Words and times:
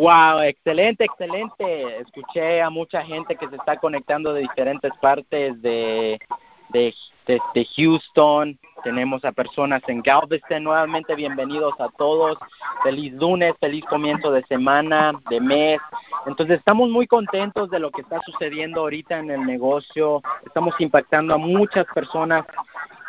Wow, 0.00 0.40
excelente, 0.44 1.04
excelente. 1.04 1.98
Escuché 1.98 2.62
a 2.62 2.70
mucha 2.70 3.02
gente 3.02 3.36
que 3.36 3.46
se 3.48 3.56
está 3.56 3.76
conectando 3.76 4.32
de 4.32 4.40
diferentes 4.40 4.90
partes 4.98 5.60
de, 5.60 6.18
de, 6.70 6.94
de, 7.26 7.68
Houston. 7.76 8.58
Tenemos 8.82 9.22
a 9.26 9.32
personas 9.32 9.82
en 9.88 10.00
Galveston. 10.00 10.64
Nuevamente, 10.64 11.14
bienvenidos 11.14 11.78
a 11.78 11.90
todos. 11.98 12.38
Feliz 12.82 13.12
lunes, 13.12 13.52
feliz 13.60 13.84
comienzo 13.90 14.32
de 14.32 14.42
semana, 14.44 15.20
de 15.28 15.38
mes. 15.38 15.80
Entonces, 16.24 16.60
estamos 16.60 16.88
muy 16.88 17.06
contentos 17.06 17.68
de 17.68 17.78
lo 17.78 17.90
que 17.90 18.00
está 18.00 18.22
sucediendo 18.24 18.80
ahorita 18.80 19.18
en 19.18 19.30
el 19.30 19.44
negocio. 19.44 20.22
Estamos 20.46 20.74
impactando 20.78 21.34
a 21.34 21.36
muchas 21.36 21.84
personas 21.94 22.46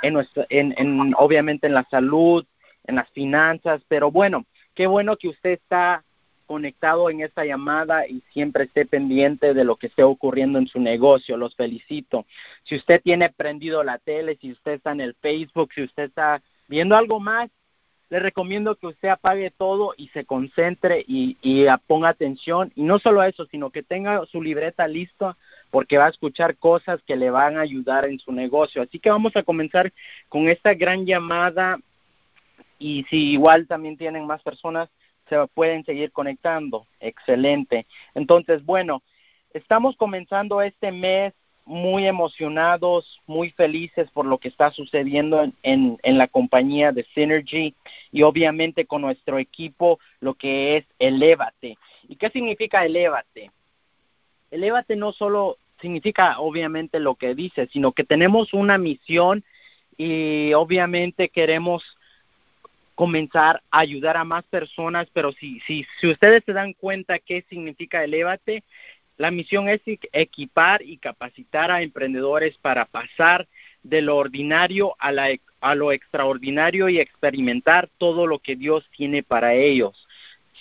en, 0.01 0.15
nuestra, 0.15 0.45
en, 0.49 0.73
en 0.75 1.15
obviamente 1.17 1.67
en 1.67 1.73
la 1.73 1.85
salud, 1.89 2.45
en 2.83 2.95
las 2.95 3.09
finanzas, 3.11 3.81
pero 3.87 4.11
bueno, 4.11 4.43
qué 4.75 4.87
bueno 4.87 5.15
que 5.15 5.29
usted 5.29 5.51
está 5.51 6.03
conectado 6.51 7.09
en 7.09 7.21
esta 7.21 7.45
llamada 7.45 8.05
y 8.05 8.21
siempre 8.33 8.65
esté 8.65 8.85
pendiente 8.85 9.53
de 9.53 9.63
lo 9.63 9.77
que 9.77 9.87
esté 9.87 10.03
ocurriendo 10.03 10.59
en 10.59 10.67
su 10.67 10.81
negocio. 10.81 11.37
Los 11.37 11.55
felicito. 11.55 12.25
Si 12.63 12.75
usted 12.75 13.01
tiene 13.01 13.29
prendido 13.29 13.85
la 13.85 13.99
tele, 13.99 14.37
si 14.41 14.51
usted 14.51 14.73
está 14.73 14.91
en 14.91 14.99
el 14.99 15.13
Facebook, 15.13 15.71
si 15.73 15.83
usted 15.83 16.03
está 16.03 16.41
viendo 16.67 16.97
algo 16.97 17.21
más, 17.21 17.49
le 18.09 18.19
recomiendo 18.19 18.75
que 18.75 18.87
usted 18.87 19.07
apague 19.07 19.49
todo 19.49 19.93
y 19.95 20.09
se 20.09 20.25
concentre 20.25 21.05
y, 21.07 21.37
ponga 21.87 22.09
atención. 22.09 22.73
Y 22.75 22.83
no 22.83 22.99
solo 22.99 23.23
eso, 23.23 23.45
sino 23.45 23.69
que 23.69 23.81
tenga 23.81 24.25
su 24.25 24.41
libreta 24.41 24.89
lista 24.89 25.37
porque 25.69 25.97
va 25.97 26.07
a 26.07 26.09
escuchar 26.09 26.57
cosas 26.57 27.01
que 27.03 27.15
le 27.15 27.29
van 27.29 27.57
a 27.57 27.61
ayudar 27.61 28.07
en 28.07 28.19
su 28.19 28.33
negocio. 28.33 28.81
Así 28.81 28.99
que 28.99 29.09
vamos 29.09 29.37
a 29.37 29.43
comenzar 29.43 29.93
con 30.27 30.49
esta 30.49 30.73
gran 30.73 31.05
llamada 31.05 31.79
y 32.77 33.05
si 33.09 33.31
igual 33.31 33.67
también 33.67 33.95
tienen 33.95 34.27
más 34.27 34.41
personas, 34.41 34.89
se 35.31 35.47
pueden 35.47 35.85
seguir 35.85 36.11
conectando. 36.11 36.85
Excelente. 36.99 37.85
Entonces, 38.13 38.65
bueno, 38.65 39.01
estamos 39.53 39.95
comenzando 39.95 40.61
este 40.61 40.91
mes 40.91 41.33
muy 41.63 42.05
emocionados, 42.05 43.21
muy 43.27 43.51
felices 43.51 44.11
por 44.11 44.25
lo 44.25 44.39
que 44.39 44.49
está 44.49 44.71
sucediendo 44.71 45.41
en, 45.63 45.97
en, 46.03 46.17
la 46.17 46.27
compañía 46.27 46.91
de 46.91 47.05
Synergy 47.13 47.73
y 48.11 48.23
obviamente 48.23 48.85
con 48.85 49.03
nuestro 49.03 49.39
equipo 49.39 49.99
lo 50.19 50.33
que 50.33 50.77
es 50.77 50.85
Elévate. 50.99 51.77
¿Y 52.09 52.17
qué 52.17 52.29
significa 52.29 52.83
Elévate? 52.83 53.51
Elévate 54.49 54.97
no 54.97 55.13
solo 55.13 55.57
significa 55.79 56.39
obviamente 56.39 56.99
lo 56.99 57.15
que 57.15 57.35
dice, 57.35 57.69
sino 57.71 57.93
que 57.93 58.03
tenemos 58.03 58.53
una 58.53 58.77
misión 58.77 59.45
y 59.97 60.51
obviamente 60.53 61.29
queremos 61.29 61.83
comenzar 62.95 63.61
a 63.71 63.79
ayudar 63.79 64.17
a 64.17 64.23
más 64.23 64.43
personas, 64.45 65.07
pero 65.13 65.31
si, 65.31 65.59
si, 65.61 65.85
si 65.99 66.07
ustedes 66.07 66.43
se 66.45 66.53
dan 66.53 66.73
cuenta 66.73 67.19
qué 67.19 67.43
significa 67.49 68.03
Elévate, 68.03 68.63
la 69.17 69.29
misión 69.29 69.69
es 69.69 69.81
equipar 69.85 70.81
y 70.81 70.97
capacitar 70.97 71.69
a 71.69 71.83
emprendedores 71.83 72.57
para 72.57 72.85
pasar 72.85 73.47
de 73.83 74.01
lo 74.01 74.17
ordinario 74.17 74.95
a, 74.99 75.11
la, 75.11 75.29
a 75.59 75.75
lo 75.75 75.91
extraordinario 75.91 76.89
y 76.89 76.99
experimentar 76.99 77.89
todo 77.97 78.25
lo 78.25 78.39
que 78.39 78.55
Dios 78.55 78.87
tiene 78.95 79.21
para 79.21 79.53
ellos, 79.53 80.07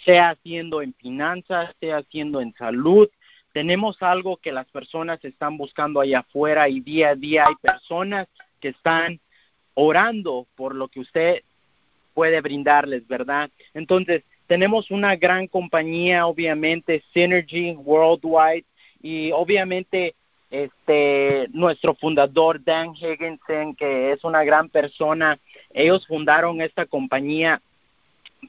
sea 0.05 0.31
haciendo 0.31 0.83
en 0.83 0.95
finanzas, 0.95 1.75
sea 1.81 1.99
haciendo 1.99 2.41
en 2.41 2.55
salud. 2.55 3.09
Tenemos 3.53 4.03
algo 4.03 4.37
que 4.37 4.53
las 4.53 4.67
personas 4.69 5.25
están 5.25 5.57
buscando 5.57 6.01
allá 6.01 6.21
afuera 6.21 6.69
y 6.69 6.81
día 6.81 7.11
a 7.11 7.15
día 7.15 7.47
hay 7.47 7.55
personas 7.57 8.29
que 8.61 8.69
están 8.69 9.21
orando 9.75 10.47
por 10.55 10.75
lo 10.75 10.89
que 10.89 11.01
usted 11.01 11.43
puede 12.15 12.41
brindarles, 12.41 13.07
¿verdad? 13.07 13.51
Entonces, 13.75 14.25
tenemos 14.47 14.91
una 14.91 15.17
gran 15.17 15.47
compañía, 15.47 16.27
obviamente, 16.27 17.03
Synergy 17.13 17.73
Worldwide, 17.73 18.65
y 19.03 19.31
obviamente 19.33 20.15
este 20.51 21.47
nuestro 21.53 21.95
fundador 21.95 22.63
Dan 22.63 22.95
Higginson, 22.95 23.75
que 23.77 24.13
es 24.13 24.25
una 24.25 24.45
gran 24.45 24.69
persona, 24.69 25.39
ellos 25.73 26.07
fundaron 26.07 26.61
esta 26.61 26.87
compañía 26.87 27.63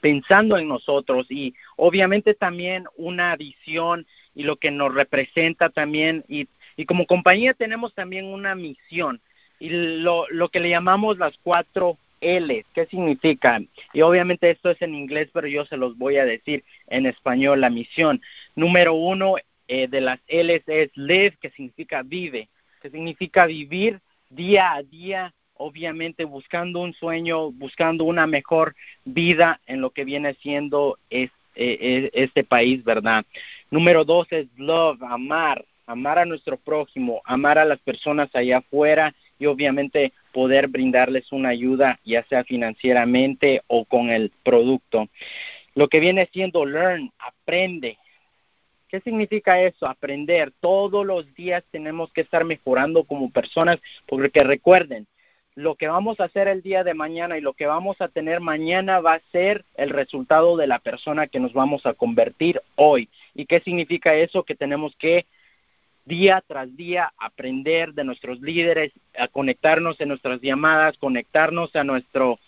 pensando 0.02 0.58
en 0.58 0.68
nosotros 0.68 1.28
y 1.30 1.54
obviamente 1.76 2.34
también 2.34 2.86
una 2.98 3.36
visión 3.36 4.08
y 4.34 4.44
lo 4.44 4.56
que 4.56 4.72
nos 4.72 4.94
representa 4.94 5.70
también 5.70 6.24
y, 6.28 6.48
y 6.76 6.86
como 6.86 7.06
compañía 7.06 7.54
tenemos 7.54 7.94
también 7.94 8.26
una 8.26 8.56
misión 8.56 9.22
y 9.60 9.70
lo, 9.70 10.28
lo 10.30 10.50
que 10.50 10.60
le 10.60 10.70
llamamos 10.70 11.18
las 11.18 11.38
cuatro 11.44 11.98
L, 12.22 12.66
¿qué 12.74 12.86
significa? 12.86 13.60
Y 13.94 14.02
obviamente 14.02 14.50
esto 14.52 14.70
es 14.70 14.82
en 14.82 14.96
inglés, 14.96 15.30
pero 15.34 15.48
yo 15.48 15.66
se 15.66 15.78
los 15.78 15.98
voy 15.98 16.18
a 16.18 16.26
decir 16.26 16.64
en 16.88 17.08
español, 17.08 17.62
la 17.62 17.70
misión. 17.70 18.22
Número 18.56 18.94
uno 18.94 19.36
eh, 19.68 19.88
de 19.88 20.02
las 20.02 20.20
L 20.28 20.64
es 20.66 20.92
live, 20.96 21.38
que 21.42 21.50
significa 21.50 22.04
vive, 22.04 22.50
que 22.82 22.90
significa 22.90 23.46
vivir 23.46 24.00
día 24.30 24.74
a 24.74 24.84
día, 24.84 25.34
obviamente 25.56 26.24
buscando 26.26 26.80
un 26.80 26.94
sueño, 26.94 27.52
buscando 27.52 28.04
una 28.06 28.28
mejor 28.28 28.76
vida 29.04 29.60
en 29.66 29.82
lo 29.82 29.90
que 29.90 30.06
viene 30.06 30.36
siendo 30.36 30.98
es, 31.10 31.32
eh, 31.56 32.10
este 32.14 32.44
país, 32.44 32.84
¿verdad? 32.84 33.26
Número 33.70 34.06
dos 34.06 34.28
es 34.32 34.48
love, 34.58 35.02
amar, 35.04 35.66
amar 35.86 36.20
a 36.20 36.26
nuestro 36.26 36.58
prójimo, 36.58 37.22
amar 37.26 37.58
a 37.58 37.66
las 37.66 37.80
personas 37.80 38.30
allá 38.34 38.60
afuera 38.60 39.14
y 39.42 39.48
obviamente 39.48 40.14
poder 40.32 40.68
brindarles 40.68 41.32
una 41.32 41.50
ayuda, 41.50 42.00
ya 42.06 42.24
sea 42.26 42.44
financieramente 42.44 43.64
o 43.66 43.86
con 43.86 44.12
el 44.12 44.32
producto. 44.44 45.10
Lo 45.74 45.88
que 45.88 46.00
viene 46.00 46.30
siendo 46.32 46.64
learn, 46.64 47.12
aprende. 47.18 47.98
¿Qué 48.88 49.02
significa 49.02 49.60
eso? 49.60 49.88
Aprender. 49.88 50.54
Todos 50.60 51.04
los 51.08 51.34
días 51.34 51.64
tenemos 51.72 52.14
que 52.14 52.22
estar 52.22 52.46
mejorando 52.46 53.04
como 53.04 53.32
personas, 53.32 53.80
porque 54.06 54.44
recuerden, 54.44 55.08
lo 55.56 55.74
que 55.74 55.88
vamos 55.88 56.20
a 56.20 56.26
hacer 56.26 56.48
el 56.48 56.62
día 56.62 56.84
de 56.84 56.94
mañana 56.94 57.36
y 57.36 57.42
lo 57.42 57.54
que 57.54 57.66
vamos 57.66 58.00
a 58.00 58.10
tener 58.10 58.42
mañana 58.42 59.00
va 59.00 59.16
a 59.16 59.22
ser 59.32 59.66
el 59.76 59.90
resultado 59.90 60.56
de 60.56 60.68
la 60.68 60.78
persona 60.78 61.26
que 61.26 61.40
nos 61.40 61.54
vamos 61.54 61.88
a 61.88 61.96
convertir 61.96 62.62
hoy. 62.76 63.10
¿Y 63.34 63.48
qué 63.48 63.60
significa 63.62 64.14
eso? 64.14 64.44
Que 64.44 64.56
tenemos 64.56 64.96
que 64.98 65.26
día 66.06 66.44
tras 66.48 66.76
día 66.76 67.14
aprender 67.18 67.94
de 67.94 68.04
nuestros 68.04 68.42
líderes, 68.42 68.92
a 69.18 69.28
conectarnos 69.28 70.00
en 70.02 70.10
nuestras 70.10 70.42
llamadas, 70.42 70.98
conectarnos 70.98 71.76
a 71.76 71.84
nuestro, 71.84 72.40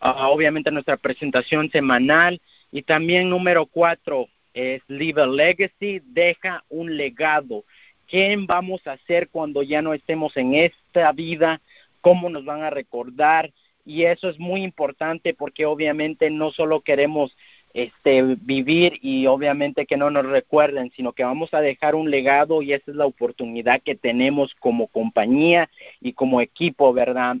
obviamente 0.00 0.70
a 0.70 0.72
nuestra 0.72 0.96
presentación 0.96 1.70
semanal 1.70 2.40
y 2.72 2.82
también 2.82 3.30
número 3.30 3.66
cuatro 3.66 4.28
es 4.54 4.82
Leave 4.88 5.22
a 5.22 5.26
Legacy, 5.26 6.00
deja 6.04 6.64
un 6.68 6.96
legado. 6.96 7.64
¿Qué 8.06 8.36
vamos 8.40 8.84
a 8.86 8.92
hacer 8.92 9.28
cuando 9.28 9.62
ya 9.62 9.82
no 9.82 9.94
estemos 9.94 10.36
en 10.36 10.54
esta 10.54 11.12
vida? 11.12 11.60
¿Cómo 12.00 12.28
nos 12.28 12.44
van 12.44 12.62
a 12.62 12.70
recordar? 12.70 13.52
Y 13.84 14.04
eso 14.04 14.28
es 14.28 14.38
muy 14.38 14.62
importante 14.62 15.34
porque 15.34 15.66
obviamente 15.66 16.30
no 16.30 16.50
solo 16.50 16.80
queremos 16.80 17.36
este 17.72 18.22
vivir 18.22 18.98
y 19.00 19.26
obviamente 19.26 19.86
que 19.86 19.96
no 19.96 20.10
nos 20.10 20.26
recuerden, 20.26 20.90
sino 20.96 21.12
que 21.12 21.24
vamos 21.24 21.54
a 21.54 21.60
dejar 21.60 21.94
un 21.94 22.10
legado 22.10 22.62
y 22.62 22.72
esa 22.72 22.90
es 22.90 22.96
la 22.96 23.06
oportunidad 23.06 23.80
que 23.82 23.94
tenemos 23.94 24.54
como 24.56 24.88
compañía 24.88 25.70
y 26.00 26.12
como 26.12 26.40
equipo, 26.40 26.92
¿verdad? 26.92 27.36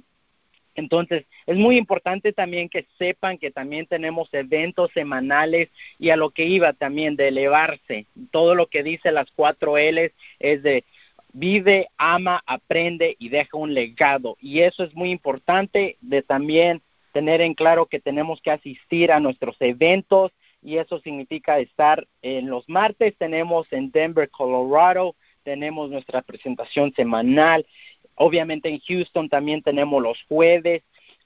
Entonces, 0.74 1.26
es 1.46 1.56
muy 1.56 1.76
importante 1.76 2.32
también 2.32 2.68
que 2.68 2.86
sepan 2.96 3.38
que 3.38 3.50
también 3.50 3.86
tenemos 3.86 4.32
eventos 4.32 4.90
semanales 4.94 5.68
y 5.98 6.10
a 6.10 6.16
lo 6.16 6.30
que 6.30 6.46
iba 6.46 6.72
también 6.72 7.16
de 7.16 7.28
elevarse. 7.28 8.06
Todo 8.30 8.54
lo 8.54 8.66
que 8.66 8.82
dice 8.82 9.10
las 9.10 9.30
cuatro 9.32 9.76
L's 9.76 10.12
es 10.38 10.62
de 10.62 10.84
vive, 11.32 11.88
ama, 11.96 12.42
aprende 12.46 13.16
y 13.18 13.28
deja 13.28 13.56
un 13.56 13.74
legado. 13.74 14.36
Y 14.40 14.60
eso 14.60 14.84
es 14.84 14.94
muy 14.94 15.10
importante 15.10 15.96
de 16.00 16.22
también 16.22 16.82
tener 17.12 17.40
en 17.40 17.54
claro 17.54 17.86
que 17.86 18.00
tenemos 18.00 18.40
que 18.40 18.50
asistir 18.50 19.12
a 19.12 19.20
nuestros 19.20 19.56
eventos 19.60 20.32
y 20.62 20.76
eso 20.76 20.98
significa 21.00 21.58
estar 21.58 22.06
en 22.22 22.50
los 22.50 22.68
martes, 22.68 23.16
tenemos 23.16 23.72
en 23.72 23.90
Denver, 23.90 24.28
Colorado, 24.30 25.14
tenemos 25.42 25.90
nuestra 25.90 26.22
presentación 26.22 26.92
semanal, 26.94 27.66
obviamente 28.14 28.68
en 28.68 28.80
Houston 28.80 29.28
también 29.28 29.62
tenemos 29.62 30.02
los 30.02 30.22
jueves. 30.28 30.82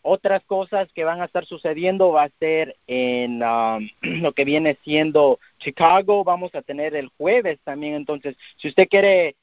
Otras 0.07 0.45
cosas 0.45 0.93
que 0.93 1.03
van 1.03 1.23
a 1.23 1.25
estar 1.25 1.47
sucediendo 1.47 2.13
va 2.13 2.25
a 2.25 2.39
ser 2.39 2.77
en 2.87 3.43
um, 3.43 3.89
lo 4.03 4.33
que 4.33 4.45
viene 4.45 4.77
siendo 4.85 5.41
Chicago, 5.59 6.25
vamos 6.25 6.55
a 6.55 6.63
tener 6.63 6.95
el 6.95 7.09
jueves 7.17 7.59
también, 7.65 7.95
entonces 7.95 8.37
si 8.57 8.69
usted 8.69 8.89
quiere 8.89 9.37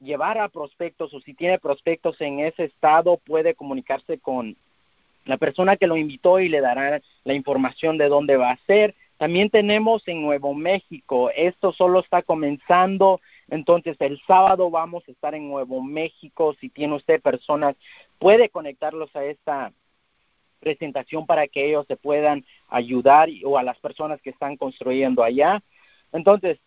llevar 0.00 0.38
a 0.38 0.48
prospectos 0.48 1.14
o 1.14 1.20
si 1.20 1.34
tiene 1.34 1.58
prospectos 1.58 2.20
en 2.20 2.40
ese 2.40 2.64
estado 2.64 3.18
puede 3.18 3.54
comunicarse 3.54 4.18
con 4.18 4.56
la 5.26 5.36
persona 5.36 5.76
que 5.76 5.86
lo 5.86 5.96
invitó 5.96 6.40
y 6.40 6.48
le 6.48 6.60
dará 6.60 7.00
la 7.24 7.34
información 7.34 7.98
de 7.98 8.08
dónde 8.08 8.36
va 8.36 8.52
a 8.52 8.58
ser. 8.66 8.94
También 9.18 9.50
tenemos 9.50 10.06
en 10.08 10.22
Nuevo 10.22 10.54
México, 10.54 11.30
esto 11.34 11.72
solo 11.72 12.00
está 12.00 12.22
comenzando, 12.22 13.20
entonces 13.48 13.96
el 14.00 14.20
sábado 14.26 14.70
vamos 14.70 15.08
a 15.08 15.10
estar 15.10 15.34
en 15.34 15.48
Nuevo 15.48 15.82
México. 15.82 16.54
Si 16.60 16.68
tiene 16.68 16.94
usted 16.94 17.20
personas, 17.20 17.76
puede 18.18 18.50
conectarlos 18.50 19.14
a 19.16 19.24
esta 19.24 19.72
presentación 20.60 21.26
para 21.26 21.48
que 21.48 21.66
ellos 21.66 21.86
se 21.86 21.96
puedan 21.96 22.44
ayudar 22.68 23.28
o 23.44 23.56
a 23.56 23.62
las 23.62 23.78
personas 23.78 24.20
que 24.20 24.30
están 24.30 24.56
construyendo 24.56 25.22
allá. 25.22 25.62
Entonces, 26.12 26.58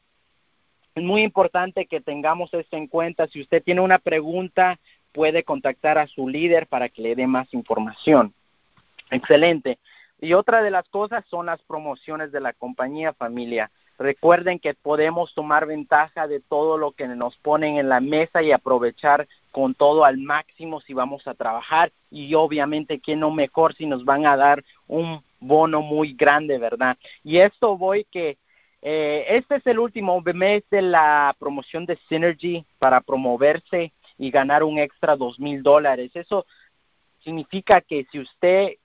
es 0.96 1.04
muy 1.04 1.22
importante 1.22 1.86
que 1.86 2.02
tengamos 2.02 2.54
esto 2.54 2.78
en 2.78 2.88
cuenta. 2.88 3.28
Si 3.28 3.42
usted 3.42 3.64
tiene 3.64 3.82
una 3.82 4.00
pregunta, 4.00 4.80
puede 5.12 5.44
contactar 5.44 5.98
a 5.98 6.08
su 6.08 6.28
líder 6.28 6.68
para 6.68 6.90
que 6.90 7.02
le 7.02 7.16
dé 7.16 7.28
más 7.28 7.54
información. 7.54 8.34
Excelente. 9.12 9.80
Y 10.22 10.34
otra 10.34 10.62
de 10.62 10.72
las 10.72 10.88
cosas 10.90 11.24
son 11.28 11.46
las 11.46 11.62
promociones 11.64 12.32
de 12.32 12.42
la 12.42 12.54
compañía 12.54 13.14
familia. 13.14 13.72
Recuerden 13.98 14.60
que 14.60 14.74
podemos 14.74 15.34
tomar 15.34 15.66
ventaja 15.66 16.28
de 16.28 16.40
todo 16.40 16.78
lo 16.78 16.94
que 16.94 17.08
nos 17.08 17.36
ponen 17.38 17.78
en 17.78 17.90
la 17.90 18.00
mesa 18.00 18.42
y 18.42 18.52
aprovechar 18.52 19.28
con 19.52 19.76
todo 19.76 20.06
al 20.06 20.18
máximo 20.18 20.80
si 20.80 20.94
vamos 20.94 21.28
a 21.28 21.34
trabajar 21.34 21.92
y 22.10 22.34
obviamente 22.34 23.00
que 23.00 23.16
no 23.16 23.32
mejor 23.32 23.74
si 23.76 23.86
nos 23.86 24.06
van 24.06 24.26
a 24.26 24.38
dar 24.38 24.64
un 24.88 25.22
bono 25.40 25.82
muy 25.82 26.14
grande, 26.14 26.58
¿verdad? 26.58 26.98
Y 27.24 27.40
esto 27.40 27.78
voy 27.78 28.06
que 28.06 28.38
eh, 28.82 29.26
este 29.28 29.56
es 29.56 29.68
el 29.68 29.80
último 29.80 30.22
mes 30.22 30.64
de 30.72 30.82
la 30.82 31.36
promoción 31.38 31.86
de 31.86 31.98
Synergy 32.08 32.66
para 32.78 33.02
promoverse 33.02 33.92
y 34.18 34.32
ganar 34.32 34.64
un 34.64 34.80
extra 34.80 35.18
dos 35.18 35.40
mil 35.40 35.62
dólares. 35.62 36.12
Eso 36.14 36.46
significa 37.20 37.82
que 37.82 38.06
si 38.12 38.20
usted 38.20 38.76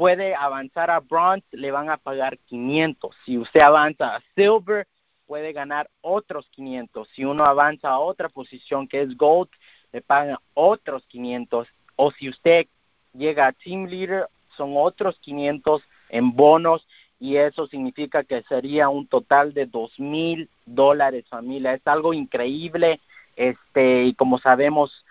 puede 0.00 0.34
avanzar 0.34 0.90
a 0.90 1.00
bronze, 1.00 1.46
le 1.52 1.70
van 1.70 1.90
a 1.90 1.98
pagar 1.98 2.38
500. 2.46 3.14
Si 3.26 3.36
usted 3.36 3.60
avanza 3.60 4.16
a 4.16 4.22
silver, 4.34 4.88
puede 5.26 5.52
ganar 5.52 5.90
otros 6.00 6.48
500. 6.52 7.06
Si 7.08 7.22
uno 7.22 7.44
avanza 7.44 7.90
a 7.90 7.98
otra 7.98 8.30
posición 8.30 8.88
que 8.88 9.02
es 9.02 9.14
gold, 9.14 9.50
le 9.92 10.00
pagan 10.00 10.38
otros 10.54 11.04
500. 11.04 11.68
O 11.96 12.12
si 12.12 12.30
usted 12.30 12.66
llega 13.12 13.46
a 13.46 13.52
team 13.52 13.88
leader, 13.88 14.26
son 14.56 14.72
otros 14.74 15.18
500 15.18 15.82
en 16.08 16.34
bonos 16.34 16.88
y 17.18 17.36
eso 17.36 17.66
significa 17.66 18.24
que 18.24 18.40
sería 18.44 18.88
un 18.88 19.06
total 19.06 19.52
de 19.52 19.66
dos 19.66 20.00
mil 20.00 20.48
dólares 20.64 21.26
familia. 21.28 21.74
Es 21.74 21.86
algo 21.86 22.14
increíble, 22.14 23.00
este, 23.36 24.04
y 24.04 24.14
como 24.14 24.38
sabemos, 24.38 25.04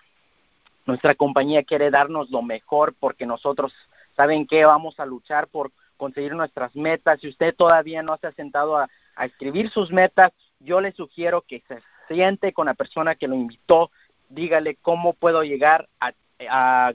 nuestra 0.84 1.14
compañía 1.14 1.62
quiere 1.62 1.92
darnos 1.92 2.28
lo 2.30 2.42
mejor 2.42 2.92
porque 2.98 3.24
nosotros 3.24 3.72
¿Saben 4.20 4.46
qué? 4.46 4.66
Vamos 4.66 5.00
a 5.00 5.06
luchar 5.06 5.48
por 5.48 5.72
conseguir 5.96 6.34
nuestras 6.34 6.76
metas. 6.76 7.18
Si 7.22 7.28
usted 7.28 7.54
todavía 7.56 8.02
no 8.02 8.18
se 8.18 8.26
ha 8.26 8.32
sentado 8.32 8.76
a, 8.76 8.86
escribir 9.24 9.70
sus 9.70 9.90
metas, 9.90 10.30
yo 10.58 10.82
le 10.82 10.92
sugiero 10.92 11.40
que 11.40 11.62
se 11.66 11.78
siente 12.06 12.52
con 12.52 12.66
la 12.66 12.74
persona 12.74 13.14
que 13.14 13.28
lo 13.28 13.34
invitó, 13.34 13.90
dígale 14.28 14.76
cómo 14.82 15.14
puedo 15.14 15.42
llegar 15.42 15.88
a, 16.00 16.12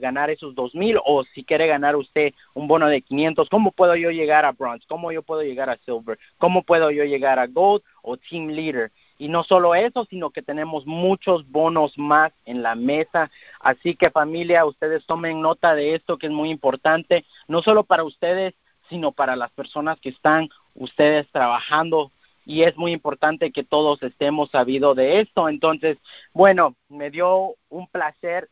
ganar 0.00 0.30
esos 0.30 0.54
dos 0.54 0.74
mil 0.76 0.98
o 1.04 1.24
si 1.24 1.42
quiere 1.44 1.66
ganar 1.66 1.96
usted 1.96 2.32
un 2.54 2.68
bono 2.68 2.86
de 2.86 3.02
500, 3.02 3.48
cómo 3.48 3.72
puedo 3.72 3.96
yo 3.96 4.10
llegar 4.10 4.44
a 4.44 4.52
bronze, 4.52 4.86
cómo 4.88 5.10
yo 5.10 5.22
puedo 5.22 5.42
llegar 5.42 5.68
a 5.68 5.78
silver, 5.78 6.18
cómo 6.38 6.62
puedo 6.62 6.92
yo 6.92 7.04
llegar 7.04 7.40
a 7.40 7.46
gold 7.48 7.82
o 8.02 8.16
team 8.16 8.48
leader. 8.48 8.92
Y 9.18 9.28
no 9.28 9.44
solo 9.44 9.74
eso, 9.74 10.04
sino 10.04 10.30
que 10.30 10.42
tenemos 10.42 10.86
muchos 10.86 11.48
bonos 11.50 11.96
más 11.98 12.32
en 12.44 12.62
la 12.62 12.74
mesa. 12.74 13.30
Así 13.60 13.94
que 13.94 14.10
familia, 14.10 14.64
ustedes 14.64 15.06
tomen 15.06 15.40
nota 15.40 15.74
de 15.74 15.94
esto 15.94 16.18
que 16.18 16.26
es 16.26 16.32
muy 16.32 16.50
importante, 16.50 17.24
no 17.48 17.62
solo 17.62 17.84
para 17.84 18.04
ustedes, 18.04 18.54
sino 18.88 19.12
para 19.12 19.36
las 19.36 19.50
personas 19.52 19.98
que 20.00 20.10
están 20.10 20.48
ustedes 20.74 21.26
trabajando. 21.32 22.12
Y 22.44 22.62
es 22.62 22.76
muy 22.76 22.92
importante 22.92 23.50
que 23.50 23.64
todos 23.64 24.02
estemos 24.02 24.50
sabidos 24.50 24.96
de 24.96 25.20
esto. 25.20 25.48
Entonces, 25.48 25.98
bueno, 26.32 26.76
me 26.88 27.10
dio 27.10 27.56
un 27.68 27.88
placer 27.88 28.48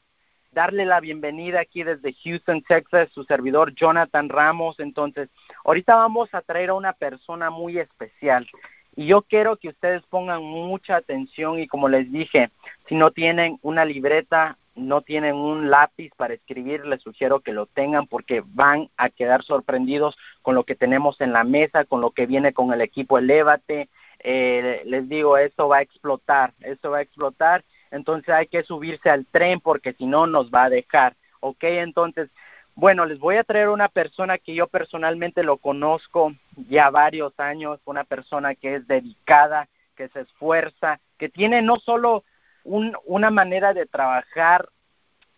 darle 0.55 0.87
la 0.87 1.01
bienvenida 1.01 1.61
aquí 1.61 1.83
desde 1.83 2.15
Houston, 2.25 2.63
Texas, 2.63 3.11
su 3.13 3.25
servidor 3.25 3.75
Jonathan 3.75 4.29
Ramos. 4.29 4.81
Entonces, 4.81 5.29
ahorita 5.65 5.97
vamos 5.97 6.33
a 6.33 6.41
traer 6.41 6.71
a 6.71 6.75
una 6.75 6.93
persona 6.93 7.51
muy 7.51 7.79
especial. 7.79 8.49
Y 8.97 9.07
yo 9.07 9.23
quiero 9.23 9.57
que 9.57 9.69
ustedes 9.69 10.03
pongan 10.05 10.43
mucha 10.43 10.97
atención 10.97 11.59
y 11.59 11.67
como 11.67 11.89
les 11.89 12.11
dije, 12.13 12.51
si 12.89 12.95
no 12.95 13.11
tienen 13.11 13.59
una 13.63 13.85
libreta, 13.85 14.57
no 14.77 15.03
tienen 15.03 15.37
un 15.37 15.71
lápiz 15.71 16.11
para 16.17 16.35
escribir, 16.35 16.85
les 16.85 17.03
sugiero 17.03 17.41
que 17.41 17.53
lo 17.53 17.67
tengan 17.67 18.07
porque 18.07 18.43
van 18.45 18.89
a 18.97 19.09
quedar 19.11 19.43
sorprendidos 19.43 20.17
con 20.43 20.55
lo 20.55 20.65
que 20.65 20.75
tenemos 20.75 21.21
en 21.21 21.33
la 21.33 21.45
mesa, 21.45 21.85
con 21.85 22.01
lo 22.01 22.11
que 22.11 22.27
viene 22.27 22.53
con 22.53 22.73
el 22.73 22.81
equipo 22.81 23.19
Elévate. 23.19 23.89
Eh, 24.21 24.83
les 24.87 25.09
digo, 25.09 25.37
esto 25.37 25.69
va 25.69 25.79
a 25.79 25.83
explotar, 25.83 26.55
esto 26.61 26.91
va 26.91 26.99
a 26.99 27.03
explotar, 27.03 27.65
entonces 27.91 28.29
hay 28.31 28.47
que 28.47 28.63
subirse 28.63 29.11
al 29.11 29.27
tren 29.27 29.61
porque 29.61 29.93
si 29.93 30.07
no 30.07 30.27
nos 30.27 30.51
va 30.51 30.65
a 30.65 30.71
dejar. 30.71 31.15
¿Ok? 31.41 31.63
Entonces, 31.65 32.31
bueno, 32.77 33.07
les 33.07 33.19
voy 33.19 33.37
a 33.37 33.45
traer 33.45 33.69
una 33.69 33.89
persona 33.89 34.39
que 34.39 34.55
yo 34.55 34.67
personalmente 34.67 35.45
lo 35.45 35.59
conozco 35.59 36.35
ya 36.69 36.91
varios 36.91 37.33
años, 37.39 37.81
una 37.85 38.05
persona 38.05 38.55
que 38.55 38.77
es 38.77 38.89
dedicada, 38.89 39.69
que 39.97 40.09
se 40.09 40.21
esfuerza, 40.21 40.99
que 41.19 41.29
tiene 41.29 41.63
no 41.63 41.79
solo 41.79 42.25
un, 42.65 42.97
una 43.05 43.31
manera 43.31 43.75
de 43.75 43.87
trabajar 43.87 44.69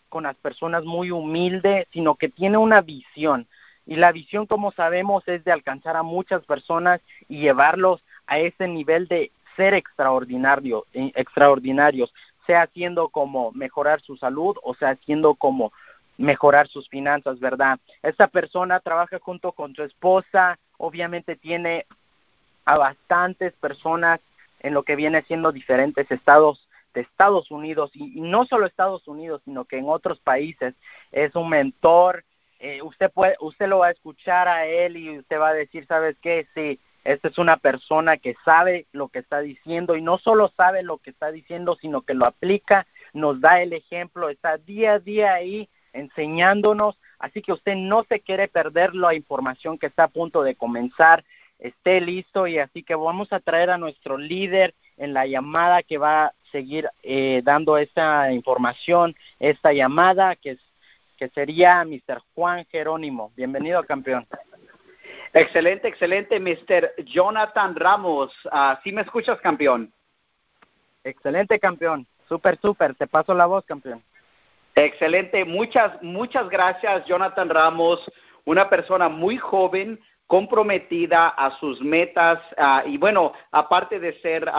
con 0.09 0.23
las 0.23 0.37
personas 0.37 0.85
muy 0.85 1.11
humilde, 1.11 1.87
sino 1.93 2.15
que 2.15 2.29
tiene 2.29 2.57
una 2.57 2.81
visión. 2.81 3.47
Y 3.85 3.97
la 3.97 4.13
visión, 4.13 4.47
como 4.47 4.73
sabemos, 4.73 5.27
es 5.29 5.45
de 5.45 5.53
alcanzar 5.53 5.97
a 5.97 6.03
muchas 6.03 6.45
personas 6.45 7.01
y 7.29 7.41
llevarlos 7.41 8.03
a 8.27 8.39
ese 8.39 8.67
nivel 8.67 9.09
de 9.09 9.31
ser 9.57 9.75
extraordinario, 9.75 10.87
eh, 10.93 11.13
extraordinarios, 11.15 12.13
sea 12.47 12.63
haciendo 12.63 13.09
como 13.09 13.53
mejorar 13.53 14.01
su 14.01 14.17
salud 14.17 14.57
o 14.63 14.75
sea 14.75 14.91
haciendo 14.91 15.35
como 15.35 15.73
mejorar 16.19 16.69
sus 16.69 16.89
finanzas, 16.89 17.39
¿verdad? 17.41 17.79
Esta 18.03 18.29
persona 18.29 18.81
trabaja 18.81 19.19
junto 19.19 19.53
con 19.53 19.75
su 19.75 19.83
esposa, 19.83 20.59
obviamente 20.79 21.37
tiene 21.37 21.87
a 22.65 22.79
bastantes 22.79 23.53
personas 23.55 24.21
en 24.61 24.75
lo 24.75 24.83
que 24.83 24.97
viene 24.97 25.23
siendo 25.23 25.53
diferentes 25.53 26.11
estados 26.11 26.69
de 26.95 27.03
Estados 27.03 27.51
Unidos 27.51 27.91
y, 27.95 28.21
no 28.21 28.47
solo 28.47 28.67
Estados 28.67 29.07
Unidos, 29.07 29.43
sino 29.45 29.65
que 29.65 29.79
en 29.79 29.89
otros 29.89 30.19
países. 30.19 30.75
Es 31.13 31.35
un 31.37 31.51
mentor, 31.51 32.25
eh, 32.59 32.83
usted 32.83 33.11
puede, 33.11 33.37
usted 33.41 33.69
lo 33.69 33.79
va 33.79 33.89
a 33.89 33.93
escuchar 33.93 34.49
a 34.49 34.67
él 34.67 34.97
y 34.97 35.19
usted 35.19 35.39
va 35.39 35.49
a 35.49 35.55
decir, 35.55 35.87
¿sabes 35.87 36.17
qué? 36.23 36.47
Sí, 36.55 36.81
esta 37.05 37.29
es 37.29 37.39
una 37.39 37.59
persona 37.59 38.17
que 38.17 38.35
sabe 38.45 38.87
lo 38.93 39.09
que 39.09 39.21
está 39.21 39.41
diciendo 39.41 39.95
y 39.95 40.03
no 40.03 40.19
solo 40.19 40.51
sabe 40.57 40.83
lo 40.83 40.99
que 40.99 41.11
está 41.11 41.31
diciendo, 41.31 41.77
sino 41.81 42.03
que 42.03 42.15
lo 42.15 42.27
aplica, 42.27 42.87
nos 43.13 43.41
da 43.41 43.61
el 43.61 43.73
ejemplo, 43.75 44.29
está 44.31 44.57
día 44.57 44.95
a 44.95 44.99
día 44.99 45.35
ahí 45.35 45.69
enseñándonos, 45.97 46.99
así 47.19 47.43
que 47.43 47.53
usted 47.53 47.75
no 47.77 48.05
se 48.05 48.21
quiere 48.21 48.49
perder 48.49 48.95
la 48.95 49.15
información 49.15 49.79
que 49.79 49.87
está 49.87 50.05
a 50.05 50.09
punto 50.09 50.43
de 50.43 50.55
comenzar, 50.55 51.25
esté 51.59 52.01
listo 52.01 52.47
y 52.47 52.59
así 52.59 52.83
que 52.83 52.95
vamos 52.95 53.33
a 53.33 53.41
traer 53.41 53.71
a 53.71 53.79
nuestro 53.79 54.19
líder 54.19 54.75
en 54.99 55.15
la 55.15 55.27
llamada 55.27 55.83
que 55.83 55.99
va 55.99 56.27
a 56.27 56.33
seguir 56.53 56.89
eh, 57.03 57.41
dando 57.45 57.77
esta 57.79 58.33
información, 58.33 59.15
esta 59.39 59.73
llamada 59.73 60.37
que, 60.37 60.53
es, 60.53 60.59
que 61.17 61.29
sería 61.31 61.85
Mr. 61.85 62.23
Juan 62.35 62.65
Jerónimo. 62.71 63.33
Bienvenido, 63.37 63.85
campeón. 63.85 64.27
Excelente, 65.33 65.89
excelente, 65.89 66.41
Mr. 66.41 66.95
Jonathan 67.05 67.75
Ramos. 67.77 68.33
Uh, 68.47 68.77
¿Sí 68.83 68.93
me 68.93 69.03
escuchas, 69.03 69.39
campeón? 69.41 69.93
Excelente, 71.05 71.59
campeón. 71.59 72.07
Súper, 72.27 72.59
súper. 72.59 72.95
Te 72.95 73.07
paso 73.07 73.35
la 73.35 73.47
voz, 73.47 73.65
campeón. 73.65 74.03
Excelente, 74.79 75.47
muchas, 75.47 76.03
muchas 76.03 76.51
gracias, 76.51 77.07
Jonathan 77.07 77.49
Ramos, 77.49 77.99
una 78.45 78.69
persona 78.69 79.09
muy 79.09 79.39
joven, 79.39 79.99
comprometida 80.27 81.29
a 81.29 81.59
sus 81.59 81.81
metas 81.81 82.41
ah, 82.59 82.83
y 82.85 82.99
bueno, 82.99 83.33
aparte 83.53 83.99
de 83.99 84.21
ser 84.21 84.53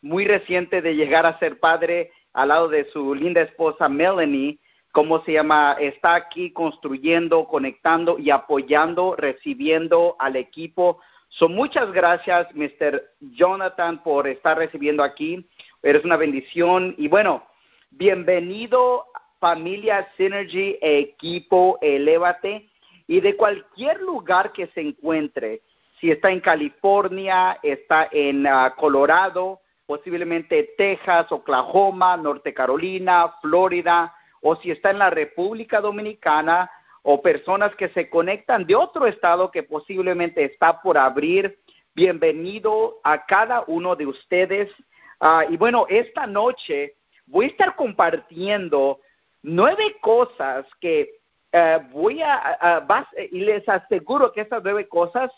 muy 0.00 0.26
reciente 0.26 0.82
de 0.82 0.96
llegar 0.96 1.26
a 1.26 1.38
ser 1.38 1.60
padre 1.60 2.10
al 2.32 2.48
lado 2.48 2.66
de 2.66 2.86
su 2.90 3.14
linda 3.14 3.40
esposa 3.42 3.88
Melanie, 3.88 4.58
¿cómo 4.90 5.22
se 5.22 5.34
llama? 5.34 5.76
Está 5.78 6.16
aquí 6.16 6.52
construyendo, 6.52 7.46
conectando 7.46 8.18
y 8.18 8.30
apoyando, 8.30 9.14
recibiendo 9.14 10.16
al 10.18 10.34
equipo. 10.34 11.00
son 11.28 11.54
muchas 11.54 11.92
gracias, 11.92 12.52
Mr. 12.56 13.00
Jonathan, 13.20 14.02
por 14.02 14.26
estar 14.26 14.58
recibiendo 14.58 15.04
aquí. 15.04 15.48
Eres 15.84 16.04
una 16.04 16.16
bendición 16.16 16.96
y 16.98 17.06
bueno, 17.06 17.46
bienvenido 17.92 19.06
familia 19.42 20.08
Synergy, 20.16 20.78
equipo, 20.80 21.76
elévate, 21.82 22.68
y 23.08 23.20
de 23.20 23.36
cualquier 23.36 24.00
lugar 24.00 24.52
que 24.52 24.68
se 24.68 24.80
encuentre, 24.80 25.62
si 25.98 26.12
está 26.12 26.30
en 26.30 26.38
California, 26.38 27.58
está 27.60 28.08
en 28.12 28.46
ah, 28.46 28.72
Colorado, 28.78 29.60
posiblemente 29.84 30.74
Texas, 30.78 31.32
Oklahoma, 31.32 32.16
Norte 32.16 32.54
Carolina, 32.54 33.34
Florida, 33.40 34.14
o 34.42 34.54
si 34.54 34.70
está 34.70 34.92
en 34.92 35.00
la 35.00 35.10
República 35.10 35.80
Dominicana, 35.80 36.70
o 37.02 37.20
personas 37.20 37.74
que 37.74 37.88
se 37.88 38.08
conectan 38.08 38.64
de 38.64 38.76
otro 38.76 39.08
estado 39.08 39.50
que 39.50 39.64
posiblemente 39.64 40.44
está 40.44 40.80
por 40.80 40.96
abrir. 40.96 41.58
Bienvenido 41.96 43.00
a 43.02 43.26
cada 43.26 43.64
uno 43.66 43.96
de 43.96 44.06
ustedes. 44.06 44.70
Ah, 45.18 45.44
y 45.50 45.56
bueno, 45.56 45.86
esta 45.88 46.28
noche 46.28 46.94
voy 47.26 47.46
a 47.46 47.48
estar 47.48 47.74
compartiendo 47.74 49.00
nueve 49.42 49.96
cosas 50.00 50.66
que 50.80 51.20
eh, 51.52 51.80
voy 51.90 52.22
a, 52.22 52.86
y 53.30 53.40
les 53.40 53.68
aseguro 53.68 54.32
que 54.32 54.40
estas 54.40 54.62
nueve 54.62 54.88
cosas 54.88 55.30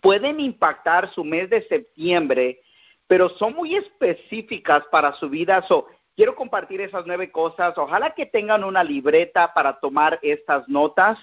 pueden 0.00 0.40
impactar 0.40 1.10
su 1.12 1.24
mes 1.24 1.48
de 1.48 1.62
septiembre, 1.62 2.60
pero 3.06 3.28
son 3.30 3.54
muy 3.54 3.76
específicas 3.76 4.84
para 4.90 5.12
su 5.14 5.28
vida. 5.28 5.62
So, 5.62 5.86
quiero 6.16 6.34
compartir 6.34 6.80
esas 6.80 7.06
nueve 7.06 7.30
cosas. 7.30 7.76
Ojalá 7.78 8.10
que 8.10 8.26
tengan 8.26 8.64
una 8.64 8.82
libreta 8.82 9.52
para 9.54 9.78
tomar 9.78 10.18
estas 10.22 10.68
notas. 10.68 11.18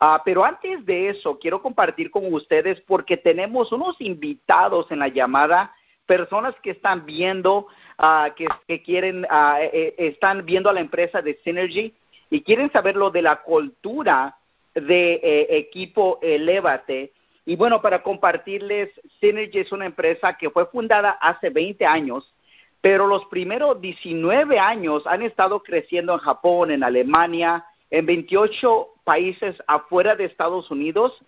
Ah, 0.00 0.20
pero 0.24 0.44
antes 0.44 0.84
de 0.84 1.10
eso, 1.10 1.38
quiero 1.38 1.62
compartir 1.62 2.10
con 2.10 2.32
ustedes 2.34 2.80
porque 2.80 3.16
tenemos 3.16 3.70
unos 3.70 4.00
invitados 4.00 4.90
en 4.90 4.98
la 4.98 5.06
llamada, 5.06 5.72
personas 6.06 6.54
que 6.62 6.70
están 6.70 7.06
viendo, 7.06 7.66
ah, 7.98 8.34
que, 8.36 8.82
quieren, 8.82 9.26
eh, 9.60 9.94
están 9.98 10.44
viendo 10.44 10.68
a 10.68 10.72
la 10.72 10.80
empresa 10.80 11.22
de 11.22 11.38
Synergy 11.44 11.94
y 12.30 12.42
quieren 12.42 12.70
saber 12.72 12.96
lo 12.96 13.10
de 13.10 13.22
la 13.22 13.42
cultura 13.42 14.36
de 14.74 15.14
eh, 15.22 15.46
equipo 15.50 16.18
Elevate. 16.22 17.12
Y 17.44 17.56
bueno, 17.56 17.82
para 17.82 18.02
compartirles, 18.02 18.90
Synergy 19.20 19.60
es 19.60 19.72
una 19.72 19.86
empresa 19.86 20.36
que 20.38 20.50
fue 20.50 20.66
fundada 20.66 21.10
hace 21.10 21.50
20 21.50 21.84
años, 21.84 22.34
pero 22.80 23.06
los 23.06 23.24
primeros 23.26 23.80
19 23.80 24.58
años 24.58 25.06
han 25.06 25.22
estado 25.22 25.62
creciendo 25.62 26.14
en 26.14 26.20
Japón, 26.20 26.70
en 26.70 26.84
Alemania, 26.84 27.64
en 27.90 28.06
28 28.06 28.88
países 29.04 29.62
afuera 29.66 30.16
de 30.16 30.24
Estados 30.24 30.70
Unidos 30.70 31.22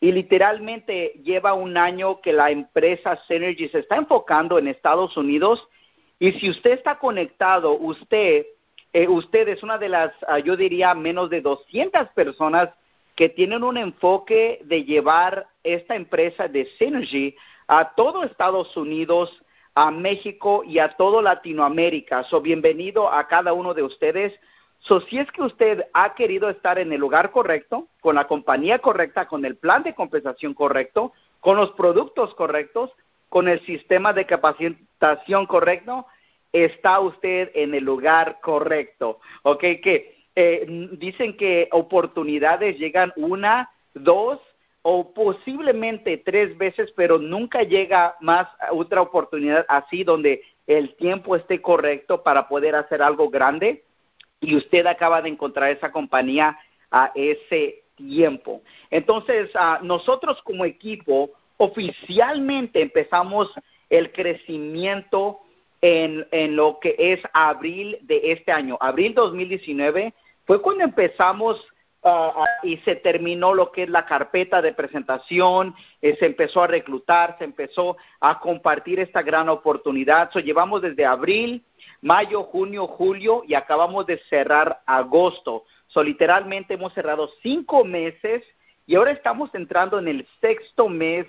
y 0.00 0.12
literalmente 0.12 1.20
lleva 1.22 1.52
un 1.52 1.76
año 1.76 2.20
que 2.20 2.32
la 2.32 2.50
empresa 2.50 3.20
Synergy 3.28 3.68
se 3.68 3.80
está 3.80 3.96
enfocando 3.96 4.58
en 4.58 4.68
Estados 4.68 5.16
Unidos 5.16 5.68
y 6.18 6.32
si 6.32 6.50
usted 6.50 6.72
está 6.72 6.98
conectado, 6.98 7.72
usted, 7.72 8.46
eh, 8.92 9.08
usted 9.08 9.48
es 9.48 9.62
una 9.62 9.78
de 9.78 9.88
las, 9.88 10.12
ah, 10.28 10.38
yo 10.38 10.56
diría, 10.56 10.94
menos 10.94 11.30
de 11.30 11.40
200 11.40 12.08
personas 12.10 12.68
que 13.14 13.28
tienen 13.28 13.64
un 13.64 13.76
enfoque 13.76 14.60
de 14.64 14.84
llevar 14.84 15.46
esta 15.64 15.96
empresa 15.96 16.48
de 16.48 16.66
Synergy 16.78 17.36
a 17.66 17.94
todo 17.94 18.24
Estados 18.24 18.76
Unidos, 18.76 19.42
a 19.74 19.90
México 19.90 20.62
y 20.64 20.78
a 20.78 20.90
todo 20.90 21.22
Latinoamérica. 21.22 22.24
So, 22.24 22.40
bienvenido 22.40 23.10
a 23.10 23.26
cada 23.28 23.52
uno 23.52 23.74
de 23.74 23.82
ustedes. 23.82 24.38
So, 24.80 25.00
si 25.02 25.18
es 25.18 25.30
que 25.32 25.42
usted 25.42 25.84
ha 25.92 26.14
querido 26.14 26.48
estar 26.48 26.78
en 26.78 26.92
el 26.92 27.00
lugar 27.00 27.30
correcto, 27.32 27.88
con 28.00 28.14
la 28.14 28.26
compañía 28.26 28.78
correcta, 28.78 29.28
con 29.28 29.44
el 29.44 29.56
plan 29.56 29.82
de 29.82 29.94
compensación 29.94 30.54
correcto, 30.54 31.12
con 31.40 31.56
los 31.56 31.72
productos 31.72 32.34
correctos, 32.34 32.90
con 33.28 33.46
el 33.48 33.60
sistema 33.66 34.12
de 34.12 34.26
capacitación 34.26 35.46
correcto, 35.46 36.06
está 36.52 36.98
usted 37.00 37.50
en 37.54 37.74
el 37.74 37.84
lugar 37.84 38.40
correcto. 38.40 39.20
¿Ok? 39.42 39.60
Que 39.60 40.24
eh, 40.34 40.88
dicen 40.92 41.36
que 41.36 41.68
oportunidades 41.72 42.78
llegan 42.78 43.12
una, 43.16 43.70
dos 43.92 44.40
o 44.82 45.12
posiblemente 45.12 46.16
tres 46.16 46.56
veces, 46.56 46.90
pero 46.96 47.18
nunca 47.18 47.62
llega 47.64 48.16
más 48.20 48.48
otra 48.70 49.02
oportunidad 49.02 49.66
así 49.68 50.04
donde 50.04 50.42
el 50.66 50.94
tiempo 50.96 51.36
esté 51.36 51.60
correcto 51.60 52.22
para 52.22 52.48
poder 52.48 52.74
hacer 52.74 53.02
algo 53.02 53.28
grande 53.28 53.84
y 54.40 54.56
usted 54.56 54.86
acaba 54.86 55.22
de 55.22 55.28
encontrar 55.28 55.70
esa 55.70 55.92
compañía 55.92 56.58
a 56.90 57.12
ese 57.14 57.82
tiempo. 57.94 58.62
Entonces, 58.90 59.50
ah, 59.54 59.80
nosotros 59.82 60.40
como 60.42 60.64
equipo 60.64 61.30
oficialmente 61.58 62.80
empezamos 62.80 63.52
el 63.90 64.12
crecimiento 64.12 65.40
en, 65.82 66.26
en 66.30 66.56
lo 66.56 66.78
que 66.80 66.94
es 66.98 67.20
abril 67.32 67.98
de 68.02 68.32
este 68.32 68.52
año. 68.52 68.78
Abril 68.80 69.14
2019 69.14 70.14
fue 70.46 70.62
cuando 70.62 70.84
empezamos 70.84 71.64
ah, 72.02 72.46
y 72.62 72.78
se 72.78 72.96
terminó 72.96 73.54
lo 73.54 73.72
que 73.72 73.84
es 73.84 73.88
la 73.88 74.06
carpeta 74.06 74.62
de 74.62 74.72
presentación, 74.72 75.74
eh, 76.00 76.16
se 76.18 76.26
empezó 76.26 76.62
a 76.62 76.66
reclutar, 76.66 77.36
se 77.38 77.44
empezó 77.44 77.96
a 78.20 78.40
compartir 78.40 79.00
esta 79.00 79.22
gran 79.22 79.48
oportunidad. 79.48 80.30
So, 80.32 80.40
llevamos 80.40 80.82
desde 80.82 81.04
abril 81.04 81.64
mayo, 82.02 82.44
junio, 82.44 82.86
julio 82.86 83.42
y 83.46 83.54
acabamos 83.54 84.06
de 84.06 84.18
cerrar 84.28 84.80
agosto. 84.86 85.64
So, 85.88 86.02
literalmente 86.02 86.74
hemos 86.74 86.92
cerrado 86.92 87.30
cinco 87.42 87.84
meses 87.84 88.44
y 88.86 88.96
ahora 88.96 89.12
estamos 89.12 89.54
entrando 89.54 89.98
en 89.98 90.08
el 90.08 90.26
sexto 90.40 90.88
mes 90.88 91.26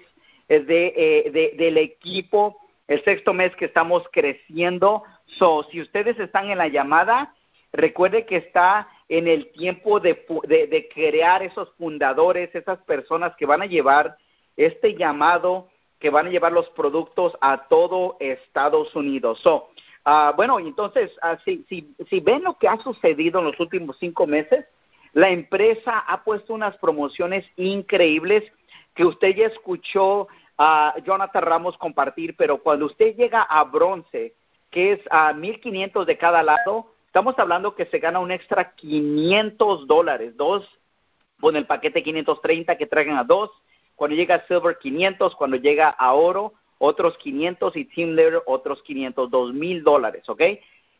eh, 0.49 1.29
de, 1.31 1.53
del 1.57 1.77
equipo, 1.77 2.57
el 2.87 3.03
sexto 3.03 3.33
mes 3.33 3.55
que 3.55 3.65
estamos 3.65 4.03
creciendo. 4.11 5.03
So, 5.37 5.63
si 5.71 5.81
ustedes 5.81 6.19
están 6.19 6.49
en 6.49 6.57
la 6.57 6.67
llamada, 6.67 7.33
recuerde 7.71 8.25
que 8.25 8.37
está 8.37 8.89
en 9.11 9.27
el 9.27 9.51
tiempo 9.51 9.99
de, 9.99 10.25
de, 10.47 10.89
crear 10.91 11.43
esos 11.43 11.71
fundadores, 11.77 12.53
esas 12.55 12.79
personas 12.79 13.35
que 13.35 13.45
van 13.45 13.61
a 13.61 13.65
llevar 13.65 14.17
este 14.57 14.95
llamado, 14.95 15.67
que 15.99 16.09
van 16.09 16.27
a 16.27 16.29
llevar 16.29 16.51
los 16.51 16.69
productos 16.69 17.37
a 17.41 17.67
todo 17.67 18.17
Estados 18.19 18.95
Unidos. 18.95 19.39
So, 19.41 19.69
Ah, 20.03 20.33
bueno, 20.35 20.59
entonces, 20.59 21.11
ah, 21.21 21.37
si, 21.45 21.65
si, 21.69 22.19
ven 22.21 22.43
lo 22.43 22.57
que 22.57 22.67
ha 22.67 22.77
sucedido 22.77 23.39
en 23.39 23.45
los 23.45 23.59
últimos 23.59 23.97
cinco 23.99 24.25
meses, 24.25 24.65
la 25.13 25.29
empresa 25.29 25.99
ha 25.99 26.23
puesto 26.23 26.53
unas 26.53 26.75
promociones 26.77 27.45
increíbles 27.55 28.43
que 28.95 29.05
usted 29.05 29.35
ya 29.35 29.47
escuchó 29.47 30.27
a 30.57 30.95
Jonathan 31.05 31.43
Ramos 31.43 31.77
compartir, 31.77 32.35
pero 32.35 32.57
cuando 32.57 32.87
usted 32.87 33.15
llega 33.15 33.43
a 33.43 33.63
bronce, 33.63 34.33
que 34.71 34.93
es 34.93 34.99
a 35.11 35.33
1.500 35.33 36.05
de 36.05 36.17
cada 36.17 36.41
lado, 36.41 36.93
estamos 37.11 37.37
hablando 37.39 37.75
que 37.75 37.87
se 37.87 37.99
gana 37.99 38.21
un 38.21 38.31
extra 38.31 38.73
500 38.73 39.85
dólares, 39.85 40.37
dos 40.37 40.65
con 41.41 41.57
el 41.57 41.65
paquete 41.65 42.03
530 42.03 42.77
que 42.77 42.85
traigan 42.85 43.17
a 43.17 43.25
dos, 43.25 43.51
cuando 43.95 44.15
llega 44.15 44.35
a 44.35 44.47
silver 44.47 44.77
500, 44.77 45.35
cuando 45.35 45.57
llega 45.57 45.89
a 45.89 46.13
oro 46.13 46.53
otros 46.77 47.17
500 47.17 47.75
y 47.75 47.83
Team 47.83 48.11
Leader 48.11 48.41
otros 48.45 48.81
500, 48.83 49.29
dos 49.29 49.53
mil 49.53 49.83
dólares, 49.83 50.23
¿ok? 50.29 50.41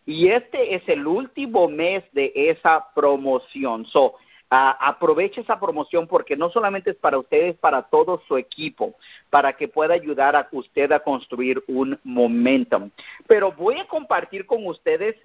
Y 0.06 0.28
este 0.28 0.76
es 0.76 0.84
el 0.90 1.08
último 1.08 1.70
mes 1.70 2.04
de 2.12 2.34
esa 2.36 2.88
promoción. 2.94 3.86
So, 3.86 4.16
aproveche 4.50 5.40
esa 5.40 5.62
promoción 5.62 6.08
porque 6.08 6.36
no 6.36 6.50
solamente 6.50 6.90
es 6.90 6.98
para 6.98 7.20
ustedes, 7.20 7.56
para 7.56 7.84
todo 7.84 8.22
su 8.28 8.36
equipo, 8.36 8.96
para 9.30 9.54
que 9.54 9.70
pueda 9.70 9.94
ayudar 9.94 10.36
a 10.36 10.50
usted 10.52 10.92
a 10.92 11.00
construir 11.00 11.64
un 11.68 11.98
momentum. 12.04 12.90
Pero 13.28 13.54
voy 13.54 13.80
a 13.80 13.88
compartir 13.88 14.46
con 14.46 14.68
ustedes 14.68 15.16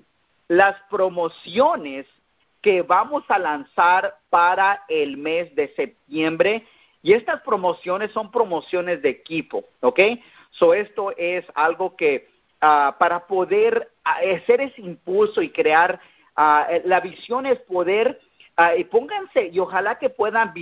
las 0.48 0.76
promociones 0.90 2.06
que 2.60 2.82
vamos 2.82 3.24
a 3.28 3.38
lanzar 3.38 4.18
para 4.30 4.84
el 4.88 5.16
mes 5.16 5.54
de 5.54 5.72
septiembre. 5.74 6.66
Y 7.02 7.12
estas 7.12 7.40
promociones 7.42 8.10
son 8.10 8.32
promociones 8.32 9.00
de 9.02 9.10
equipo, 9.10 9.64
¿ok? 9.80 10.00
So, 10.50 10.74
esto 10.74 11.12
es 11.16 11.44
algo 11.54 11.94
que 11.94 12.28
ah, 12.60 12.96
para 12.98 13.26
poder 13.26 13.92
ah, 14.04 14.18
hacer 14.34 14.60
ese 14.60 14.80
impulso 14.80 15.42
y 15.42 15.50
crear, 15.50 16.00
ah, 16.34 16.66
la 16.84 17.00
visión 17.00 17.46
es 17.46 17.58
poder, 17.60 18.20
y 18.78 18.84
pónganse, 18.84 19.50
y 19.52 19.58
ojalá 19.58 19.98
que 19.98 20.08
puedan 20.08 20.54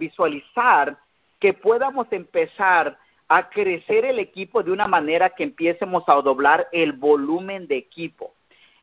visualizar 0.00 0.98
que 1.38 1.52
podamos 1.52 2.08
empezar 2.10 2.98
a 3.28 3.48
crecer 3.48 4.04
el 4.04 4.18
equipo 4.18 4.62
de 4.62 4.72
una 4.72 4.88
manera 4.88 5.30
que 5.30 5.44
empiecemos 5.44 6.02
a 6.08 6.14
doblar 6.14 6.66
el 6.72 6.94
volumen 6.94 7.68
de 7.68 7.76
equipo. 7.76 8.34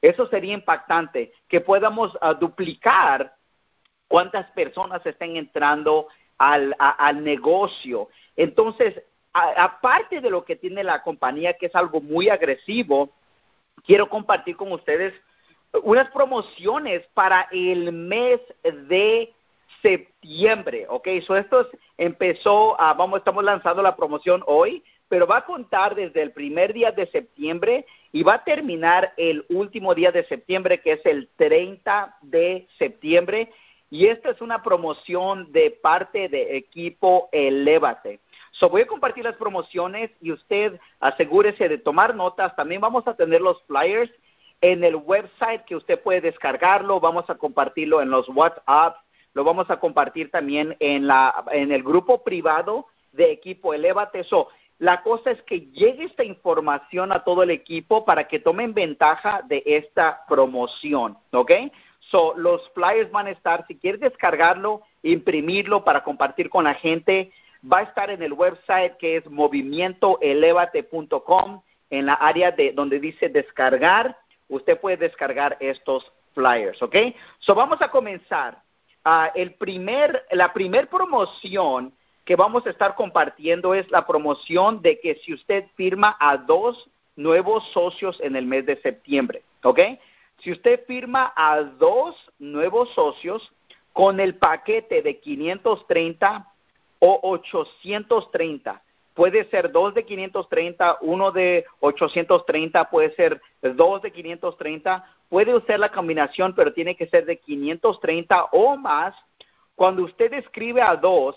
Eso 0.01 0.27
sería 0.27 0.53
impactante, 0.53 1.33
que 1.47 1.61
podamos 1.61 2.17
duplicar 2.39 3.33
cuántas 4.07 4.49
personas 4.51 5.05
estén 5.05 5.35
entrando 5.35 6.07
al, 6.37 6.75
al 6.77 7.23
negocio. 7.23 8.09
Entonces, 8.35 9.01
aparte 9.33 10.21
de 10.21 10.29
lo 10.29 10.45
que 10.45 10.55
tiene 10.55 10.83
la 10.83 11.01
compañía, 11.01 11.53
que 11.53 11.67
es 11.67 11.75
algo 11.75 12.01
muy 12.01 12.29
agresivo, 12.29 13.11
quiero 13.85 14.09
compartir 14.09 14.55
con 14.55 14.71
ustedes 14.71 15.13
unas 15.83 16.09
promociones 16.11 17.05
para 17.13 17.47
el 17.51 17.91
mes 17.91 18.39
de 18.63 19.33
septiembre, 19.81 20.85
¿ok? 20.89 21.07
So 21.25 21.35
esto 21.35 21.67
empezó, 21.97 22.75
vamos, 22.77 23.19
estamos 23.19 23.43
lanzando 23.43 23.81
la 23.81 23.95
promoción 23.95 24.43
hoy, 24.47 24.83
pero 25.07 25.27
va 25.27 25.37
a 25.37 25.45
contar 25.45 25.95
desde 25.95 26.21
el 26.21 26.31
primer 26.31 26.73
día 26.73 26.91
de 26.91 27.07
septiembre 27.07 27.85
y 28.11 28.23
va 28.23 28.35
a 28.35 28.43
terminar 28.43 29.13
el 29.17 29.45
último 29.49 29.93
día 29.93 30.11
de 30.11 30.25
septiembre, 30.25 30.81
que 30.81 30.93
es 30.93 31.05
el 31.05 31.29
30 31.35 32.17
de 32.21 32.67
septiembre. 32.77 33.51
Y 33.89 34.07
esta 34.07 34.31
es 34.31 34.41
una 34.41 34.63
promoción 34.63 35.51
de 35.51 35.71
parte 35.71 36.27
de 36.27 36.57
equipo 36.57 37.29
Elevate. 37.31 38.19
So, 38.51 38.69
voy 38.69 38.81
a 38.81 38.87
compartir 38.87 39.23
las 39.23 39.35
promociones 39.35 40.09
y 40.21 40.31
usted 40.31 40.79
asegúrese 40.99 41.69
de 41.69 41.77
tomar 41.77 42.15
notas. 42.15 42.55
También 42.55 42.81
vamos 42.81 43.07
a 43.07 43.15
tener 43.15 43.41
los 43.41 43.61
flyers 43.63 44.11
en 44.61 44.83
el 44.83 44.95
website 44.95 45.65
que 45.65 45.75
usted 45.75 46.01
puede 46.01 46.21
descargarlo. 46.21 46.99
Vamos 46.99 47.29
a 47.29 47.35
compartirlo 47.35 48.01
en 48.01 48.09
los 48.09 48.27
WhatsApp. 48.29 48.97
Lo 49.33 49.43
vamos 49.43 49.69
a 49.69 49.79
compartir 49.79 50.31
también 50.31 50.75
en, 50.79 51.05
la, 51.05 51.45
en 51.51 51.71
el 51.71 51.83
grupo 51.83 52.23
privado 52.23 52.87
de 53.11 53.31
equipo 53.31 53.73
Elevate. 53.73 54.23
So, 54.23 54.47
la 54.77 55.01
cosa 55.03 55.31
es 55.31 55.41
que 55.43 55.61
llegue 55.71 56.03
esta 56.03 56.23
información 56.23 57.11
a 57.11 57.23
todo 57.23 57.43
el 57.43 57.51
equipo 57.51 58.03
para 58.03 58.27
que 58.27 58.39
tomen 58.39 58.73
ventaja 58.73 59.41
de 59.47 59.63
esta 59.65 60.25
promoción, 60.27 61.17
¿ok? 61.31 61.51
So, 62.11 62.33
los 62.37 62.69
flyers 62.71 63.09
van 63.11 63.27
a 63.27 63.31
estar, 63.31 63.65
si 63.67 63.77
quieres 63.77 64.01
descargarlo, 64.01 64.81
imprimirlo 65.01 65.85
para 65.85 66.03
compartir 66.03 66.49
con 66.49 66.65
la 66.65 66.73
gente, 66.73 67.31
va 67.71 67.77
a 67.79 67.83
estar 67.83 68.09
en 68.09 68.21
el 68.21 68.33
website 68.33 68.97
que 68.97 69.15
es 69.17 69.29
movimientoelevate.com 69.29 71.61
en 71.89 72.05
la 72.05 72.13
área 72.13 72.51
de 72.51 72.73
donde 72.73 72.99
dice 72.99 73.29
descargar. 73.29 74.17
Usted 74.49 74.79
puede 74.79 74.97
descargar 74.97 75.57
estos 75.59 76.11
flyers, 76.33 76.79
¿ok? 76.81 76.95
So 77.39 77.55
vamos 77.55 77.81
a 77.81 77.89
comenzar. 77.89 78.61
Uh, 79.05 79.29
el 79.35 79.53
primer, 79.53 80.25
la 80.31 80.51
primer 80.51 80.89
promoción 80.89 81.93
que 82.25 82.35
vamos 82.35 82.65
a 82.65 82.71
estar 82.71 82.95
compartiendo 82.95 83.75
es 83.75 83.89
la 83.91 84.05
promoción 84.05 84.81
de 84.81 84.99
que 84.99 85.15
si 85.23 85.33
usted 85.33 85.65
firma 85.75 86.17
a 86.19 86.37
dos 86.37 86.89
nuevos 87.15 87.63
socios 87.71 88.19
en 88.19 88.35
el 88.35 88.47
mes 88.47 88.65
de 88.65 88.81
septiembre, 88.81 89.43
¿ok? 89.63 89.79
Si 90.39 90.51
usted 90.51 90.83
firma 90.85 91.31
a 91.35 91.61
dos 91.61 92.15
nuevos 92.39 92.89
socios 92.93 93.53
con 93.93 94.19
el 94.19 94.35
paquete 94.35 95.01
de 95.01 95.19
530 95.19 96.51
o 96.99 97.19
830, 97.21 98.81
puede 99.13 99.45
ser 99.49 99.71
dos 99.71 99.93
de 99.93 100.03
530, 100.03 100.97
uno 101.01 101.31
de 101.31 101.65
830, 101.79 102.89
puede 102.89 103.13
ser 103.15 103.39
dos 103.61 104.01
de 104.01 104.11
530, 104.11 105.05
puede 105.29 105.55
usar 105.55 105.79
la 105.79 105.91
combinación, 105.91 106.53
pero 106.53 106.73
tiene 106.73 106.95
que 106.95 107.07
ser 107.07 107.25
de 107.25 107.37
530 107.37 108.45
o 108.51 108.75
más. 108.75 109.15
Cuando 109.75 110.03
usted 110.03 110.33
escribe 110.33 110.81
a 110.81 110.95
dos, 110.95 111.35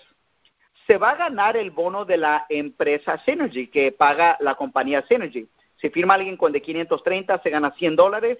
se 0.88 0.96
va 0.96 1.10
a 1.10 1.16
ganar 1.16 1.58
el 1.58 1.70
bono 1.70 2.06
de 2.06 2.16
la 2.16 2.46
empresa 2.48 3.18
Synergy 3.18 3.66
que 3.66 3.92
paga 3.92 4.38
la 4.40 4.54
compañía 4.54 5.04
Synergy. 5.06 5.46
Si 5.76 5.90
firma 5.90 6.14
alguien 6.14 6.38
con 6.38 6.50
de 6.50 6.62
530, 6.62 7.42
se 7.42 7.50
gana 7.50 7.72
100 7.72 7.94
dólares. 7.94 8.38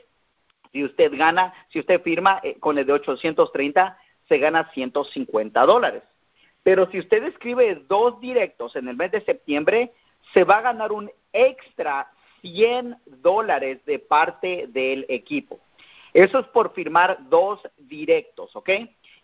Si 0.73 0.83
usted 0.83 1.13
gana, 1.15 1.53
si 1.69 1.79
usted 1.79 2.01
firma 2.01 2.41
eh, 2.43 2.57
con 2.59 2.79
el 2.79 2.87
de 2.87 2.95
830, 2.95 3.99
se 4.29 4.39
gana 4.39 4.71
150 4.73 5.67
dólares. 5.67 6.03
Pero 6.63 6.91
si 6.91 6.99
usted 6.99 7.23
escribe 7.25 7.85
dos 7.87 8.19
directos 8.19 8.77
en 8.77 8.89
el 8.89 8.97
mes 8.97 9.13
de 9.13 9.21
septiembre, 9.21 9.93
se 10.33 10.45
va 10.45 10.57
a 10.57 10.63
ganar 10.63 10.91
un 10.91 11.11
extra 11.35 12.11
100 12.41 12.97
dólares 13.05 13.85
de 13.85 13.99
parte 13.99 14.69
del 14.69 15.05
equipo. 15.11 15.61
Eso 16.15 16.39
es 16.39 16.47
por 16.47 16.73
firmar 16.73 17.29
dos 17.29 17.61
directos, 17.77 18.57
¿ok? 18.57 18.71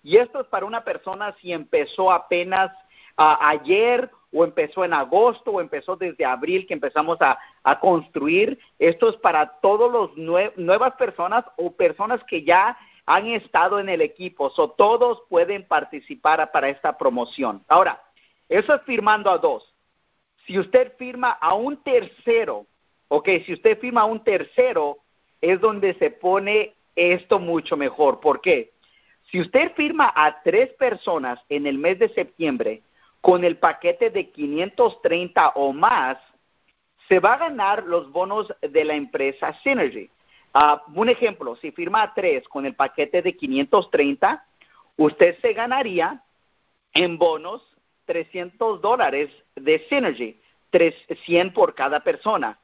Y 0.02 0.18
esto 0.18 0.42
es 0.42 0.46
para 0.48 0.66
una 0.66 0.84
persona 0.84 1.34
si 1.40 1.54
empezó 1.54 2.12
apenas 2.12 2.70
ayer 3.16 4.10
o 4.32 4.44
empezó 4.44 4.84
en 4.84 4.92
agosto 4.92 5.52
o 5.52 5.60
empezó 5.60 5.96
desde 5.96 6.24
abril 6.24 6.66
que 6.66 6.74
empezamos 6.74 7.18
a, 7.20 7.38
construir. 7.80 8.58
Esto 8.78 9.08
es 9.08 9.16
para 9.16 9.46
todos 9.60 9.90
los 9.90 10.56
nuevas 10.56 10.94
personas 10.96 11.44
o 11.56 11.72
personas 11.72 12.22
que 12.24 12.42
ya 12.42 12.76
han 13.06 13.26
estado 13.26 13.78
en 13.78 13.88
el 13.88 14.00
equipo. 14.00 14.50
So, 14.50 14.70
todos 14.70 15.22
pueden 15.28 15.66
participar 15.66 16.50
para 16.52 16.68
esta 16.68 16.98
promoción. 16.98 17.62
Ahora, 17.68 18.02
eso 18.48 18.74
es 18.74 18.82
firmando 18.82 19.30
a 19.30 19.38
dos. 19.38 19.72
Si 20.46 20.58
usted 20.58 20.92
firma 20.98 21.30
a 21.30 21.54
un 21.54 21.82
tercero, 21.82 22.66
ok, 23.08 23.28
si 23.46 23.54
usted 23.54 23.78
firma 23.78 24.02
a 24.02 24.06
un 24.06 24.22
tercero, 24.22 24.98
es 25.40 25.60
donde 25.60 25.94
se 25.94 26.10
pone 26.10 26.74
esto 26.96 27.38
mucho 27.38 27.76
mejor. 27.76 28.20
¿Por 28.20 28.40
qué? 28.40 28.72
Si 29.30 29.40
usted 29.40 29.72
firma 29.74 30.12
a 30.14 30.42
tres 30.42 30.72
personas 30.74 31.40
en 31.48 31.66
el 31.66 31.78
mes 31.78 31.98
de 31.98 32.08
septiembre, 32.10 32.82
con 33.24 33.42
el 33.42 33.56
paquete 33.56 34.10
de 34.10 34.28
530 34.28 35.52
o 35.54 35.72
más, 35.72 36.18
se 37.08 37.20
va 37.20 37.32
a 37.32 37.38
ganar 37.38 37.84
los 37.84 38.12
bonos 38.12 38.52
de 38.60 38.84
la 38.84 38.96
empresa 38.96 39.54
Synergy. 39.62 40.10
Uh, 40.54 41.00
un 41.00 41.08
ejemplo, 41.08 41.56
si 41.56 41.70
firma 41.70 42.12
tres 42.12 42.46
con 42.46 42.66
el 42.66 42.74
paquete 42.74 43.22
de 43.22 43.34
530, 43.34 44.46
usted 44.98 45.40
se 45.40 45.54
ganaría 45.54 46.22
en 46.92 47.16
bonos 47.16 47.62
300 48.04 48.82
dólares 48.82 49.30
de 49.56 49.78
Synergy, 49.88 50.38
100 51.24 51.54
por 51.54 51.74
cada 51.74 52.00
persona. 52.00 52.58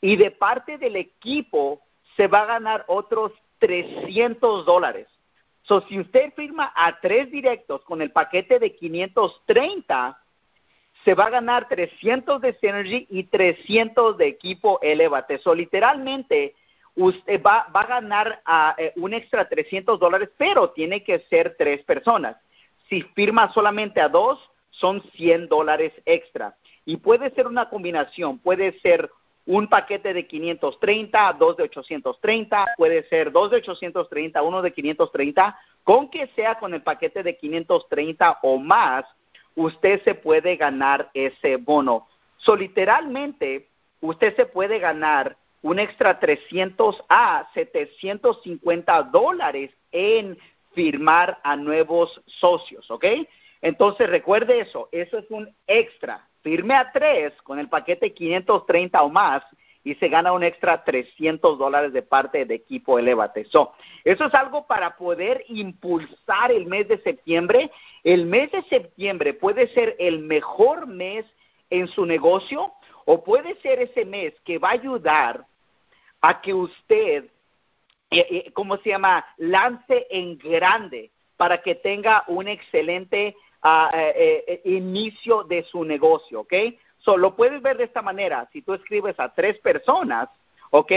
Y 0.00 0.16
de 0.16 0.32
parte 0.32 0.78
del 0.78 0.96
equipo 0.96 1.80
se 2.16 2.26
va 2.26 2.40
a 2.40 2.46
ganar 2.46 2.84
otros 2.88 3.30
300 3.60 4.66
dólares. 4.66 5.06
So, 5.62 5.80
si 5.82 6.00
usted 6.00 6.32
firma 6.34 6.72
a 6.74 7.00
tres 7.00 7.30
directos 7.30 7.82
con 7.84 8.02
el 8.02 8.10
paquete 8.10 8.58
de 8.58 8.74
530, 8.74 10.18
se 11.04 11.14
va 11.14 11.26
a 11.26 11.30
ganar 11.30 11.68
300 11.68 12.40
de 12.40 12.54
Synergy 12.54 13.06
y 13.10 13.24
300 13.24 14.16
de 14.18 14.26
equipo 14.26 14.80
Elevate. 14.82 15.38
So, 15.38 15.54
literalmente, 15.54 16.54
usted 16.96 17.40
va, 17.42 17.66
a 17.72 17.86
ganar 17.86 18.42
uh, 18.46 19.00
un 19.00 19.14
extra 19.14 19.48
300 19.48 19.98
dólares, 19.98 20.30
pero 20.36 20.70
tiene 20.70 21.02
que 21.04 21.20
ser 21.30 21.56
tres 21.56 21.82
personas. 21.84 22.36
Si 22.88 23.02
firma 23.14 23.52
solamente 23.52 24.00
a 24.00 24.08
dos, 24.08 24.38
son 24.70 25.02
100 25.14 25.48
dólares 25.48 25.92
extra. 26.04 26.56
Y 26.84 26.96
puede 26.96 27.30
ser 27.30 27.46
una 27.46 27.68
combinación, 27.68 28.38
puede 28.38 28.78
ser 28.80 29.10
un 29.46 29.68
paquete 29.68 30.14
de 30.14 30.26
530, 30.26 31.32
dos 31.34 31.56
de 31.56 31.64
830, 31.64 32.74
puede 32.76 33.02
ser 33.08 33.32
dos 33.32 33.50
de 33.50 33.56
830, 33.58 34.42
uno 34.42 34.62
de 34.62 34.72
530, 34.72 35.58
con 35.82 36.08
que 36.10 36.28
sea 36.28 36.58
con 36.58 36.74
el 36.74 36.82
paquete 36.82 37.22
de 37.22 37.36
530 37.36 38.38
o 38.42 38.58
más, 38.58 39.04
usted 39.56 40.02
se 40.04 40.14
puede 40.14 40.56
ganar 40.56 41.10
ese 41.14 41.56
bono. 41.56 42.08
So, 42.36 42.56
literalmente, 42.56 43.68
usted 44.00 44.34
se 44.36 44.46
puede 44.46 44.78
ganar 44.78 45.36
un 45.62 45.78
extra 45.78 46.18
300 46.18 47.04
a 47.08 47.48
750 47.54 49.02
dólares 49.04 49.70
en 49.92 50.38
firmar 50.74 51.38
a 51.42 51.56
nuevos 51.56 52.20
socios, 52.26 52.90
¿ok? 52.90 53.04
Entonces 53.60 54.08
recuerde 54.08 54.60
eso, 54.60 54.88
eso 54.90 55.18
es 55.18 55.30
un 55.30 55.54
extra 55.66 56.28
firme 56.42 56.74
a 56.74 56.92
tres 56.92 57.32
con 57.42 57.58
el 57.58 57.68
paquete 57.68 58.12
530 58.12 59.02
o 59.02 59.08
más 59.08 59.42
y 59.84 59.94
se 59.96 60.08
gana 60.08 60.32
un 60.32 60.44
extra 60.44 60.84
300 60.84 61.58
dólares 61.58 61.92
de 61.92 62.02
parte 62.02 62.44
de 62.44 62.54
equipo 62.54 62.98
Elevate. 62.98 63.44
So, 63.46 63.72
eso 64.04 64.26
es 64.26 64.34
algo 64.34 64.66
para 64.66 64.96
poder 64.96 65.44
impulsar 65.48 66.52
el 66.52 66.66
mes 66.66 66.86
de 66.88 66.98
septiembre. 66.98 67.70
El 68.04 68.26
mes 68.26 68.52
de 68.52 68.62
septiembre 68.64 69.34
puede 69.34 69.68
ser 69.68 69.96
el 69.98 70.20
mejor 70.20 70.86
mes 70.86 71.26
en 71.70 71.88
su 71.88 72.06
negocio 72.06 72.72
o 73.06 73.24
puede 73.24 73.56
ser 73.60 73.80
ese 73.80 74.04
mes 74.04 74.34
que 74.44 74.58
va 74.58 74.68
a 74.68 74.72
ayudar 74.72 75.46
a 76.20 76.40
que 76.40 76.54
usted, 76.54 77.24
eh, 78.10 78.26
eh, 78.30 78.50
¿cómo 78.52 78.76
se 78.78 78.90
llama?, 78.90 79.24
lance 79.38 80.06
en 80.10 80.38
grande 80.38 81.10
para 81.36 81.60
que 81.60 81.74
tenga 81.74 82.22
un 82.28 82.46
excelente 82.46 83.34
eh, 83.64 84.60
inicio 84.64 85.44
de 85.44 85.62
su 85.64 85.84
negocio, 85.84 86.40
¿ok? 86.40 86.54
Solo 86.98 87.34
puedes 87.34 87.62
ver 87.62 87.76
de 87.76 87.84
esta 87.84 88.02
manera. 88.02 88.48
Si 88.52 88.62
tú 88.62 88.74
escribes 88.74 89.18
a 89.18 89.32
tres 89.34 89.58
personas, 89.58 90.28
¿ok? 90.70 90.92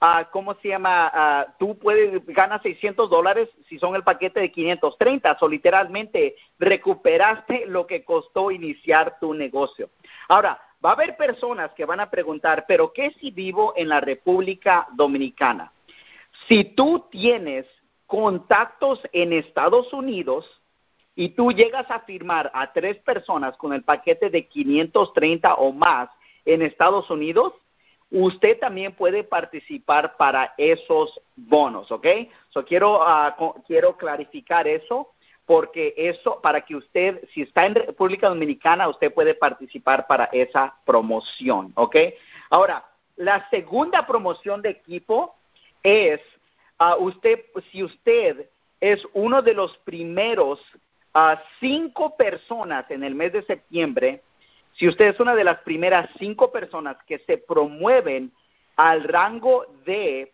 Uh, 0.00 0.24
¿Cómo 0.32 0.54
se 0.56 0.68
llama? 0.68 1.12
Uh, 1.14 1.52
tú 1.58 1.78
puedes 1.78 2.24
ganar 2.26 2.60
600 2.62 3.08
dólares 3.08 3.48
si 3.68 3.78
son 3.78 3.94
el 3.94 4.02
paquete 4.02 4.40
de 4.40 4.50
530. 4.50 5.36
O 5.40 5.48
literalmente 5.48 6.36
recuperaste 6.58 7.64
lo 7.66 7.86
que 7.86 8.04
costó 8.04 8.50
iniciar 8.50 9.18
tu 9.20 9.32
negocio. 9.32 9.88
Ahora, 10.28 10.60
va 10.84 10.90
a 10.90 10.94
haber 10.94 11.16
personas 11.16 11.72
que 11.72 11.86
van 11.86 12.00
a 12.00 12.10
preguntar, 12.10 12.66
¿pero 12.66 12.92
qué 12.92 13.12
si 13.20 13.30
vivo 13.30 13.72
en 13.76 13.88
la 13.88 14.00
República 14.00 14.88
Dominicana? 14.92 15.72
Si 16.48 16.64
tú 16.64 17.06
tienes 17.10 17.66
contactos 18.06 19.00
en 19.12 19.32
Estados 19.32 19.92
Unidos, 19.92 20.60
y 21.16 21.30
tú 21.30 21.52
llegas 21.52 21.90
a 21.90 22.00
firmar 22.00 22.50
a 22.54 22.72
tres 22.72 22.98
personas 22.98 23.56
con 23.56 23.72
el 23.72 23.82
paquete 23.82 24.30
de 24.30 24.46
530 24.46 25.54
o 25.54 25.72
más 25.72 26.08
en 26.44 26.62
Estados 26.62 27.08
Unidos, 27.10 27.52
usted 28.10 28.58
también 28.58 28.92
puede 28.92 29.24
participar 29.24 30.16
para 30.16 30.54
esos 30.56 31.20
bonos, 31.36 31.90
¿ok? 31.90 32.06
So 32.50 32.64
quiero, 32.64 33.00
ah, 33.02 33.36
quiero 33.66 33.96
clarificar 33.96 34.68
eso 34.68 35.10
porque 35.46 35.94
eso, 35.96 36.40
para 36.40 36.62
que 36.62 36.74
usted, 36.74 37.22
si 37.32 37.42
está 37.42 37.66
en 37.66 37.74
República 37.74 38.28
Dominicana, 38.28 38.88
usted 38.88 39.12
puede 39.12 39.34
participar 39.34 40.06
para 40.06 40.24
esa 40.32 40.74
promoción, 40.86 41.72
¿ok? 41.74 41.96
Ahora, 42.50 42.84
la 43.16 43.48
segunda 43.50 44.06
promoción 44.06 44.62
de 44.62 44.70
equipo 44.70 45.34
es, 45.82 46.20
uh, 46.80 47.02
usted, 47.02 47.44
si 47.70 47.84
usted 47.84 48.48
es 48.80 49.06
uno 49.12 49.42
de 49.42 49.54
los 49.54 49.76
primeros 49.78 50.60
a 51.14 51.40
cinco 51.60 52.16
personas 52.16 52.90
en 52.90 53.04
el 53.04 53.14
mes 53.14 53.32
de 53.32 53.42
septiembre, 53.42 54.22
si 54.72 54.88
usted 54.88 55.06
es 55.06 55.20
una 55.20 55.34
de 55.34 55.44
las 55.44 55.60
primeras 55.60 56.10
cinco 56.18 56.50
personas 56.50 56.96
que 57.06 57.20
se 57.20 57.38
promueven 57.38 58.32
al 58.76 59.04
rango 59.04 59.66
de 59.86 60.32